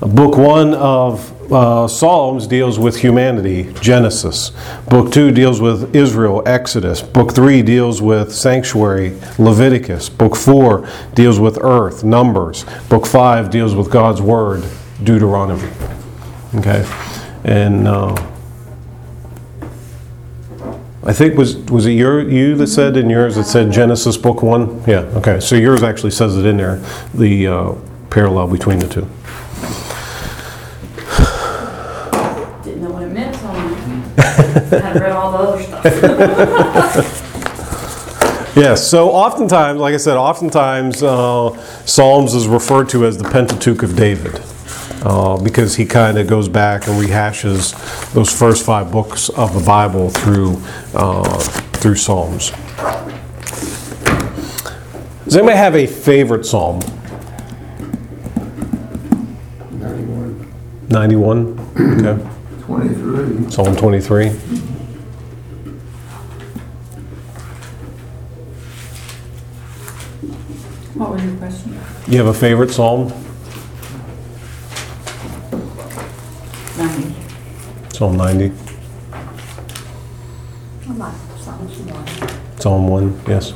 Book 0.00 0.38
one 0.38 0.72
of 0.72 1.29
uh, 1.50 1.88
Psalms 1.88 2.46
deals 2.46 2.78
with 2.78 2.96
humanity, 2.96 3.72
Genesis. 3.80 4.52
Book 4.88 5.12
two 5.12 5.30
deals 5.30 5.60
with 5.60 5.94
Israel, 5.94 6.42
Exodus. 6.46 7.02
Book 7.02 7.34
three 7.34 7.62
deals 7.62 8.00
with 8.00 8.34
sanctuary, 8.34 9.18
Leviticus. 9.38 10.08
Book 10.08 10.36
four 10.36 10.88
deals 11.14 11.38
with 11.38 11.58
earth, 11.60 12.04
Numbers. 12.04 12.64
Book 12.88 13.06
five 13.06 13.50
deals 13.50 13.74
with 13.74 13.90
God's 13.90 14.22
word, 14.22 14.64
Deuteronomy. 15.02 15.70
Okay, 16.56 16.84
and 17.44 17.86
uh, 17.86 18.14
I 21.02 21.12
think 21.14 21.38
was 21.38 21.56
was 21.56 21.86
it 21.86 21.92
your 21.92 22.28
you 22.28 22.56
that 22.56 22.66
said 22.66 22.96
in 22.96 23.08
yours 23.08 23.36
it 23.38 23.44
said 23.44 23.72
Genesis 23.72 24.16
book 24.18 24.42
one? 24.42 24.82
Yeah. 24.86 25.00
Okay, 25.16 25.40
so 25.40 25.56
yours 25.56 25.82
actually 25.82 26.10
says 26.10 26.36
it 26.36 26.44
in 26.44 26.58
there, 26.58 26.76
the 27.14 27.46
uh, 27.46 27.74
parallel 28.10 28.48
between 28.48 28.80
the 28.80 28.88
two. 28.88 29.08
Didn't 32.64 32.82
know 32.82 32.90
what 32.90 33.04
it 33.04 33.12
meant, 33.12 33.34
so 33.36 33.48
I 34.50 34.80
had 34.80 35.00
read 35.00 35.12
all 35.12 35.32
the 35.32 35.38
other 35.38 35.62
stuff. 35.62 37.26
Yes, 38.56 38.90
so 38.90 39.10
oftentimes, 39.10 39.78
like 39.78 39.94
I 39.94 39.96
said, 39.96 40.16
oftentimes 40.16 41.04
uh, 41.04 41.56
Psalms 41.86 42.34
is 42.34 42.48
referred 42.48 42.88
to 42.88 43.06
as 43.06 43.16
the 43.16 43.22
Pentateuch 43.24 43.84
of 43.84 43.94
David 43.94 44.42
uh, 45.04 45.40
because 45.40 45.76
he 45.76 45.86
kind 45.86 46.18
of 46.18 46.26
goes 46.26 46.48
back 46.48 46.88
and 46.88 47.00
rehashes 47.00 47.72
those 48.12 48.36
first 48.36 48.66
five 48.66 48.90
books 48.90 49.28
of 49.30 49.54
the 49.54 49.64
Bible 49.64 50.10
through, 50.10 50.60
uh, 50.94 51.38
through 51.74 51.94
Psalms. 51.94 52.50
Does 55.24 55.36
anybody 55.36 55.56
have 55.56 55.76
a 55.76 55.86
favorite 55.86 56.44
Psalm? 56.44 56.80
91, 59.70 60.52
91? 60.88 62.04
Okay. 62.04 62.30
23. 62.70 63.50
Psalm 63.50 63.74
23? 63.74 64.28
What 70.94 71.10
was 71.10 71.24
your 71.24 71.36
question? 71.36 71.72
You 72.06 72.18
have 72.18 72.28
a 72.28 72.34
favorite 72.34 72.70
Psalm? 72.70 73.08
Ninety. 76.78 77.14
Psalm 77.92 78.16
90? 78.16 78.52
I 80.86 80.92
like 80.92 81.14
Psalms 81.40 81.78
one. 81.80 82.60
Psalm 82.60 82.86
1, 82.86 83.20
yes. 83.26 83.52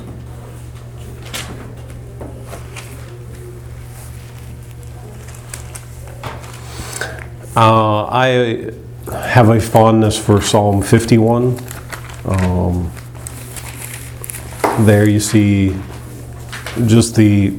Uh, 7.57 8.07
I 8.07 8.73
have 9.13 9.49
a 9.49 9.61
fondness 9.61 10.19
for 10.19 10.41
Psalm 10.41 10.83
51. 10.83 11.59
Um, 12.25 12.91
there 14.81 15.09
you 15.09 15.21
see 15.21 15.77
just 16.87 17.15
the 17.17 17.57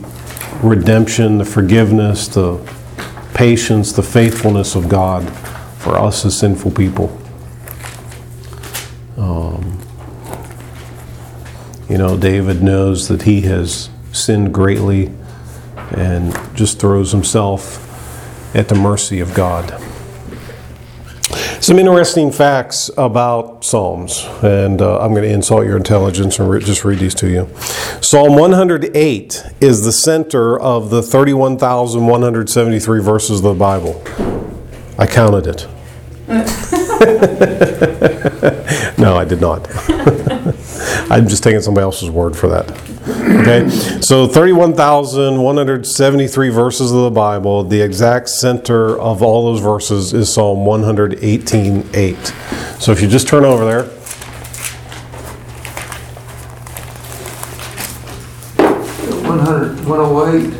redemption, 0.61 1.37
the 1.37 1.45
forgiveness, 1.45 2.27
the 2.27 2.59
patience, 3.33 3.91
the 3.93 4.03
faithfulness 4.03 4.75
of 4.75 4.89
God 4.89 5.29
for 5.77 5.97
us 5.97 6.25
as 6.25 6.37
sinful 6.37 6.71
people. 6.71 7.17
Um, 9.17 9.79
You 11.87 11.99
know, 11.99 12.17
David 12.17 12.63
knows 12.63 13.07
that 13.09 13.21
he 13.23 13.41
has 13.41 13.89
sinned 14.11 14.51
greatly 14.51 15.11
and 15.91 16.37
just 16.55 16.79
throws 16.79 17.11
himself 17.11 17.79
at 18.55 18.69
the 18.69 18.75
mercy 18.75 19.19
of 19.19 19.35
God. 19.35 19.79
Some 21.65 21.79
interesting 21.79 22.31
facts 22.31 22.91
about 22.95 23.65
Psalms, 23.65 24.23
and 24.43 24.79
uh, 24.83 24.99
I'm 24.99 25.15
going 25.15 25.23
to 25.23 25.33
insult 25.33 25.65
your 25.65 25.77
intelligence 25.77 26.37
and 26.37 26.47
re- 26.47 26.59
just 26.59 26.85
read 26.85 26.99
these 26.99 27.15
to 27.15 27.27
you. 27.27 27.49
Psalm 28.01 28.35
108 28.35 29.43
is 29.61 29.83
the 29.83 29.91
center 29.91 30.59
of 30.59 30.91
the 30.91 31.01
31,173 31.01 33.01
verses 33.01 33.39
of 33.39 33.45
the 33.45 33.55
Bible. 33.55 33.99
I 34.99 35.07
counted 35.07 35.47
it. 35.47 35.67
no, 38.99 39.17
I 39.17 39.25
did 39.25 39.41
not. 39.41 39.67
I'm 41.11 41.27
just 41.27 41.41
taking 41.41 41.61
somebody 41.61 41.81
else's 41.81 42.11
word 42.11 42.37
for 42.37 42.47
that. 42.47 42.94
Okay, 43.25 43.67
so 44.01 44.27
31,173 44.27 46.49
verses 46.49 46.91
of 46.91 47.01
the 47.03 47.09
Bible. 47.09 47.63
The 47.63 47.81
exact 47.81 48.29
center 48.29 48.99
of 48.99 49.23
all 49.23 49.45
those 49.51 49.61
verses 49.61 50.13
is 50.13 50.31
Psalm 50.31 50.59
118.8. 50.59 52.81
So 52.81 52.91
if 52.91 53.01
you 53.01 53.07
just 53.07 53.27
turn 53.27 53.43
over 53.43 53.65
there, 53.65 53.89
One 59.25 59.39
hundred, 59.39 59.83
one 59.85 59.99
oh 59.99 60.33
eight, 60.33 60.53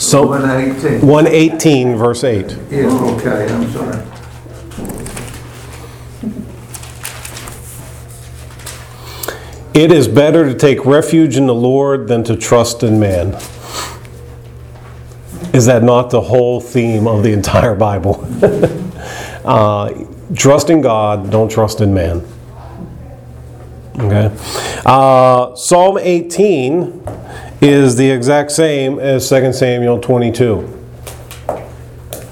so 0.00 0.26
one 0.26 0.50
eighteen. 0.50 1.00
118 1.06 1.96
verse 1.96 2.24
8. 2.24 2.56
Yeah, 2.70 2.86
okay, 2.88 3.46
I'm 3.52 3.70
sorry. 3.70 4.02
It 9.76 9.92
is 9.92 10.08
better 10.08 10.46
to 10.46 10.54
take 10.54 10.86
refuge 10.86 11.36
in 11.36 11.46
the 11.46 11.54
Lord 11.54 12.08
than 12.08 12.24
to 12.24 12.34
trust 12.34 12.82
in 12.82 12.98
man. 12.98 13.34
Is 15.52 15.66
that 15.66 15.82
not 15.82 16.08
the 16.08 16.22
whole 16.22 16.62
theme 16.62 17.06
of 17.06 17.22
the 17.22 17.34
entire 17.34 17.74
Bible? 17.74 18.26
uh, 19.44 19.92
trust 20.34 20.70
in 20.70 20.80
God, 20.80 21.30
don't 21.30 21.50
trust 21.50 21.82
in 21.82 21.92
man. 21.92 22.26
Okay. 23.98 24.34
Uh, 24.86 25.54
Psalm 25.54 25.98
18 25.98 27.04
is 27.60 27.96
the 27.96 28.10
exact 28.10 28.52
same 28.52 28.98
as 28.98 29.28
2 29.28 29.52
Samuel 29.52 30.00
22. 30.00 30.86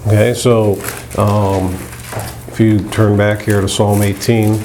Okay, 0.07 0.33
so 0.33 0.77
um, 1.19 1.75
if 2.49 2.59
you 2.59 2.89
turn 2.89 3.19
back 3.19 3.43
here 3.43 3.61
to 3.61 3.69
Psalm 3.69 4.01
18, 4.01 4.65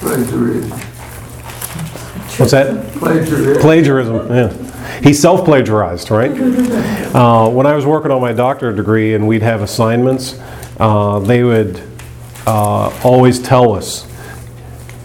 Plagiarism. 0.00 0.89
What's 2.40 2.52
that? 2.52 2.92
Plagiarism. 2.94 3.60
Plagiarism, 3.60 4.28
yeah. 4.30 5.00
He 5.02 5.12
self 5.12 5.44
plagiarized, 5.44 6.10
right? 6.10 6.30
Uh, 7.14 7.48
when 7.50 7.66
I 7.66 7.74
was 7.74 7.84
working 7.86 8.10
on 8.10 8.20
my 8.20 8.32
doctorate 8.32 8.76
degree 8.76 9.14
and 9.14 9.28
we'd 9.28 9.42
have 9.42 9.62
assignments, 9.62 10.40
uh, 10.78 11.18
they 11.20 11.44
would 11.44 11.82
uh, 12.46 12.88
always 13.04 13.40
tell 13.40 13.74
us, 13.74 14.06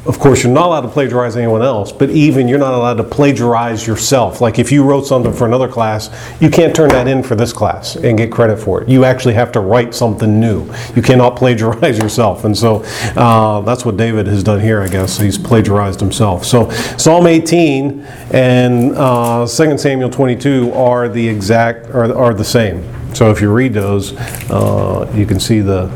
of 0.06 0.20
course, 0.20 0.44
you're 0.44 0.54
not 0.54 0.68
allowed 0.68 0.82
to 0.82 0.88
plagiarize 0.88 1.36
anyone 1.36 1.64
else, 1.64 1.92
but 1.92 2.12
even 2.12 2.48
you're 2.48 2.60
not 2.60 2.76
allowed 2.76 2.98
to 2.98 3.04
plagiarize 3.04 3.88
yourself. 3.88 4.40
Like 4.40 4.60
if 4.60 4.72
you 4.72 4.84
wrote 4.84 5.08
something 5.08 5.34
for 5.34 5.48
another 5.48 5.68
class, 5.68 6.12
you 6.40 6.50
can't 6.52 6.76
turn 6.76 6.90
that 6.90 7.08
in 7.08 7.24
for 7.24 7.36
this 7.36 7.52
class 7.52 7.96
and 7.96 8.16
get 8.16 8.32
credit 8.32 8.58
for 8.58 8.84
it. 8.84 8.88
You 8.88 9.04
actually 9.04 9.34
have 9.34 9.52
to 9.54 9.62
write 9.62 9.96
something 9.96 10.40
new. 10.40 10.72
You 10.96 11.02
cannot 11.02 11.36
plagiarize 11.38 11.98
yourself. 11.98 12.46
And 12.46 12.56
so 12.56 12.84
uh, 13.16 13.62
that's 13.62 13.84
what 13.84 13.98
David 13.98 14.28
has 14.28 14.44
done 14.44 14.60
here, 14.60 14.82
I 14.82 14.88
guess. 14.90 15.18
He's 15.18 15.40
plagiarized 15.40 16.00
himself. 16.00 16.46
So 16.46 16.70
Psalm 16.98 17.26
18 17.26 18.02
and 18.32 18.96
uh, 18.96 19.48
2 19.48 19.78
Samuel 19.78 20.12
22 20.12 20.72
are 20.74 21.10
the 21.10 21.28
exact, 21.28 21.88
are, 21.88 22.16
are 22.16 22.34
the 22.36 22.46
same. 22.46 22.84
So 23.16 23.32
if 23.32 23.42
you 23.42 23.52
read 23.52 23.74
those, 23.74 24.14
uh, 24.52 25.12
you 25.16 25.26
can 25.26 25.40
see 25.40 25.62
the, 25.62 25.88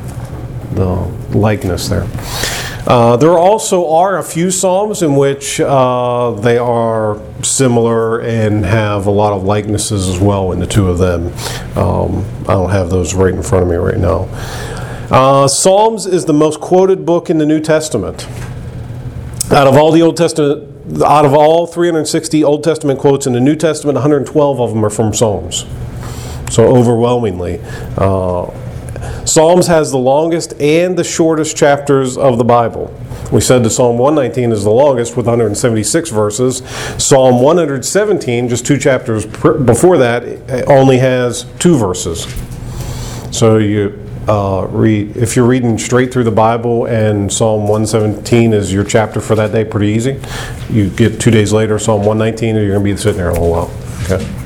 the 0.74 0.88
likeness 1.38 1.89
there. 1.89 2.07
Uh, 2.89 3.15
there 3.17 3.37
also 3.37 3.87
are 3.87 4.17
a 4.17 4.23
few 4.23 4.49
psalms 4.49 5.03
in 5.03 5.15
which 5.15 5.59
uh, 5.59 6.31
they 6.31 6.57
are 6.57 7.21
similar 7.43 8.19
and 8.21 8.65
have 8.65 9.05
a 9.05 9.11
lot 9.11 9.31
of 9.31 9.43
likenesses 9.43 10.09
as 10.09 10.19
well 10.19 10.51
in 10.51 10.59
the 10.59 10.65
two 10.65 10.87
of 10.89 10.97
them. 10.97 11.27
Um, 11.77 12.25
I 12.47 12.53
don't 12.53 12.71
have 12.71 12.89
those 12.89 13.13
right 13.13 13.31
in 13.31 13.43
front 13.43 13.61
of 13.61 13.69
me 13.69 13.75
right 13.75 13.99
now. 13.99 14.23
Uh, 15.11 15.47
psalms 15.47 16.07
is 16.07 16.25
the 16.25 16.33
most 16.33 16.59
quoted 16.61 17.05
book 17.05 17.29
in 17.29 17.37
the 17.37 17.45
New 17.45 17.59
Testament. 17.59 18.27
Out 19.51 19.67
of 19.67 19.77
all 19.77 19.91
the 19.91 20.01
Old 20.01 20.17
Testament, 20.17 21.03
out 21.03 21.25
of 21.25 21.35
all 21.35 21.67
360 21.67 22.43
Old 22.43 22.63
Testament 22.63 22.99
quotes 22.99 23.27
in 23.27 23.33
the 23.33 23.39
New 23.39 23.55
Testament, 23.55 23.97
112 23.97 24.59
of 24.59 24.71
them 24.71 24.83
are 24.83 24.89
from 24.89 25.13
Psalms. 25.13 25.63
So 26.49 26.75
overwhelmingly. 26.75 27.61
Uh, 27.95 28.49
Psalms 29.26 29.68
has 29.68 29.91
the 29.91 29.97
longest 29.97 30.54
and 30.60 30.97
the 30.97 31.04
shortest 31.04 31.56
chapters 31.56 32.18
of 32.18 32.38
the 32.38 32.43
Bible. 32.43 32.93
We 33.32 33.41
said 33.41 33.64
that 33.64 33.70
Psalm 33.70 33.97
119 33.97 34.52
is 34.52 34.64
the 34.64 34.72
longest 34.72 35.16
with 35.16 35.28
176 35.28 36.10
verses. 36.10 36.58
Psalm 36.97 37.41
117, 37.41 38.50
just 38.50 38.66
two 38.66 38.78
chapters 38.78 39.26
before 39.26 39.97
that, 40.00 40.68
only 40.68 40.97
has 40.97 41.45
two 41.60 41.78
verses. 41.78 42.26
So 43.32 43.58
you 43.58 44.06
uh, 44.28 44.68
read 44.70 45.18
if 45.18 45.36
you're 45.36 45.47
reading 45.47 45.78
straight 45.78 46.12
through 46.14 46.24
the 46.24 46.32
Bible 46.32 46.86
and 46.86 47.32
Psalm 47.32 47.62
117 47.62 48.54
is 48.54 48.72
your 48.72 48.84
chapter 48.84 49.22
for 49.22 49.36
that 49.36 49.52
day, 49.52 49.64
pretty 49.64 49.88
easy. 49.88 50.20
You 50.70 50.89
get 50.89 51.22
two 51.22 51.32
days 51.32 51.54
later 51.54 51.80
Psalm 51.80 52.06
119, 52.06 52.56
and 52.56 52.66
you're 52.66 52.76
going 52.76 52.86
to 52.86 52.93
be 52.93 52.97
sitting 52.97 53.18
there 53.18 53.30
a 53.30 53.34
little 53.34 53.52
while. 53.52 53.72
Okay. 54.04 54.38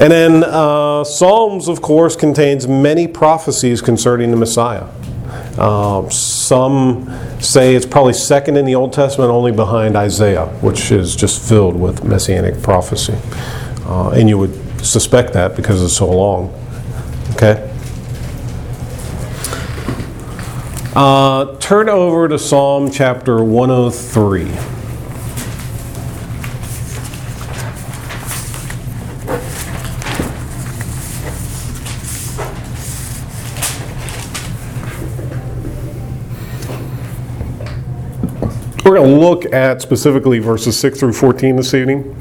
And 0.00 0.10
then 0.10 0.44
uh, 0.44 1.04
Psalms, 1.04 1.68
of 1.68 1.82
course, 1.82 2.16
contains 2.16 2.66
many 2.66 3.06
prophecies 3.06 3.82
concerning 3.82 4.30
the 4.30 4.36
Messiah. 4.38 4.86
Uh, 5.58 6.08
some 6.08 7.06
say 7.38 7.74
it's 7.74 7.84
probably 7.84 8.14
second 8.14 8.56
in 8.56 8.64
the 8.64 8.74
Old 8.74 8.94
Testament, 8.94 9.30
only 9.30 9.52
behind 9.52 9.96
Isaiah, 9.96 10.46
which 10.62 10.90
is 10.90 11.14
just 11.14 11.46
filled 11.46 11.76
with 11.76 12.02
messianic 12.02 12.62
prophecy. 12.62 13.14
Uh, 13.84 14.12
and 14.12 14.26
you 14.26 14.38
would 14.38 14.54
suspect 14.82 15.34
that 15.34 15.54
because 15.54 15.82
it's 15.82 15.98
so 15.98 16.10
long. 16.10 16.48
Okay? 17.32 17.70
Uh, 20.96 21.56
turn 21.58 21.90
over 21.90 22.26
to 22.26 22.38
Psalm 22.38 22.90
chapter 22.90 23.44
103. 23.44 24.79
We're 38.90 38.96
going 38.96 39.14
to 39.14 39.20
look 39.20 39.52
at 39.52 39.80
specifically 39.80 40.40
verses 40.40 40.76
6 40.80 40.98
through 40.98 41.12
14 41.12 41.54
this 41.54 41.74
evening, 41.74 42.16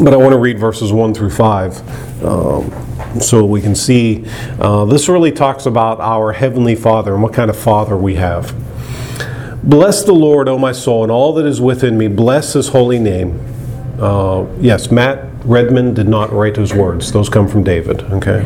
but 0.00 0.14
I 0.14 0.16
want 0.16 0.34
to 0.34 0.38
read 0.38 0.56
verses 0.56 0.92
1 0.92 1.14
through 1.14 1.30
5 1.30 2.24
um, 2.24 3.20
so 3.20 3.44
we 3.44 3.60
can 3.60 3.74
see. 3.74 4.24
Uh, 4.60 4.84
this 4.84 5.08
really 5.08 5.32
talks 5.32 5.66
about 5.66 5.98
our 5.98 6.32
Heavenly 6.32 6.76
Father 6.76 7.12
and 7.14 7.24
what 7.24 7.32
kind 7.32 7.50
of 7.50 7.56
Father 7.56 7.96
we 7.96 8.14
have. 8.14 8.54
Bless 9.68 10.04
the 10.04 10.12
Lord, 10.12 10.48
O 10.48 10.58
my 10.58 10.70
soul, 10.70 11.02
and 11.02 11.10
all 11.10 11.32
that 11.32 11.44
is 11.44 11.60
within 11.60 11.98
me. 11.98 12.06
Bless 12.06 12.52
His 12.52 12.68
holy 12.68 13.00
name. 13.00 13.40
Uh, 13.98 14.46
yes, 14.60 14.92
Matt 14.92 15.28
Redman 15.44 15.92
did 15.92 16.06
not 16.06 16.32
write 16.32 16.54
those 16.54 16.72
words, 16.72 17.10
those 17.10 17.28
come 17.28 17.48
from 17.48 17.64
David, 17.64 18.00
okay? 18.12 18.42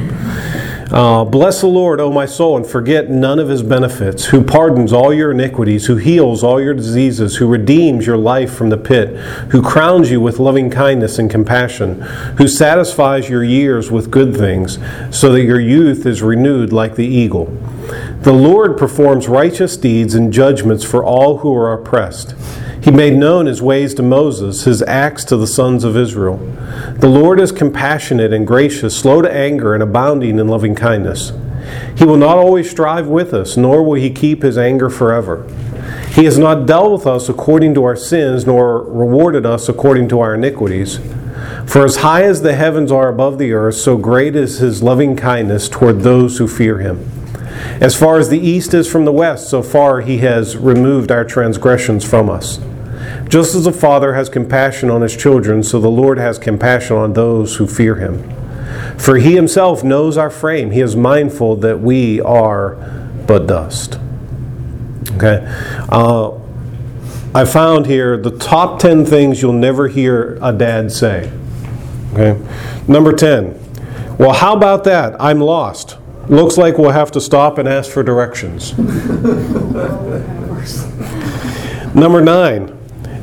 Uh, 0.90 1.24
bless 1.24 1.62
the 1.62 1.66
Lord, 1.66 2.00
O 2.00 2.12
my 2.12 2.26
soul, 2.26 2.56
and 2.56 2.64
forget 2.64 3.10
none 3.10 3.40
of 3.40 3.48
his 3.48 3.62
benefits, 3.62 4.26
who 4.26 4.44
pardons 4.44 4.92
all 4.92 5.12
your 5.12 5.32
iniquities, 5.32 5.86
who 5.86 5.96
heals 5.96 6.44
all 6.44 6.60
your 6.60 6.74
diseases, 6.74 7.36
who 7.36 7.48
redeems 7.48 8.06
your 8.06 8.16
life 8.16 8.54
from 8.54 8.70
the 8.70 8.76
pit, 8.76 9.16
who 9.50 9.62
crowns 9.62 10.12
you 10.12 10.20
with 10.20 10.38
loving 10.38 10.70
kindness 10.70 11.18
and 11.18 11.28
compassion, 11.28 12.00
who 12.38 12.46
satisfies 12.46 13.28
your 13.28 13.42
years 13.42 13.90
with 13.90 14.12
good 14.12 14.36
things, 14.36 14.78
so 15.10 15.32
that 15.32 15.42
your 15.42 15.60
youth 15.60 16.06
is 16.06 16.22
renewed 16.22 16.72
like 16.72 16.94
the 16.94 17.06
eagle. 17.06 17.46
The 18.20 18.32
Lord 18.32 18.78
performs 18.78 19.26
righteous 19.26 19.76
deeds 19.76 20.14
and 20.14 20.32
judgments 20.32 20.84
for 20.84 21.04
all 21.04 21.38
who 21.38 21.52
are 21.56 21.72
oppressed. 21.72 22.36
He 22.86 22.92
made 22.92 23.14
known 23.14 23.46
his 23.46 23.60
ways 23.60 23.94
to 23.94 24.02
Moses, 24.04 24.62
his 24.62 24.80
acts 24.82 25.24
to 25.24 25.36
the 25.36 25.48
sons 25.48 25.82
of 25.82 25.96
Israel. 25.96 26.36
The 26.98 27.08
Lord 27.08 27.40
is 27.40 27.50
compassionate 27.50 28.32
and 28.32 28.46
gracious, 28.46 28.96
slow 28.96 29.20
to 29.22 29.28
anger, 29.28 29.74
and 29.74 29.82
abounding 29.82 30.38
in 30.38 30.46
loving 30.46 30.76
kindness. 30.76 31.32
He 31.96 32.04
will 32.04 32.16
not 32.16 32.38
always 32.38 32.70
strive 32.70 33.08
with 33.08 33.34
us, 33.34 33.56
nor 33.56 33.82
will 33.82 34.00
he 34.00 34.10
keep 34.10 34.44
his 34.44 34.56
anger 34.56 34.88
forever. 34.88 35.48
He 36.10 36.26
has 36.26 36.38
not 36.38 36.66
dealt 36.66 36.92
with 36.92 37.08
us 37.08 37.28
according 37.28 37.74
to 37.74 37.82
our 37.82 37.96
sins, 37.96 38.46
nor 38.46 38.84
rewarded 38.84 39.44
us 39.44 39.68
according 39.68 40.06
to 40.10 40.20
our 40.20 40.36
iniquities. 40.36 41.00
For 41.66 41.84
as 41.84 41.96
high 41.96 42.22
as 42.22 42.42
the 42.42 42.54
heavens 42.54 42.92
are 42.92 43.08
above 43.08 43.38
the 43.38 43.52
earth, 43.52 43.74
so 43.74 43.96
great 43.96 44.36
is 44.36 44.58
his 44.58 44.80
loving 44.80 45.16
kindness 45.16 45.68
toward 45.68 46.02
those 46.02 46.38
who 46.38 46.46
fear 46.46 46.78
him. 46.78 47.10
As 47.80 47.98
far 47.98 48.16
as 48.20 48.28
the 48.28 48.38
east 48.38 48.74
is 48.74 48.88
from 48.88 49.04
the 49.04 49.12
west, 49.12 49.50
so 49.50 49.60
far 49.60 50.02
he 50.02 50.18
has 50.18 50.56
removed 50.56 51.10
our 51.10 51.24
transgressions 51.24 52.08
from 52.08 52.30
us. 52.30 52.60
Just 53.28 53.54
as 53.54 53.66
a 53.66 53.72
Father 53.72 54.14
has 54.14 54.28
compassion 54.28 54.90
on 54.90 55.02
his 55.02 55.16
children, 55.16 55.62
so 55.62 55.80
the 55.80 55.90
Lord 55.90 56.18
has 56.18 56.38
compassion 56.38 56.96
on 56.96 57.14
those 57.14 57.56
who 57.56 57.66
fear 57.66 57.96
him. 57.96 58.32
For 58.98 59.16
he 59.16 59.34
himself 59.34 59.82
knows 59.82 60.16
our 60.16 60.30
frame. 60.30 60.70
He 60.70 60.80
is 60.80 60.96
mindful 60.96 61.56
that 61.56 61.80
we 61.80 62.20
are 62.20 62.74
but 63.26 63.46
dust. 63.46 63.98
Okay? 65.12 65.44
Uh, 65.88 66.38
I 67.34 67.44
found 67.44 67.86
here 67.86 68.16
the 68.16 68.30
top 68.30 68.78
10 68.78 69.04
things 69.04 69.42
you'll 69.42 69.52
never 69.52 69.88
hear 69.88 70.38
a 70.40 70.52
dad 70.52 70.92
say. 70.92 71.30
Okay? 72.12 72.40
Number 72.88 73.12
10. 73.12 74.16
Well, 74.18 74.32
how 74.32 74.56
about 74.56 74.84
that? 74.84 75.20
I'm 75.20 75.40
lost. 75.40 75.98
Looks 76.28 76.56
like 76.56 76.78
we'll 76.78 76.90
have 76.90 77.10
to 77.12 77.20
stop 77.20 77.58
and 77.58 77.68
ask 77.68 77.90
for 77.90 78.02
directions. 78.02 78.76
Number 81.94 82.20
9. 82.20 82.75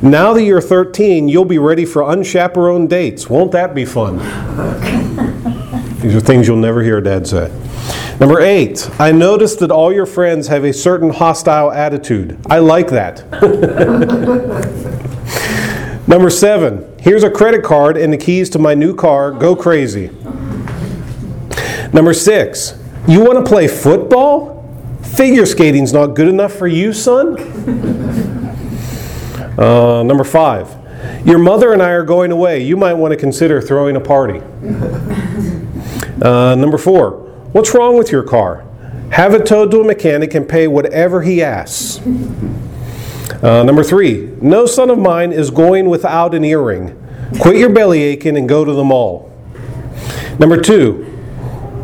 Now 0.04 0.34
that 0.34 0.42
you're 0.42 0.60
13, 0.60 1.28
you'll 1.28 1.46
be 1.46 1.56
ready 1.56 1.86
for 1.86 2.02
unchaperoned 2.02 2.90
dates. 2.90 3.30
Won't 3.30 3.52
that 3.52 3.74
be 3.74 3.86
fun? 3.86 4.18
These 6.02 6.14
are 6.14 6.20
things 6.20 6.46
you'll 6.46 6.58
never 6.58 6.82
hear 6.82 7.00
dad 7.00 7.26
say. 7.26 7.50
Number 8.20 8.38
eight, 8.38 8.90
I 9.00 9.12
noticed 9.12 9.60
that 9.60 9.70
all 9.70 9.94
your 9.94 10.04
friends 10.04 10.48
have 10.48 10.62
a 10.62 10.74
certain 10.74 11.08
hostile 11.08 11.72
attitude. 11.72 12.38
I 12.50 12.58
like 12.58 12.88
that. 12.88 13.24
Number 16.06 16.28
seven, 16.28 16.86
here's 17.00 17.22
a 17.22 17.30
credit 17.30 17.64
card 17.64 17.96
and 17.96 18.12
the 18.12 18.18
keys 18.18 18.50
to 18.50 18.58
my 18.58 18.74
new 18.74 18.94
car. 18.94 19.30
Go 19.30 19.56
crazy. 19.56 20.10
Number 21.94 22.12
six, 22.12 22.78
you 23.08 23.24
want 23.24 23.42
to 23.42 23.50
play 23.50 23.68
football? 23.68 24.70
Figure 25.02 25.46
skating's 25.46 25.94
not 25.94 26.08
good 26.08 26.28
enough 26.28 26.52
for 26.52 26.66
you, 26.66 26.92
son? 26.92 28.43
Uh, 29.58 30.02
number 30.02 30.24
five, 30.24 30.74
your 31.26 31.38
mother 31.38 31.72
and 31.72 31.82
I 31.82 31.90
are 31.90 32.04
going 32.04 32.32
away. 32.32 32.62
You 32.62 32.76
might 32.76 32.94
want 32.94 33.12
to 33.12 33.16
consider 33.16 33.60
throwing 33.60 33.96
a 33.96 34.00
party. 34.00 34.40
Uh, 36.22 36.54
number 36.54 36.78
four, 36.78 37.10
what's 37.52 37.74
wrong 37.74 37.98
with 37.98 38.12
your 38.12 38.22
car? 38.22 38.64
Have 39.10 39.34
it 39.34 39.46
towed 39.46 39.70
to 39.72 39.80
a 39.80 39.84
mechanic 39.84 40.32
and 40.34 40.48
pay 40.48 40.66
whatever 40.68 41.22
he 41.22 41.42
asks. 41.42 41.98
Uh, 43.42 43.62
number 43.64 43.84
three, 43.84 44.32
no 44.40 44.64
son 44.64 44.90
of 44.90 44.98
mine 44.98 45.32
is 45.32 45.50
going 45.50 45.90
without 45.90 46.34
an 46.34 46.44
earring. 46.44 46.96
Quit 47.40 47.56
your 47.56 47.68
belly 47.68 48.02
aching 48.02 48.36
and 48.36 48.48
go 48.48 48.64
to 48.64 48.72
the 48.72 48.84
mall. 48.84 49.30
Number 50.38 50.60
two, 50.60 51.04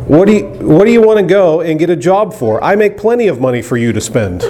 what 0.07 0.27
do 0.27 0.33
you, 0.33 0.45
what 0.67 0.85
do 0.85 0.91
you 0.91 1.01
want 1.01 1.19
to 1.19 1.25
go 1.25 1.61
and 1.61 1.77
get 1.77 1.89
a 1.89 1.95
job 1.95 2.33
for? 2.33 2.63
I 2.63 2.75
make 2.75 2.97
plenty 2.97 3.27
of 3.27 3.39
money 3.39 3.61
for 3.61 3.77
you 3.77 3.93
to 3.93 4.01
spend. 4.01 4.41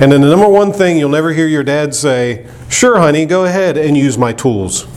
And 0.00 0.10
then 0.10 0.22
the 0.22 0.30
number 0.30 0.48
one 0.48 0.72
thing 0.72 0.96
you'll 0.96 1.10
never 1.10 1.32
hear 1.32 1.46
your 1.46 1.62
dad 1.62 1.94
say, 1.94 2.46
Sure, 2.68 2.98
honey, 2.98 3.26
go 3.26 3.44
ahead 3.44 3.76
and 3.76 3.96
use 3.96 4.16
my 4.16 4.32
tools. 4.32 4.86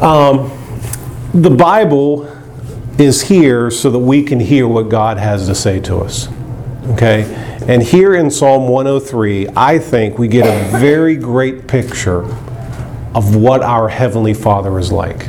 Um, 0.00 0.50
the 1.34 1.50
Bible 1.50 2.24
is 2.98 3.20
here 3.20 3.70
so 3.70 3.90
that 3.90 3.98
we 3.98 4.22
can 4.22 4.40
hear 4.40 4.66
what 4.66 4.88
God 4.88 5.18
has 5.18 5.46
to 5.46 5.54
say 5.54 5.78
to 5.80 5.98
us. 5.98 6.26
Okay? 6.92 7.24
And 7.68 7.82
here 7.82 8.14
in 8.14 8.30
Psalm 8.30 8.66
103, 8.66 9.48
I 9.54 9.78
think 9.78 10.18
we 10.18 10.26
get 10.26 10.46
a 10.46 10.78
very 10.78 11.16
great 11.16 11.68
picture 11.68 12.24
of 13.14 13.36
what 13.36 13.62
our 13.62 13.88
Heavenly 13.88 14.32
Father 14.32 14.78
is 14.78 14.90
like. 14.90 15.28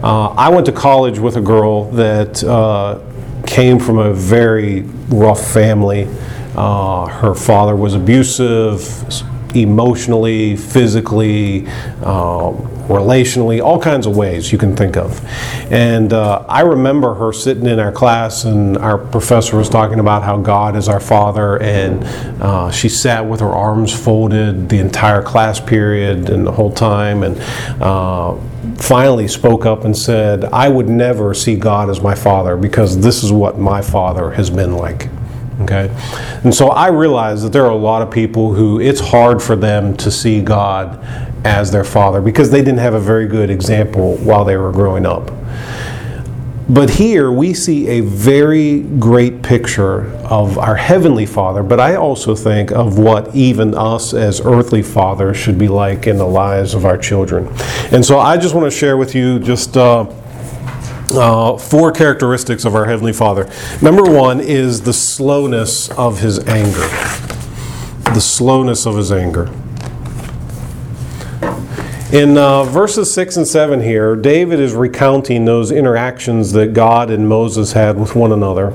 Uh, 0.00 0.28
I 0.28 0.48
went 0.50 0.66
to 0.66 0.72
college 0.72 1.18
with 1.18 1.36
a 1.36 1.40
girl 1.40 1.90
that 1.90 2.44
uh, 2.44 3.00
came 3.58 3.80
from 3.80 3.98
a 3.98 4.12
very 4.12 4.82
rough 5.08 5.44
family. 5.44 6.06
Uh, 6.54 7.06
her 7.06 7.34
father 7.34 7.74
was 7.74 7.92
abusive, 7.92 8.86
emotionally, 9.52 10.54
physically, 10.54 11.66
um, 12.04 12.54
relationally, 12.88 13.62
all 13.62 13.80
kinds 13.80 14.06
of 14.06 14.16
ways 14.16 14.50
you 14.50 14.58
can 14.58 14.74
think 14.74 14.96
of. 14.96 15.22
And 15.70 16.12
uh, 16.12 16.44
I 16.48 16.62
remember 16.62 17.14
her 17.14 17.32
sitting 17.32 17.66
in 17.66 17.78
our 17.78 17.92
class, 17.92 18.44
and 18.44 18.76
our 18.78 18.98
professor 18.98 19.56
was 19.56 19.68
talking 19.68 20.00
about 20.00 20.22
how 20.22 20.38
God 20.38 20.74
is 20.74 20.88
our 20.88 21.00
Father, 21.00 21.60
and 21.62 22.02
uh, 22.42 22.70
she 22.70 22.88
sat 22.88 23.26
with 23.26 23.40
her 23.40 23.52
arms 23.52 23.92
folded 23.92 24.68
the 24.68 24.78
entire 24.78 25.22
class 25.22 25.60
period 25.60 26.30
and 26.30 26.46
the 26.46 26.52
whole 26.52 26.72
time, 26.72 27.22
and 27.22 27.38
uh, 27.82 28.36
finally 28.76 29.28
spoke 29.28 29.66
up 29.66 29.84
and 29.84 29.96
said, 29.96 30.44
I 30.46 30.68
would 30.68 30.88
never 30.88 31.34
see 31.34 31.56
God 31.56 31.90
as 31.90 32.00
my 32.00 32.14
Father 32.14 32.56
because 32.56 33.00
this 33.00 33.22
is 33.22 33.30
what 33.30 33.58
my 33.58 33.82
Father 33.82 34.30
has 34.30 34.50
been 34.50 34.74
like. 34.74 35.08
Okay? 35.60 35.90
And 36.44 36.54
so 36.54 36.68
I 36.68 36.88
realize 36.88 37.42
that 37.42 37.52
there 37.52 37.64
are 37.64 37.70
a 37.70 37.76
lot 37.76 38.00
of 38.00 38.10
people 38.10 38.54
who 38.54 38.80
it's 38.80 39.00
hard 39.00 39.42
for 39.42 39.56
them 39.56 39.96
to 39.98 40.10
see 40.10 40.40
God 40.40 41.04
as 41.44 41.70
their 41.70 41.84
father 41.84 42.20
because 42.20 42.50
they 42.50 42.60
didn't 42.60 42.78
have 42.78 42.94
a 42.94 43.00
very 43.00 43.26
good 43.26 43.50
example 43.50 44.16
while 44.18 44.44
they 44.44 44.56
were 44.56 44.72
growing 44.72 45.06
up. 45.06 45.30
But 46.70 46.90
here 46.90 47.32
we 47.32 47.54
see 47.54 47.88
a 47.88 48.00
very 48.00 48.80
great 48.80 49.42
picture 49.42 50.04
of 50.26 50.58
our 50.58 50.76
Heavenly 50.76 51.24
Father, 51.24 51.62
but 51.62 51.80
I 51.80 51.94
also 51.94 52.34
think 52.34 52.72
of 52.72 52.98
what 52.98 53.34
even 53.34 53.74
us 53.74 54.12
as 54.12 54.42
earthly 54.42 54.82
fathers 54.82 55.38
should 55.38 55.58
be 55.58 55.68
like 55.68 56.06
in 56.06 56.18
the 56.18 56.26
lives 56.26 56.74
of 56.74 56.84
our 56.84 56.98
children. 56.98 57.48
And 57.90 58.04
so 58.04 58.18
I 58.18 58.36
just 58.36 58.54
want 58.54 58.70
to 58.70 58.76
share 58.76 58.96
with 58.96 59.14
you 59.14 59.38
just. 59.38 59.76
Uh, 59.76 60.12
uh, 61.10 61.56
four 61.56 61.90
characteristics 61.90 62.66
of 62.66 62.74
our 62.74 62.84
Heavenly 62.84 63.14
Father. 63.14 63.50
Number 63.80 64.02
one 64.02 64.40
is 64.40 64.82
the 64.82 64.92
slowness 64.92 65.90
of 65.92 66.20
His 66.20 66.38
anger. 66.40 66.86
The 68.12 68.20
slowness 68.20 68.84
of 68.84 68.94
His 68.94 69.10
anger. 69.10 69.50
In 72.12 72.38
uh, 72.38 72.64
verses 72.64 73.12
6 73.12 73.36
and 73.36 73.46
7 73.46 73.82
here, 73.82 74.16
David 74.16 74.60
is 74.60 74.72
recounting 74.72 75.44
those 75.44 75.70
interactions 75.70 76.52
that 76.52 76.72
God 76.72 77.10
and 77.10 77.28
Moses 77.28 77.72
had 77.72 78.00
with 78.00 78.14
one 78.14 78.32
another. 78.32 78.70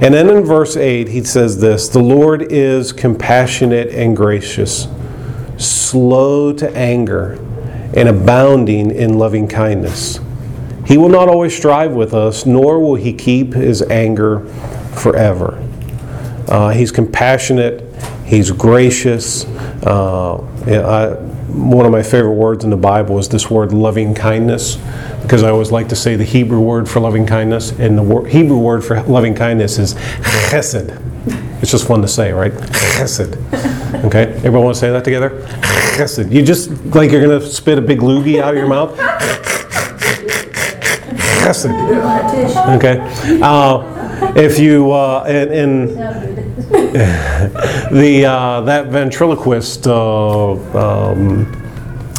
And 0.00 0.12
then 0.12 0.28
in 0.28 0.44
verse 0.44 0.76
8, 0.76 1.06
he 1.06 1.22
says 1.22 1.60
this 1.60 1.88
The 1.88 2.02
Lord 2.02 2.50
is 2.50 2.92
compassionate 2.92 3.90
and 3.90 4.16
gracious, 4.16 4.88
slow 5.56 6.52
to 6.54 6.68
anger, 6.76 7.34
and 7.94 8.08
abounding 8.08 8.90
in 8.90 9.20
loving 9.20 9.46
kindness. 9.46 10.18
He 10.84 10.98
will 10.98 11.10
not 11.10 11.28
always 11.28 11.56
strive 11.56 11.92
with 11.92 12.12
us, 12.12 12.44
nor 12.44 12.80
will 12.80 12.96
he 12.96 13.12
keep 13.12 13.54
his 13.54 13.82
anger 13.82 14.40
forever. 14.96 15.64
Uh, 16.48 16.70
he's 16.70 16.90
compassionate, 16.90 17.84
he's 18.24 18.50
gracious. 18.50 19.44
Uh, 19.84 20.38
I, 20.66 21.37
one 21.48 21.86
of 21.86 21.92
my 21.92 22.02
favorite 22.02 22.34
words 22.34 22.64
in 22.64 22.70
the 22.70 22.76
Bible 22.76 23.18
is 23.18 23.28
this 23.28 23.50
word 23.50 23.72
loving 23.72 24.14
kindness, 24.14 24.76
because 25.22 25.42
I 25.42 25.50
always 25.50 25.72
like 25.72 25.88
to 25.88 25.96
say 25.96 26.14
the 26.14 26.24
Hebrew 26.24 26.60
word 26.60 26.88
for 26.88 27.00
loving 27.00 27.26
kindness, 27.26 27.72
and 27.78 27.96
the 27.96 28.02
wor- 28.02 28.26
Hebrew 28.26 28.58
word 28.58 28.84
for 28.84 29.02
loving 29.04 29.34
kindness 29.34 29.78
is 29.78 29.94
chesed. 29.94 31.02
It's 31.60 31.70
just 31.70 31.88
fun 31.88 32.02
to 32.02 32.08
say, 32.08 32.32
right? 32.32 32.52
Chesed. 32.52 33.36
Okay, 34.04 34.32
everyone 34.36 34.64
want 34.64 34.76
to 34.76 34.80
say 34.80 34.90
that 34.90 35.04
together? 35.04 35.30
Chesed. 35.96 36.30
You 36.30 36.42
just 36.44 36.70
like 36.94 37.10
you're 37.10 37.24
going 37.24 37.40
to 37.40 37.46
spit 37.46 37.78
a 37.78 37.82
big 37.82 38.00
loogie 38.00 38.40
out 38.40 38.50
of 38.54 38.58
your 38.58 38.68
mouth. 38.68 38.96
Chesed. 41.42 42.76
Okay. 42.76 43.40
Uh, 43.42 44.34
if 44.36 44.58
you 44.58 44.92
uh, 44.92 45.24
in, 45.28 45.52
in 45.52 46.37
the 47.92 48.24
uh, 48.28 48.60
that 48.62 48.88
ventriloquist, 48.88 49.86
uh, 49.86 50.52
um, 50.52 51.46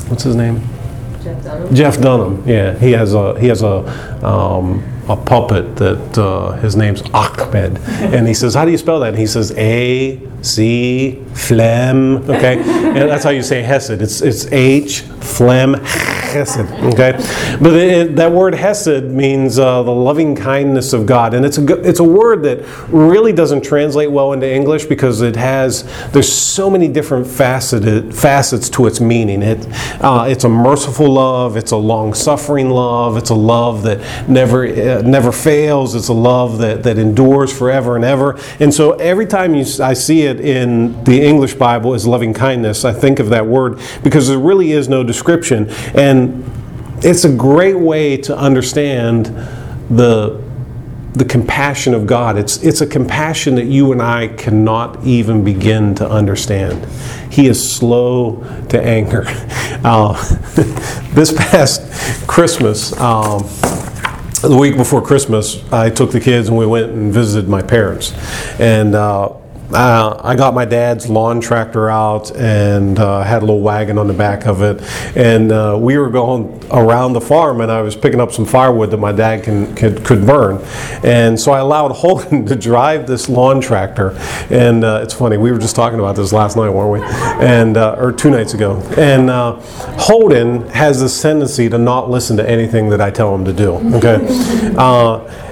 what's 0.07 0.23
his 0.23 0.35
name? 0.35 0.61
Jeff 1.21 1.43
Dunham. 1.43 1.75
Jeff 1.75 2.01
Dunham. 2.01 2.43
Yeah, 2.47 2.77
he 2.77 2.91
has 2.93 3.13
a 3.13 3.39
he 3.39 3.47
has 3.47 3.61
a 3.61 4.25
um, 4.25 4.83
a 5.07 5.15
puppet 5.15 5.75
that 5.75 6.17
uh, 6.17 6.51
his 6.53 6.75
name's 6.75 7.01
Achmed, 7.13 7.77
and 8.13 8.27
he 8.27 8.33
says, 8.33 8.55
"How 8.55 8.65
do 8.65 8.71
you 8.71 8.77
spell 8.77 8.99
that?" 9.01 9.09
And 9.09 9.17
he 9.19 9.27
says, 9.27 9.51
"A 9.57 10.19
C 10.41 11.23
phlegm." 11.33 12.17
Okay, 12.29 12.57
and 12.59 13.09
that's 13.09 13.23
how 13.23 13.29
you 13.29 13.43
say 13.43 13.61
Hesed. 13.61 14.01
It's 14.01 14.21
it's 14.21 14.51
H 14.51 15.01
phlegm 15.01 15.75
Hesed. 16.29 16.71
Okay, 16.93 17.11
but 17.61 17.73
it, 17.73 18.15
that 18.15 18.31
word 18.31 18.53
Hesed 18.53 19.05
means 19.05 19.59
uh, 19.59 19.83
the 19.83 19.91
loving 19.91 20.35
kindness 20.35 20.93
of 20.93 21.05
God, 21.05 21.33
and 21.33 21.45
it's 21.45 21.57
a 21.57 21.87
it's 21.87 21.99
a 21.99 22.03
word 22.03 22.43
that 22.43 22.59
really 22.89 23.33
doesn't 23.33 23.63
translate 23.63 24.11
well 24.11 24.33
into 24.33 24.51
English 24.51 24.85
because 24.85 25.21
it 25.21 25.35
has 25.35 25.83
there's 26.11 26.31
so 26.31 26.69
many 26.69 26.87
different 26.87 27.25
faceted 27.27 28.15
facets 28.15 28.69
to 28.69 28.87
its 28.87 28.99
meaning. 28.99 29.41
It 29.41 29.67
uh, 30.01 30.27
it's 30.29 30.43
a 30.43 30.49
merciful 30.49 31.11
love, 31.11 31.57
it's 31.57 31.71
a 31.71 31.77
long 31.77 32.13
suffering 32.13 32.69
love, 32.69 33.17
it's 33.17 33.29
a 33.29 33.35
love 33.35 33.83
that 33.83 34.29
never 34.29 34.65
uh, 34.67 35.01
never 35.01 35.31
fails, 35.31 35.95
it's 35.95 36.09
a 36.09 36.13
love 36.13 36.59
that 36.59 36.83
that 36.83 36.97
endures 36.97 37.55
forever 37.55 37.95
and 37.95 38.05
ever. 38.05 38.39
And 38.59 38.73
so 38.73 38.93
every 38.93 39.25
time 39.25 39.55
you, 39.55 39.65
I 39.81 39.93
see 39.93 40.21
it 40.21 40.39
in 40.39 41.03
the 41.03 41.21
English 41.21 41.55
Bible 41.55 41.93
as 41.93 42.05
loving 42.05 42.33
kindness, 42.33 42.85
I 42.85 42.93
think 42.93 43.19
of 43.19 43.29
that 43.29 43.45
word 43.45 43.79
because 44.03 44.27
there 44.27 44.37
really 44.37 44.71
is 44.71 44.89
no 44.89 45.03
description 45.03 45.69
and 45.95 46.18
it's 47.01 47.23
a 47.25 47.33
great 47.33 47.77
way 47.77 48.17
to 48.17 48.37
understand 48.37 49.25
the 49.89 50.41
the 51.13 51.25
compassion 51.25 51.93
of 51.93 52.05
God. 52.05 52.37
It's, 52.37 52.63
it's 52.63 52.81
a 52.81 52.87
compassion 52.87 53.55
that 53.55 53.65
you 53.65 53.91
and 53.91 54.01
I 54.01 54.27
cannot 54.27 55.03
even 55.03 55.43
begin 55.43 55.95
to 55.95 56.09
understand. 56.09 56.85
He 57.31 57.47
is 57.47 57.75
slow 57.75 58.43
to 58.69 58.81
anger. 58.81 59.25
Uh, 59.81 60.11
this 61.13 61.31
past 61.31 62.27
Christmas, 62.27 62.91
um, 62.99 63.43
the 64.41 64.57
week 64.59 64.75
before 64.75 65.01
Christmas, 65.01 65.63
I 65.71 65.89
took 65.89 66.11
the 66.11 66.19
kids 66.19 66.49
and 66.49 66.57
we 66.57 66.65
went 66.65 66.91
and 66.91 67.13
visited 67.13 67.49
my 67.49 67.61
parents. 67.61 68.11
And 68.59 68.93
uh, 68.93 69.38
uh, 69.71 70.19
I 70.23 70.35
got 70.35 70.53
my 70.53 70.65
dad's 70.65 71.09
lawn 71.09 71.39
tractor 71.39 71.89
out 71.89 72.35
and 72.35 72.97
uh, 72.97 73.23
had 73.23 73.43
a 73.43 73.45
little 73.45 73.61
wagon 73.61 73.97
on 73.97 74.07
the 74.07 74.13
back 74.13 74.45
of 74.47 74.61
it. 74.61 74.81
And 75.15 75.51
uh, 75.51 75.77
we 75.79 75.97
were 75.97 76.09
going 76.09 76.63
around 76.71 77.13
the 77.13 77.21
farm 77.21 77.61
and 77.61 77.71
I 77.71 77.81
was 77.81 77.95
picking 77.95 78.19
up 78.19 78.31
some 78.31 78.45
firewood 78.45 78.91
that 78.91 78.97
my 78.97 79.11
dad 79.11 79.43
can, 79.43 79.75
could, 79.75 80.03
could 80.03 80.25
burn. 80.25 80.59
And 81.03 81.39
so 81.39 81.51
I 81.51 81.59
allowed 81.59 81.91
Holden 81.99 82.45
to 82.47 82.55
drive 82.55 83.05
this 83.05 83.29
lawn 83.29 83.61
tractor. 83.61 84.11
And 84.49 84.83
uh, 84.83 85.01
it's 85.03 85.13
funny, 85.13 85.37
we 85.37 85.51
were 85.51 85.59
just 85.59 85.75
talking 85.75 85.99
about 85.99 86.15
this 86.15 86.33
last 86.33 86.57
night, 86.57 86.69
weren't 86.69 86.91
we? 86.91 87.07
And, 87.45 87.77
uh, 87.77 87.95
or 87.99 88.11
two 88.11 88.31
nights 88.31 88.53
ago. 88.53 88.81
And 88.97 89.29
uh, 89.29 89.59
Holden 89.97 90.67
has 90.69 90.99
this 90.99 91.21
tendency 91.21 91.69
to 91.69 91.77
not 91.77 92.09
listen 92.09 92.37
to 92.37 92.49
anything 92.49 92.89
that 92.89 93.01
I 93.01 93.11
tell 93.11 93.35
him 93.35 93.45
to 93.45 93.53
do. 93.53 93.73
Okay? 93.95 94.17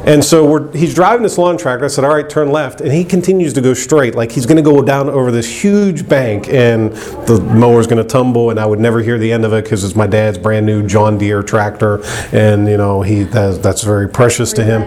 And 0.07 0.23
so 0.23 0.71
he's 0.71 0.95
driving 0.95 1.21
this 1.21 1.37
lawn 1.37 1.57
tractor. 1.57 1.83
I 1.83 1.89
said, 1.89 2.05
all 2.05 2.15
right, 2.15 2.29
turn 2.29 2.49
left. 2.49 2.79
And 2.79 2.93
he 2.93 3.03
continues 3.03 3.51
to 3.53 3.61
go 3.61 3.73
straight, 3.73 4.15
like 4.15 4.31
he's 4.31 4.45
going 4.45 4.55
to 4.55 4.63
go 4.63 4.81
down 4.81 5.09
over 5.09 5.31
this 5.31 5.63
huge 5.63 6.07
bank 6.07 6.47
and 6.47 6.93
the 7.27 7.41
mower's 7.53 7.87
going 7.87 8.01
to 8.01 8.07
tumble. 8.07 8.49
And 8.49 8.57
I 8.57 8.65
would 8.65 8.79
never 8.79 9.01
hear 9.01 9.19
the 9.19 9.33
end 9.33 9.43
of 9.43 9.51
it 9.51 9.65
because 9.65 9.83
it's 9.83 9.97
my 9.97 10.07
dad's 10.07 10.37
brand 10.37 10.65
new 10.65 10.87
John 10.87 11.17
Deere 11.17 11.43
tractor. 11.43 12.01
And, 12.31 12.69
you 12.69 12.77
know, 12.77 13.01
he 13.01 13.23
that's, 13.23 13.57
that's 13.57 13.83
very 13.83 14.07
precious 14.07 14.53
to 14.53 14.63
him. 14.63 14.83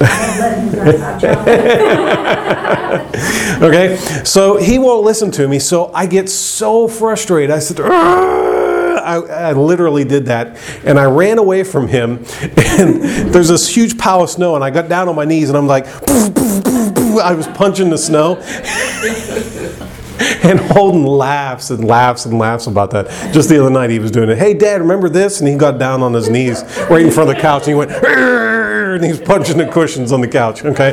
okay, 3.62 3.96
so 4.24 4.56
he 4.56 4.78
won't 4.78 5.04
listen 5.04 5.30
to 5.32 5.48
me. 5.48 5.58
So 5.58 5.92
I 5.92 6.06
get 6.06 6.28
so 6.28 6.88
frustrated. 6.88 7.50
I 7.50 7.58
said, 7.58 7.78
"Argh!" 7.78 8.49
I, 8.98 9.50
I 9.50 9.52
literally 9.52 10.04
did 10.04 10.26
that, 10.26 10.58
and 10.84 10.98
I 10.98 11.04
ran 11.04 11.38
away 11.38 11.64
from 11.64 11.88
him. 11.88 12.24
And 12.80 13.02
there's 13.32 13.48
this 13.48 13.74
huge 13.74 13.98
pile 13.98 14.22
of 14.22 14.30
snow, 14.30 14.54
and 14.54 14.64
I 14.64 14.70
got 14.70 14.88
down 14.88 15.08
on 15.08 15.16
my 15.16 15.24
knees, 15.24 15.48
and 15.48 15.58
I'm 15.58 15.66
like, 15.66 15.86
I 15.86 17.34
was 17.34 17.46
punching 17.48 17.90
the 17.90 17.98
snow. 17.98 18.40
And 20.42 20.60
Holden 20.60 21.04
laughs 21.04 21.70
and 21.70 21.82
laughs 21.84 22.26
and 22.26 22.38
laughs 22.38 22.66
about 22.66 22.90
that. 22.90 23.06
Just 23.32 23.48
the 23.48 23.58
other 23.58 23.70
night 23.70 23.88
he 23.88 23.98
was 23.98 24.10
doing 24.10 24.28
it. 24.28 24.36
Hey, 24.36 24.52
Dad, 24.52 24.80
remember 24.80 25.08
this? 25.08 25.40
And 25.40 25.48
he 25.48 25.56
got 25.56 25.78
down 25.78 26.02
on 26.02 26.12
his 26.12 26.28
knees 26.28 26.62
right 26.90 27.04
in 27.04 27.10
front 27.10 27.30
of 27.30 27.36
the 27.36 27.42
couch 27.42 27.62
and 27.62 27.68
he 27.70 27.74
went, 27.74 27.90
and 27.90 29.04
he's 29.04 29.20
punching 29.20 29.56
the 29.56 29.66
cushions 29.66 30.12
on 30.12 30.20
the 30.20 30.28
couch. 30.28 30.64
Okay. 30.64 30.92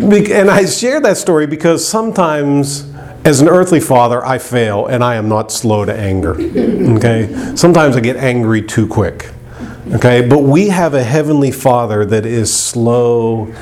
And 0.00 0.50
I 0.50 0.66
share 0.66 1.00
that 1.00 1.16
story 1.16 1.46
because 1.46 1.86
sometimes, 1.86 2.84
as 3.28 3.42
an 3.42 3.48
earthly 3.48 3.78
father, 3.78 4.24
I 4.24 4.38
fail 4.38 4.86
and 4.86 5.04
I 5.04 5.16
am 5.16 5.28
not 5.28 5.52
slow 5.52 5.84
to 5.84 5.94
anger. 5.94 6.34
Okay? 6.96 7.54
Sometimes 7.56 7.94
I 7.94 8.00
get 8.00 8.16
angry 8.16 8.62
too 8.62 8.88
quick. 8.88 9.30
Okay? 9.92 10.26
But 10.26 10.38
we 10.44 10.68
have 10.68 10.94
a 10.94 11.04
heavenly 11.04 11.50
father 11.50 12.06
that 12.06 12.24
is 12.24 12.54
slow 12.54 13.52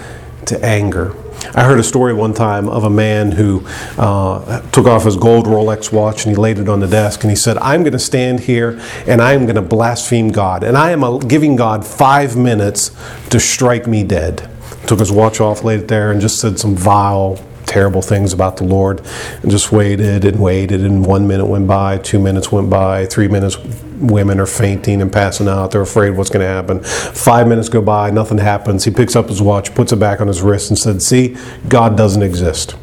to 0.45 0.64
anger. 0.64 1.17
I 1.53 1.64
heard 1.64 1.81
a 1.81 1.83
story 1.83 2.14
one 2.14 2.33
time 2.33 2.69
of 2.69 2.85
a 2.85 2.91
man 2.91 3.33
who 3.33 3.67
uh, 3.99 4.61
took 4.71 4.87
off 4.87 5.05
his 5.05 5.17
gold 5.17 5.47
Rolex 5.47 5.93
watch 5.93 6.25
and 6.25 6.35
he 6.35 6.41
laid 6.41 6.59
it 6.59 6.69
on 6.69 6.79
the 6.79 6.87
desk 6.87 7.25
and 7.25 7.31
he 7.31 7.37
said, 7.37 7.59
I'm 7.59 7.83
going 7.83 7.93
to 7.93 7.99
stand 7.99 8.41
here 8.41 8.81
and 9.09 9.21
I 9.21 9.33
am 9.33 9.47
going 9.47 9.57
to 9.57 9.62
blaspheme 9.62 10.29
God. 10.29 10.62
And 10.62 10.79
I 10.79 10.93
am 10.93 11.03
uh, 11.03 11.19
giving 11.19 11.57
God 11.57 11.85
five 11.85 12.37
minutes 12.37 12.93
to 13.31 13.41
strike 13.41 13.89
me 13.89 14.05
dead. 14.05 14.49
Took 14.87 15.01
his 15.01 15.11
watch 15.11 15.41
off, 15.41 15.64
laid 15.64 15.81
it 15.81 15.89
there, 15.89 16.12
and 16.12 16.21
just 16.21 16.41
said 16.41 16.61
some 16.61 16.77
vile, 16.77 17.45
terrible 17.67 18.03
things 18.03 18.33
about 18.33 18.57
the 18.57 18.64
Lord. 18.64 19.03
And 19.43 19.51
just 19.51 19.73
waited 19.73 20.25
and 20.25 20.41
waited. 20.41 20.85
And 20.85 21.05
one 21.05 21.27
minute 21.27 21.47
went 21.47 21.67
by, 21.67 21.99
two 21.99 22.19
minutes 22.19 22.51
went 22.51 22.71
by, 22.71 23.07
three 23.07 23.29
minutes, 23.29 23.59
women 23.99 24.41
are 24.41 24.47
fainting 24.47 25.03
and 25.03 25.12
passing 25.12 25.49
out. 25.49 25.73
They're 25.73 25.83
afraid 25.83 26.11
what's 26.11 26.31
going 26.31 26.47
to 26.47 26.53
happen. 26.53 26.83
Five 26.83 27.49
minutes 27.49 27.69
go 27.69 27.83
by, 27.83 28.11
nothing 28.11 28.39
happens. 28.39 28.85
He 28.85 28.91
picks 28.91 29.17
up 29.17 29.29
his 29.29 29.43
watch, 29.43 29.75
puts 29.75 29.93
it 29.93 29.97
back 29.97 30.21
on 30.21 30.29
his 30.29 30.43
wrist, 30.43 30.71
and 30.71 30.79
said, 30.79 31.03
See, 31.03 31.37
God 31.69 31.97
doesn't 31.97 32.23
exist. 32.23 32.77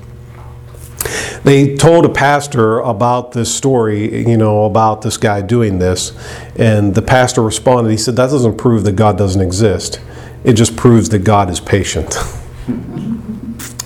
They 1.44 1.76
told 1.76 2.06
a 2.06 2.10
pastor 2.10 2.80
about 2.80 3.34
this 3.34 3.54
story, 3.54 4.26
you 4.28 4.38
know, 4.38 4.64
about 4.64 5.02
this 5.02 5.18
guy 5.18 5.42
doing 5.42 5.80
this, 5.80 6.14
and 6.56 6.96
the 6.96 7.02
pastor 7.02 7.42
responded. 7.42 7.92
He 7.92 7.98
said, 7.98 8.16
That 8.16 8.30
doesn't 8.30 8.58
prove 8.58 8.86
that 8.86 8.96
God 8.96 9.18
doesn't 9.18 9.42
exist, 9.42 10.00
it 10.44 10.54
just 10.54 10.76
proves 10.76 11.10
that 11.10 11.20
God 11.20 11.50
is 11.50 11.60
patient. 11.60 12.16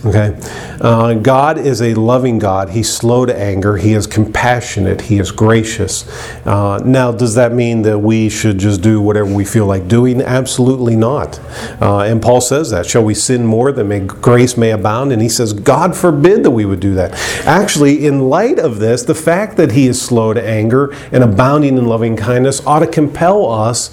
Okay? 0.07 0.37
Uh, 0.79 1.15
God 1.15 1.57
is 1.57 1.81
a 1.81 1.93
loving 1.95 2.39
God. 2.39 2.69
He's 2.69 2.93
slow 2.93 3.25
to 3.25 3.37
anger. 3.37 3.75
He 3.75 3.93
is 3.93 4.07
compassionate. 4.07 5.01
He 5.01 5.19
is 5.19 5.31
gracious. 5.31 6.07
Uh, 6.45 6.79
now, 6.85 7.11
does 7.11 7.35
that 7.35 7.51
mean 7.51 7.81
that 7.81 7.99
we 7.99 8.29
should 8.29 8.57
just 8.57 8.81
do 8.81 9.01
whatever 9.01 9.33
we 9.33 9.43
feel 9.43 9.65
like 9.65 9.87
doing? 9.87 10.21
Absolutely 10.21 10.95
not. 10.95 11.39
Uh, 11.81 11.99
and 12.01 12.21
Paul 12.21 12.39
says 12.39 12.69
that. 12.69 12.85
Shall 12.85 13.03
we 13.03 13.15
sin 13.15 13.45
more 13.45 13.71
that 13.71 13.83
may, 13.83 13.99
grace 13.99 14.55
may 14.55 14.71
abound? 14.71 15.11
And 15.11 15.21
he 15.21 15.29
says, 15.29 15.51
God 15.51 15.95
forbid 15.95 16.43
that 16.43 16.51
we 16.51 16.63
would 16.63 16.79
do 16.79 16.93
that. 16.95 17.13
Actually, 17.45 18.05
in 18.05 18.29
light 18.29 18.59
of 18.59 18.79
this, 18.79 19.03
the 19.03 19.15
fact 19.15 19.57
that 19.57 19.71
he 19.71 19.87
is 19.87 20.01
slow 20.01 20.33
to 20.33 20.41
anger 20.41 20.95
and 21.11 21.23
abounding 21.23 21.77
in 21.77 21.85
loving 21.85 22.15
kindness 22.15 22.65
ought 22.65 22.79
to 22.79 22.87
compel 22.87 23.51
us 23.51 23.91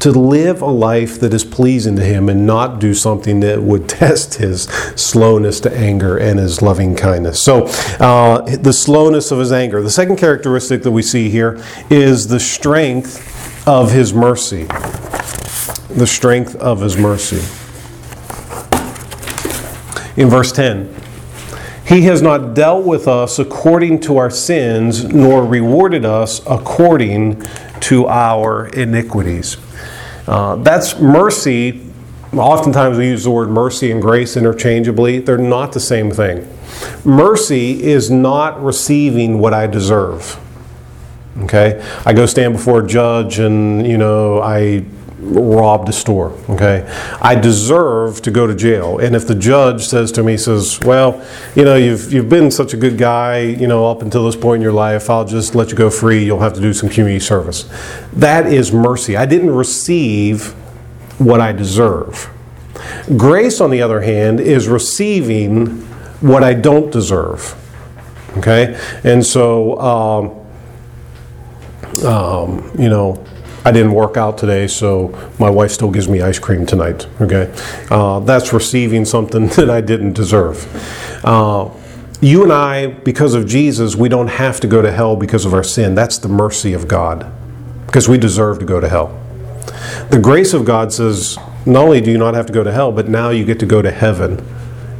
to 0.00 0.10
live 0.10 0.62
a 0.62 0.66
life 0.66 1.18
that 1.20 1.32
is 1.32 1.44
pleasing 1.44 1.96
to 1.96 2.04
him 2.04 2.28
and 2.28 2.46
not 2.46 2.78
do 2.78 2.94
something 2.94 3.40
that 3.40 3.62
would 3.62 3.88
test 3.96 4.34
his 4.34 4.64
slowness 4.94 5.60
to 5.60 5.76
anger 5.76 6.16
and 6.16 6.38
his 6.38 6.62
loving 6.62 6.94
kindness. 6.94 7.42
So, 7.42 7.66
uh, 7.98 8.42
the 8.56 8.72
slowness 8.72 9.30
of 9.30 9.38
his 9.38 9.52
anger. 9.52 9.82
The 9.82 9.90
second 9.90 10.16
characteristic 10.16 10.82
that 10.82 10.92
we 10.92 11.02
see 11.02 11.28
here 11.28 11.62
is 11.90 12.28
the 12.28 12.40
strength 12.40 13.66
of 13.66 13.92
his 13.92 14.12
mercy. 14.12 14.64
The 15.94 16.06
strength 16.06 16.54
of 16.56 16.80
his 16.80 16.96
mercy. 16.96 17.42
In 20.20 20.30
verse 20.30 20.52
10, 20.52 20.94
he 21.86 22.02
has 22.02 22.20
not 22.20 22.54
dealt 22.54 22.84
with 22.84 23.06
us 23.06 23.38
according 23.38 24.00
to 24.00 24.16
our 24.16 24.30
sins, 24.30 25.04
nor 25.04 25.44
rewarded 25.44 26.04
us 26.04 26.40
according 26.46 27.42
to 27.80 28.08
our 28.08 28.66
iniquities. 28.68 29.56
Uh, 30.26 30.56
that's 30.56 30.98
mercy. 30.98 31.86
Oftentimes 32.32 32.98
we 32.98 33.06
use 33.06 33.24
the 33.24 33.30
word 33.30 33.48
mercy 33.48 33.92
and 33.92 34.02
grace 34.02 34.36
interchangeably. 34.36 35.20
They're 35.20 35.38
not 35.38 35.72
the 35.72 35.80
same 35.80 36.10
thing. 36.10 36.48
Mercy 37.04 37.82
is 37.84 38.10
not 38.10 38.62
receiving 38.62 39.38
what 39.38 39.54
I 39.54 39.68
deserve. 39.68 40.40
Okay? 41.42 41.80
I 42.04 42.12
go 42.12 42.26
stand 42.26 42.54
before 42.54 42.84
a 42.84 42.86
judge 42.86 43.38
and, 43.38 43.86
you 43.86 43.96
know, 43.96 44.42
I 44.42 44.84
robbed 45.26 45.88
a 45.88 45.92
store. 45.92 46.30
Okay? 46.48 46.86
I 47.20 47.34
deserve 47.34 48.22
to 48.22 48.30
go 48.30 48.46
to 48.46 48.54
jail. 48.54 48.98
And 48.98 49.16
if 49.16 49.26
the 49.26 49.34
judge 49.34 49.86
says 49.86 50.12
to 50.12 50.22
me, 50.22 50.36
says, 50.36 50.80
well, 50.80 51.24
you 51.54 51.64
know, 51.64 51.76
you've, 51.76 52.12
you've 52.12 52.28
been 52.28 52.50
such 52.50 52.74
a 52.74 52.76
good 52.76 52.96
guy, 52.96 53.40
you 53.40 53.66
know, 53.66 53.86
up 53.86 54.02
until 54.02 54.24
this 54.24 54.36
point 54.36 54.56
in 54.56 54.62
your 54.62 54.72
life, 54.72 55.10
I'll 55.10 55.24
just 55.24 55.54
let 55.54 55.70
you 55.70 55.76
go 55.76 55.90
free. 55.90 56.24
You'll 56.24 56.40
have 56.40 56.54
to 56.54 56.60
do 56.60 56.72
some 56.72 56.88
community 56.88 57.20
service. 57.20 57.68
That 58.12 58.46
is 58.46 58.72
mercy. 58.72 59.16
I 59.16 59.26
didn't 59.26 59.50
receive 59.50 60.48
what 61.18 61.40
I 61.40 61.52
deserve. 61.52 62.30
Grace, 63.16 63.60
on 63.60 63.70
the 63.70 63.82
other 63.82 64.00
hand, 64.00 64.40
is 64.40 64.68
receiving 64.68 65.80
what 66.20 66.42
I 66.42 66.54
don't 66.54 66.90
deserve. 66.90 67.54
Okay? 68.38 68.78
And 69.02 69.24
so, 69.24 69.78
um, 69.80 70.46
um, 72.04 72.70
you 72.78 72.88
know, 72.88 73.24
I 73.66 73.72
didn't 73.72 73.94
work 73.94 74.16
out 74.16 74.38
today, 74.38 74.68
so 74.68 75.08
my 75.40 75.50
wife 75.50 75.72
still 75.72 75.90
gives 75.90 76.08
me 76.08 76.22
ice 76.22 76.38
cream 76.38 76.66
tonight. 76.66 77.08
Okay, 77.20 77.52
uh, 77.90 78.20
that's 78.20 78.52
receiving 78.52 79.04
something 79.04 79.48
that 79.56 79.68
I 79.68 79.80
didn't 79.80 80.12
deserve. 80.12 80.64
Uh, 81.24 81.70
you 82.20 82.44
and 82.44 82.52
I, 82.52 82.86
because 82.86 83.34
of 83.34 83.44
Jesus, 83.44 83.96
we 83.96 84.08
don't 84.08 84.28
have 84.28 84.60
to 84.60 84.68
go 84.68 84.82
to 84.82 84.92
hell 84.92 85.16
because 85.16 85.44
of 85.44 85.52
our 85.52 85.64
sin. 85.64 85.96
That's 85.96 86.16
the 86.16 86.28
mercy 86.28 86.74
of 86.74 86.86
God, 86.86 87.26
because 87.86 88.08
we 88.08 88.18
deserve 88.18 88.60
to 88.60 88.64
go 88.64 88.78
to 88.78 88.88
hell. 88.88 89.20
The 90.10 90.20
grace 90.22 90.54
of 90.54 90.64
God 90.64 90.92
says, 90.92 91.36
not 91.66 91.86
only 91.86 92.00
do 92.00 92.12
you 92.12 92.18
not 92.18 92.34
have 92.34 92.46
to 92.46 92.52
go 92.52 92.62
to 92.62 92.70
hell, 92.70 92.92
but 92.92 93.08
now 93.08 93.30
you 93.30 93.44
get 93.44 93.58
to 93.58 93.66
go 93.66 93.82
to 93.82 93.90
heaven 93.90 94.46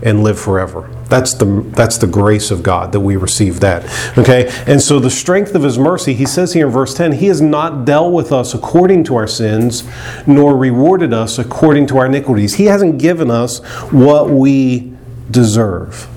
and 0.02 0.24
live 0.24 0.40
forever. 0.40 0.90
That's 1.08 1.34
the 1.34 1.64
that's 1.68 1.98
the 1.98 2.06
grace 2.08 2.50
of 2.50 2.62
God 2.62 2.90
that 2.92 3.00
we 3.00 3.16
receive 3.16 3.60
that. 3.60 3.84
Okay? 4.18 4.50
And 4.66 4.82
so 4.82 4.98
the 4.98 5.10
strength 5.10 5.54
of 5.54 5.62
his 5.62 5.78
mercy, 5.78 6.14
he 6.14 6.26
says 6.26 6.52
here 6.52 6.66
in 6.66 6.72
verse 6.72 6.94
10, 6.94 7.12
he 7.12 7.26
has 7.26 7.40
not 7.40 7.84
dealt 7.84 8.12
with 8.12 8.32
us 8.32 8.54
according 8.54 9.04
to 9.04 9.16
our 9.16 9.28
sins, 9.28 9.84
nor 10.26 10.56
rewarded 10.56 11.12
us 11.12 11.38
according 11.38 11.86
to 11.88 11.98
our 11.98 12.06
iniquities. 12.06 12.54
He 12.54 12.64
hasn't 12.64 12.98
given 12.98 13.30
us 13.30 13.60
what 13.92 14.30
we 14.30 14.92
deserve. 15.30 16.08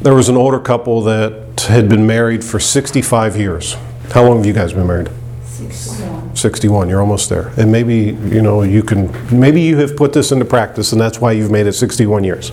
There 0.00 0.14
was 0.14 0.28
an 0.28 0.36
older 0.36 0.58
couple 0.58 1.02
that 1.02 1.60
had 1.68 1.88
been 1.88 2.06
married 2.06 2.42
for 2.42 2.58
65 2.58 3.36
years. 3.36 3.76
How 4.10 4.24
long 4.24 4.38
have 4.38 4.46
you 4.46 4.52
guys 4.52 4.72
been 4.72 4.86
married? 4.86 5.10
61. 5.44 6.01
61. 6.42 6.88
You're 6.88 7.00
almost 7.00 7.30
there. 7.30 7.48
And 7.56 7.72
maybe, 7.72 8.18
you 8.28 8.42
know, 8.42 8.62
you 8.62 8.82
can, 8.82 9.10
maybe 9.36 9.62
you 9.62 9.78
have 9.78 9.96
put 9.96 10.12
this 10.12 10.32
into 10.32 10.44
practice 10.44 10.92
and 10.92 11.00
that's 11.00 11.20
why 11.20 11.32
you've 11.32 11.50
made 11.50 11.66
it 11.66 11.72
61 11.72 12.24
years. 12.24 12.50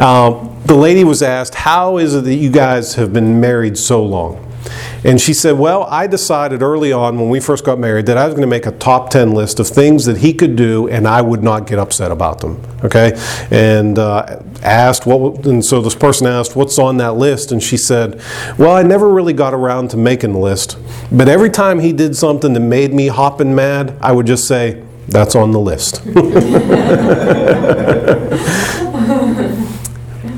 Um, 0.00 0.58
the 0.64 0.76
lady 0.76 1.04
was 1.04 1.22
asked, 1.22 1.54
How 1.54 1.98
is 1.98 2.14
it 2.14 2.24
that 2.24 2.34
you 2.34 2.50
guys 2.50 2.94
have 2.94 3.12
been 3.12 3.40
married 3.40 3.76
so 3.76 4.04
long? 4.04 4.45
And 5.04 5.20
she 5.20 5.34
said, 5.34 5.58
Well, 5.58 5.84
I 5.84 6.06
decided 6.06 6.62
early 6.62 6.92
on 6.92 7.18
when 7.18 7.28
we 7.28 7.40
first 7.40 7.64
got 7.64 7.78
married 7.78 8.06
that 8.06 8.16
I 8.16 8.24
was 8.24 8.34
going 8.34 8.42
to 8.42 8.48
make 8.48 8.66
a 8.66 8.72
top 8.72 9.10
10 9.10 9.32
list 9.32 9.60
of 9.60 9.68
things 9.68 10.04
that 10.06 10.18
he 10.18 10.32
could 10.32 10.56
do 10.56 10.88
and 10.88 11.06
I 11.06 11.22
would 11.22 11.42
not 11.42 11.66
get 11.66 11.78
upset 11.78 12.10
about 12.10 12.40
them. 12.40 12.62
Okay? 12.84 13.12
And 13.50 13.98
uh, 13.98 14.40
asked, 14.62 15.06
what, 15.06 15.46
and 15.46 15.64
so 15.64 15.80
this 15.80 15.94
person 15.94 16.26
asked, 16.26 16.56
What's 16.56 16.78
on 16.78 16.96
that 16.98 17.12
list? 17.12 17.52
And 17.52 17.62
she 17.62 17.76
said, 17.76 18.20
Well, 18.58 18.72
I 18.72 18.82
never 18.82 19.08
really 19.08 19.32
got 19.32 19.54
around 19.54 19.90
to 19.90 19.96
making 19.96 20.32
the 20.32 20.38
list, 20.38 20.78
but 21.12 21.28
every 21.28 21.50
time 21.50 21.80
he 21.80 21.92
did 21.92 22.16
something 22.16 22.52
that 22.52 22.60
made 22.60 22.92
me 22.92 23.08
hopping 23.08 23.54
mad, 23.54 23.96
I 24.00 24.12
would 24.12 24.26
just 24.26 24.48
say, 24.48 24.82
That's 25.08 25.34
on 25.34 25.52
the 25.52 25.60
list. 25.60 26.02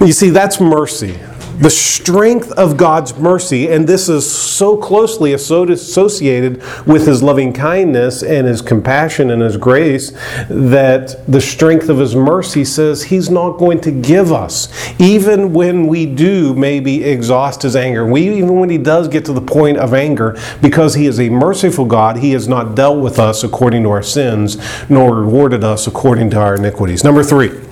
You 0.01 0.12
see, 0.12 0.31
that's 0.31 0.61
mercy. 0.61 1.18
The 1.59 1.70
strength 1.70 2.52
of 2.52 2.76
God's 2.76 3.18
mercy, 3.18 3.68
and 3.68 3.88
this 3.88 4.09
is 4.09 4.30
so 4.30 4.76
closely 4.76 5.32
associated 5.32 6.62
with 6.86 7.04
His 7.04 7.20
loving 7.20 7.52
kindness 7.52 8.22
and 8.22 8.46
His 8.46 8.62
compassion 8.62 9.30
and 9.32 9.42
His 9.42 9.56
grace 9.56 10.12
that 10.48 11.20
the 11.26 11.40
strength 11.40 11.88
of 11.88 11.98
His 11.98 12.14
mercy 12.14 12.64
says 12.64 13.02
He's 13.02 13.28
not 13.28 13.59
going 13.59 13.80
to 13.80 13.90
give 13.90 14.30
us, 14.30 14.68
even 15.00 15.52
when 15.52 15.88
we 15.88 16.06
do 16.06 16.54
maybe 16.54 17.02
exhaust 17.02 17.62
His 17.62 17.74
anger. 17.74 18.06
We, 18.06 18.36
even 18.36 18.61
when 18.61 18.70
He 18.70 18.78
does 18.78 19.09
get 19.09 19.24
to 19.24 19.32
the 19.32 19.40
point 19.40 19.78
of 19.78 19.92
anger, 19.92 20.38
because 20.62 20.94
He 20.94 21.06
is 21.06 21.18
a 21.18 21.28
merciful 21.28 21.86
God, 21.86 22.18
He 22.18 22.30
has 22.32 22.46
not 22.46 22.76
dealt 22.76 23.02
with 23.02 23.18
us 23.18 23.42
according 23.42 23.82
to 23.82 23.90
our 23.90 24.04
sins, 24.04 24.59
nor 24.88 25.16
rewarded 25.16 25.64
us 25.64 25.88
according 25.88 26.30
to 26.30 26.38
our 26.38 26.54
iniquities. 26.54 27.02
Number 27.02 27.24
three. 27.24 27.64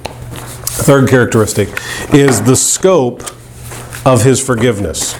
Third 0.78 1.08
characteristic 1.08 1.68
is 2.12 2.42
the 2.42 2.54
scope 2.54 3.22
of 4.06 4.22
his 4.22 4.40
forgiveness. 4.40 5.14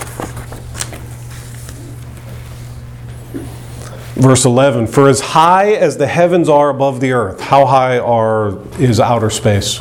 Verse 4.14 4.44
11 4.44 4.86
For 4.86 5.08
as 5.08 5.20
high 5.20 5.72
as 5.72 5.96
the 5.98 6.06
heavens 6.06 6.48
are 6.48 6.70
above 6.70 7.00
the 7.00 7.12
earth, 7.12 7.40
how 7.40 7.66
high 7.66 7.98
are, 7.98 8.58
is 8.78 9.00
outer 9.00 9.28
space? 9.28 9.80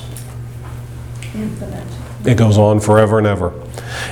Infinite. 1.35 1.85
It 2.25 2.35
goes 2.35 2.57
on 2.57 2.79
forever 2.79 3.19
and 3.19 3.27
ever. 3.27 3.53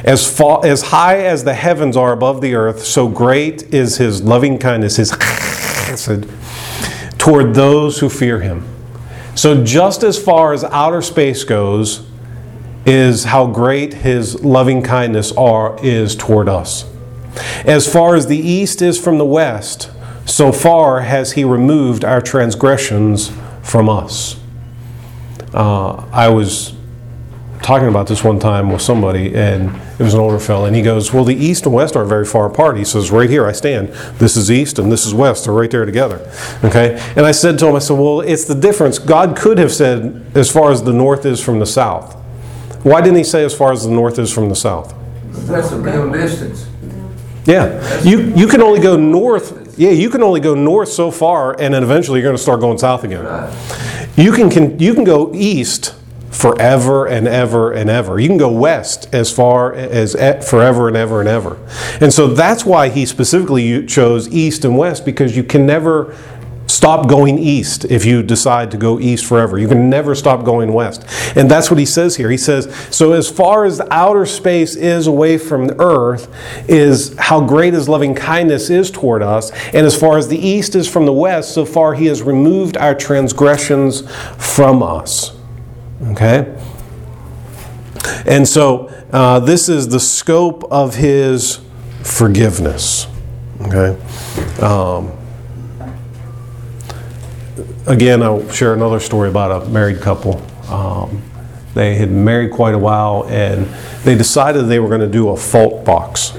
As, 0.04 0.32
far, 0.32 0.64
as 0.64 0.84
high 0.84 1.26
as 1.26 1.44
the 1.44 1.56
heavens 1.56 1.98
are 1.98 2.12
above 2.12 2.41
the 2.41 2.54
earth, 2.54 2.84
so 2.84 3.08
great 3.08 3.74
is 3.74 3.98
his 3.98 4.22
loving 4.22 4.60
kindness, 4.60 4.98
his 4.98 5.12
chesed, 5.12 6.30
toward 7.18 7.56
those 7.56 8.00
who 8.00 8.10
fear 8.10 8.41
him. 8.41 8.64
So, 9.34 9.64
just 9.64 10.04
as 10.04 10.24
far 10.24 10.54
as 10.54 10.64
outer 10.64 11.02
space 11.02 11.44
goes, 11.44 12.06
is 12.86 13.23
how 13.25 13.47
great 13.47 13.93
his 13.93 14.43
loving 14.43 14.81
kindness 14.81 15.31
are, 15.34 15.77
is 15.81 16.15
toward 16.15 16.49
us. 16.49 16.89
As 17.65 17.91
far 17.91 18.15
as 18.15 18.27
the 18.27 18.38
east 18.38 18.81
is 18.81 18.99
from 18.99 19.17
the 19.17 19.25
west, 19.25 19.89
so 20.25 20.51
far 20.51 21.01
has 21.01 21.34
he 21.34 21.43
removed 21.43 22.05
our 22.05 22.21
transgressions 22.21 23.31
from 23.61 23.89
us. 23.89 24.39
Uh, 25.53 25.95
I 26.11 26.29
was 26.29 26.73
talking 27.61 27.88
about 27.88 28.07
this 28.07 28.23
one 28.23 28.39
time 28.39 28.69
with 28.69 28.81
somebody, 28.81 29.34
and 29.34 29.69
it 29.97 30.03
was 30.03 30.13
an 30.13 30.19
older 30.19 30.39
fellow, 30.39 30.65
and 30.65 30.75
he 30.75 30.81
goes, 30.81 31.13
Well, 31.13 31.23
the 31.23 31.36
east 31.36 31.65
and 31.65 31.73
west 31.73 31.95
aren't 31.95 32.09
very 32.09 32.25
far 32.25 32.45
apart. 32.45 32.77
He 32.77 32.84
says, 32.84 33.11
Right 33.11 33.29
here 33.29 33.47
I 33.47 33.51
stand. 33.53 33.89
This 34.19 34.36
is 34.36 34.51
east 34.51 34.79
and 34.79 34.91
this 34.91 35.05
is 35.05 35.13
west. 35.13 35.45
They're 35.45 35.53
right 35.53 35.71
there 35.71 35.86
together. 35.86 36.29
Okay? 36.63 36.99
And 37.15 37.25
I 37.25 37.31
said 37.31 37.57
to 37.59 37.67
him, 37.67 37.75
I 37.75 37.79
said, 37.79 37.97
Well, 37.97 38.21
it's 38.21 38.45
the 38.45 38.55
difference. 38.55 38.99
God 38.99 39.38
could 39.38 39.57
have 39.57 39.71
said, 39.71 40.25
as 40.36 40.51
far 40.51 40.71
as 40.71 40.84
the 40.84 40.93
north 40.93 41.25
is 41.25 41.41
from 41.41 41.59
the 41.59 41.65
south. 41.65 42.22
Why 42.84 43.01
didn't 43.01 43.17
he 43.17 43.23
say 43.23 43.43
as 43.43 43.55
far 43.55 43.71
as 43.71 43.84
the 43.84 43.91
north 43.91 44.19
is 44.19 44.31
from 44.31 44.49
the 44.49 44.55
south? 44.55 44.93
That's 45.47 45.71
a 45.71 45.79
real 45.79 46.11
distance. 46.11 46.67
Yeah. 47.45 48.01
You, 48.03 48.34
you 48.36 48.47
can 48.47 48.61
only 48.61 48.79
go 48.79 48.95
north. 48.95 49.77
Yeah, 49.77 49.91
you 49.91 50.09
can 50.09 50.21
only 50.21 50.39
go 50.39 50.53
north 50.53 50.89
so 50.89 51.09
far, 51.09 51.59
and 51.59 51.73
then 51.73 51.84
eventually 51.84 52.19
you're 52.19 52.27
going 52.27 52.38
to 52.38 52.41
start 52.41 52.59
going 52.59 52.77
south 52.77 53.03
again. 53.03 53.25
You 54.15 54.31
can, 54.31 54.49
can 54.49 54.77
you 54.77 54.93
can 54.93 55.03
go 55.03 55.31
east 55.34 55.95
forever 56.29 57.07
and 57.07 57.27
ever 57.27 57.71
and 57.71 57.89
ever. 57.89 58.19
You 58.19 58.27
can 58.27 58.38
go 58.38 58.51
west 58.51 59.07
as 59.13 59.31
far 59.31 59.73
as 59.73 60.13
forever 60.47 60.88
and 60.88 60.97
ever 60.97 61.19
and 61.19 61.29
ever. 61.29 61.57
And 62.01 62.13
so 62.13 62.27
that's 62.27 62.65
why 62.65 62.89
he 62.89 63.05
specifically 63.05 63.86
chose 63.86 64.27
east 64.29 64.65
and 64.65 64.77
west 64.77 65.05
because 65.05 65.36
you 65.38 65.43
can 65.43 65.65
never 65.65 66.15
stop 66.74 67.07
going 67.07 67.38
east 67.38 67.86
if 67.86 68.03
you 68.03 68.24
decide 68.24 68.71
to 68.71 68.78
go 68.78 68.99
east 68.99 69.26
forever. 69.26 69.59
You 69.59 69.67
can 69.67 69.89
never 69.89 70.15
stop 70.15 70.43
going 70.43 70.74
west. 70.74 71.05
And 71.36 71.49
that's 71.49 71.69
what 71.69 71.80
he 71.80 71.86
says 71.86 72.15
here. 72.15 72.30
He 72.30 72.38
says, 72.38 72.74
So 72.89 73.13
as 73.13 73.30
far 73.30 73.65
as 73.65 73.80
outer 73.91 74.26
space 74.26 74.76
is 74.76 75.05
away 75.05 75.38
from 75.38 75.67
the 75.67 75.80
earth, 75.80 76.34
is 76.67 77.15
how 77.17 77.41
great 77.45 77.74
his 77.74 77.88
loving 77.88 78.15
kindness 78.15 78.69
is 78.69 78.89
toward 78.89 79.21
us. 79.21 79.51
And 79.67 79.86
as 79.86 79.97
far 79.97 80.17
as 80.17 80.28
the 80.28 80.38
east 80.38 80.76
is 80.76 80.89
from 80.89 81.05
the 81.05 81.13
west, 81.13 81.53
so 81.53 81.63
far 81.63 81.93
he 81.93 82.07
has 82.07 82.24
removed 82.24 82.76
our 82.78 82.95
transgressions 82.95 84.01
from 84.38 84.82
us. 84.82 85.38
Okay? 86.07 86.59
And 88.26 88.47
so 88.47 88.88
uh, 89.11 89.39
this 89.39 89.69
is 89.69 89.89
the 89.89 89.99
scope 89.99 90.63
of 90.71 90.95
his 90.95 91.59
forgiveness. 92.01 93.07
Okay? 93.61 93.97
Um, 94.59 95.11
again, 97.86 98.23
I'll 98.23 98.49
share 98.49 98.73
another 98.73 98.99
story 98.99 99.29
about 99.29 99.63
a 99.63 99.69
married 99.69 100.01
couple. 100.01 100.41
Um, 100.69 101.21
they 101.73 101.95
had 101.95 102.11
married 102.11 102.51
quite 102.51 102.75
a 102.75 102.79
while 102.79 103.25
and 103.27 103.65
they 104.03 104.15
decided 104.15 104.63
they 104.63 104.79
were 104.79 104.89
going 104.89 105.01
to 105.01 105.07
do 105.07 105.29
a 105.29 105.38
fault 105.38 105.84
box. 105.84 106.34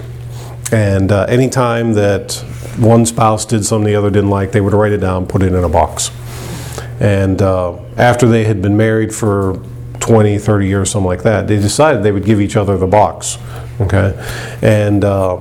And 0.72 1.12
uh, 1.12 1.24
anytime 1.24 1.92
that 1.94 2.34
one 2.78 3.06
spouse 3.06 3.44
did 3.44 3.64
something 3.64 3.86
the 3.86 3.96
other 3.96 4.10
didn't 4.10 4.30
like, 4.30 4.52
they 4.52 4.60
would 4.60 4.72
write 4.72 4.92
it 4.92 4.98
down, 4.98 5.26
put 5.26 5.42
it 5.42 5.52
in 5.52 5.64
a 5.64 5.68
box. 5.68 6.10
And 7.00 7.42
uh, 7.42 7.78
after 7.96 8.26
they 8.26 8.44
had 8.44 8.62
been 8.62 8.76
married 8.76 9.14
for 9.14 9.60
20, 10.00 10.38
30 10.38 10.66
years, 10.66 10.90
something 10.90 11.06
like 11.06 11.22
that, 11.24 11.46
they 11.48 11.56
decided 11.56 12.02
they 12.02 12.12
would 12.12 12.24
give 12.24 12.40
each 12.40 12.56
other 12.56 12.76
the 12.76 12.86
box. 12.86 13.38
Okay? 13.80 14.14
And, 14.62 15.04
uh, 15.04 15.40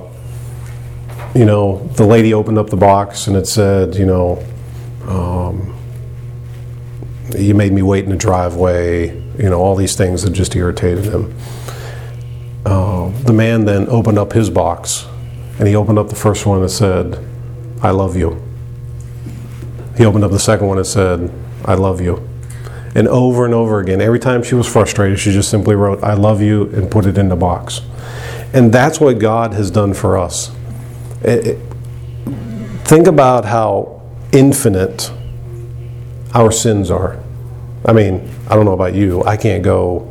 you 1.34 1.44
know, 1.44 1.86
the 1.94 2.04
lady 2.04 2.34
opened 2.34 2.58
up 2.58 2.70
the 2.70 2.76
box 2.76 3.26
and 3.26 3.36
it 3.36 3.46
said, 3.46 3.94
you 3.94 4.06
know, 4.06 4.44
um, 5.06 5.73
you 7.40 7.54
made 7.54 7.72
me 7.72 7.82
wait 7.82 8.04
in 8.04 8.10
the 8.10 8.16
driveway, 8.16 9.08
you 9.38 9.50
know, 9.50 9.60
all 9.60 9.74
these 9.76 9.96
things 9.96 10.22
that 10.22 10.30
just 10.30 10.54
irritated 10.54 11.04
him. 11.04 11.34
Uh, 12.64 13.10
the 13.24 13.32
man 13.32 13.64
then 13.64 13.88
opened 13.88 14.18
up 14.18 14.32
his 14.32 14.48
box 14.50 15.06
and 15.58 15.68
he 15.68 15.76
opened 15.76 15.98
up 15.98 16.08
the 16.08 16.14
first 16.16 16.46
one 16.46 16.60
that 16.62 16.70
said, 16.70 17.18
I 17.82 17.90
love 17.90 18.16
you. 18.16 18.42
He 19.96 20.04
opened 20.04 20.24
up 20.24 20.30
the 20.30 20.38
second 20.38 20.66
one 20.66 20.78
and 20.78 20.86
said, 20.86 21.30
I 21.64 21.74
love 21.74 22.00
you. 22.00 22.28
And 22.94 23.08
over 23.08 23.44
and 23.44 23.54
over 23.54 23.80
again, 23.80 24.00
every 24.00 24.18
time 24.20 24.42
she 24.42 24.54
was 24.54 24.66
frustrated, 24.66 25.18
she 25.18 25.32
just 25.32 25.50
simply 25.50 25.74
wrote, 25.74 26.02
I 26.02 26.14
love 26.14 26.40
you, 26.40 26.64
and 26.74 26.90
put 26.90 27.06
it 27.06 27.18
in 27.18 27.28
the 27.28 27.36
box. 27.36 27.80
And 28.52 28.72
that's 28.72 29.00
what 29.00 29.18
God 29.18 29.52
has 29.54 29.70
done 29.70 29.94
for 29.94 30.16
us. 30.16 30.50
It- 31.22 31.46
it- 31.46 31.58
think 32.84 33.06
about 33.06 33.44
how 33.46 34.00
infinite 34.32 35.10
our 36.34 36.52
sins 36.52 36.90
are. 36.90 37.18
I 37.86 37.92
mean, 37.92 38.28
I 38.48 38.54
don't 38.54 38.64
know 38.64 38.72
about 38.72 38.94
you, 38.94 39.22
I 39.24 39.36
can't 39.36 39.62
go 39.62 40.10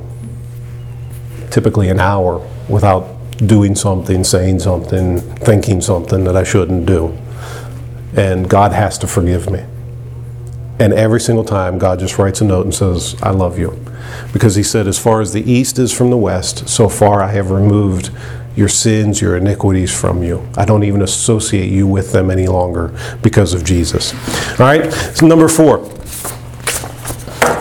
typically 1.50 1.90
an 1.90 2.00
hour 2.00 2.48
without 2.70 3.08
doing 3.38 3.76
something, 3.76 4.24
saying 4.24 4.60
something, 4.60 5.20
thinking 5.20 5.82
something 5.82 6.24
that 6.24 6.36
I 6.36 6.44
shouldn't 6.44 6.86
do. 6.86 7.18
And 8.16 8.50
God 8.50 8.74
has 8.74 8.98
to 9.00 9.08
forgive 9.08 9.50
me. 9.50 9.66
And 10.80 10.94
every 10.94 11.20
single 11.20 11.44
time, 11.44 11.78
God 11.78 12.00
just 12.00 12.18
writes 12.18 12.42
a 12.42 12.46
note 12.46 12.66
and 12.66 12.74
says, 12.74 13.16
I 13.22 13.32
love 13.32 13.58
you. 13.58 13.80
Because 14.34 14.56
He 14.56 14.64
said, 14.64 14.88
As 14.88 15.00
far 15.00 15.22
as 15.22 15.34
the 15.34 15.50
east 15.50 15.80
is 15.80 15.92
from 15.92 16.10
the 16.10 16.18
west, 16.18 16.68
so 16.68 16.90
far 16.90 17.22
I 17.22 17.32
have 17.32 17.52
removed 17.52 18.12
your 18.56 18.68
sins, 18.68 19.22
your 19.22 19.38
iniquities 19.38 19.98
from 19.98 20.22
you. 20.22 20.48
I 20.58 20.66
don't 20.66 20.84
even 20.84 21.02
associate 21.02 21.72
you 21.72 21.88
with 21.88 22.12
them 22.12 22.30
any 22.30 22.48
longer 22.48 22.96
because 23.22 23.54
of 23.54 23.64
Jesus. 23.64 24.14
All 24.60 24.66
right, 24.68 24.92
so 24.92 25.26
number 25.26 25.48
four 25.48 25.90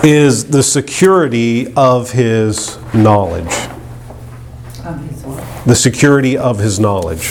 is 0.05 0.47
the 0.47 0.63
security 0.63 1.73
of 1.75 2.11
His 2.11 2.79
knowledge. 2.93 3.53
Um, 4.85 5.09
his 5.09 5.23
what? 5.25 5.67
The 5.67 5.77
security 5.77 6.37
of 6.37 6.59
His 6.59 6.81
knowledge. 6.81 7.29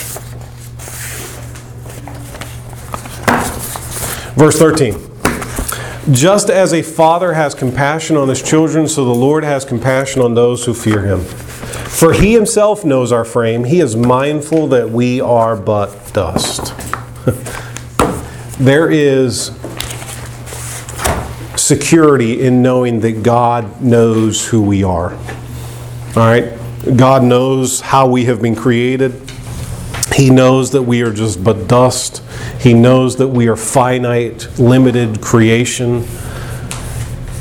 Verse 4.36 4.58
13. 4.58 5.12
Just 6.12 6.50
as 6.50 6.74
a 6.74 6.82
father 6.82 7.34
has 7.34 7.54
compassion 7.54 8.18
on 8.18 8.28
his 8.28 8.42
children, 8.42 8.88
so 8.88 9.06
the 9.06 9.14
Lord 9.14 9.44
has 9.44 9.64
compassion 9.64 10.22
on 10.22 10.34
those 10.34 10.66
who 10.66 10.74
fear 10.74 11.04
him. 11.04 11.20
For 11.20 12.14
he 12.14 12.34
himself 12.34 12.84
knows 12.84 13.12
our 13.12 13.24
frame, 13.24 13.66
he 13.66 13.82
is 13.82 13.96
mindful 13.96 14.68
that 14.70 14.90
we 14.90 15.22
are 15.22 15.56
but 15.56 16.12
dust. 16.14 16.74
there 18.58 18.90
is 18.90 19.52
security 21.72 22.42
in 22.42 22.62
knowing 22.62 23.00
that 23.00 23.24
God 23.24 23.82
knows 23.82 24.46
who 24.46 24.62
we 24.62 24.84
are. 24.84 25.14
All 25.14 26.16
right? 26.16 26.52
God 26.98 27.24
knows 27.24 27.80
how 27.80 28.10
we 28.10 28.26
have 28.26 28.42
been 28.42 28.58
created. 28.58 29.14
He 30.14 30.30
knows 30.30 30.72
that 30.72 30.82
we 30.82 31.02
are 31.02 31.14
just 31.14 31.42
but 31.42 31.70
dust. 31.70 32.22
He 32.60 32.74
knows 32.74 33.16
that 33.20 33.30
we 33.30 33.48
are 33.48 33.56
finite, 33.56 34.50
limited 34.60 35.22
creation. 35.22 36.06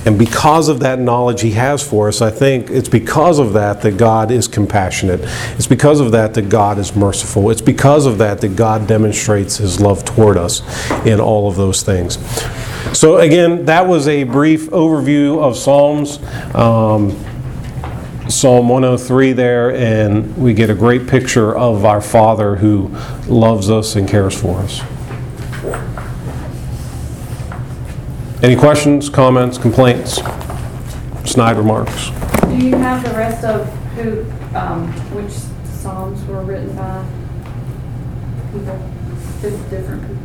And 0.06 0.16
because 0.16 0.68
of 0.68 0.78
that 0.78 1.00
knowledge 1.00 1.40
He 1.40 1.50
has 1.52 1.82
for 1.82 2.06
us, 2.06 2.22
I 2.22 2.30
think 2.30 2.70
it's 2.70 2.88
because 2.88 3.40
of 3.40 3.54
that 3.54 3.82
that 3.82 3.96
God 3.96 4.30
is 4.30 4.46
compassionate. 4.46 5.22
It's 5.56 5.66
because 5.66 5.98
of 5.98 6.12
that 6.12 6.34
that 6.34 6.48
God 6.48 6.78
is 6.78 6.94
merciful. 6.94 7.50
It's 7.50 7.60
because 7.60 8.06
of 8.06 8.18
that 8.18 8.40
that 8.42 8.54
God 8.54 8.86
demonstrates 8.86 9.56
His 9.56 9.80
love 9.80 10.04
toward 10.04 10.36
us 10.36 10.62
in 11.04 11.18
all 11.18 11.48
of 11.48 11.56
those 11.56 11.82
things. 11.82 12.16
So, 12.92 13.18
again, 13.18 13.66
that 13.66 13.86
was 13.86 14.08
a 14.08 14.24
brief 14.24 14.70
overview 14.70 15.40
of 15.40 15.56
Psalms. 15.56 16.18
Um, 16.54 17.16
Psalm 18.28 18.68
103 18.68 19.32
there, 19.32 19.74
and 19.74 20.36
we 20.36 20.54
get 20.54 20.70
a 20.70 20.74
great 20.74 21.08
picture 21.08 21.56
of 21.56 21.84
our 21.84 22.00
Father 22.00 22.54
who 22.54 22.88
loves 23.26 23.68
us 23.68 23.96
and 23.96 24.08
cares 24.08 24.40
for 24.40 24.58
us. 24.60 24.80
Any 28.42 28.56
questions, 28.56 29.10
comments, 29.10 29.58
complaints, 29.58 30.20
snide 31.24 31.56
remarks? 31.56 32.10
Do 32.46 32.56
you 32.56 32.76
have 32.76 33.02
the 33.02 33.10
rest 33.10 33.44
of 33.44 33.66
who, 33.96 34.24
um, 34.56 34.90
which 35.12 35.32
psalms 35.82 36.24
were 36.24 36.42
written 36.42 36.74
by 36.76 37.04
people, 38.52 38.78
Di- 39.42 39.50
different 39.70 40.02
people? 40.06 40.19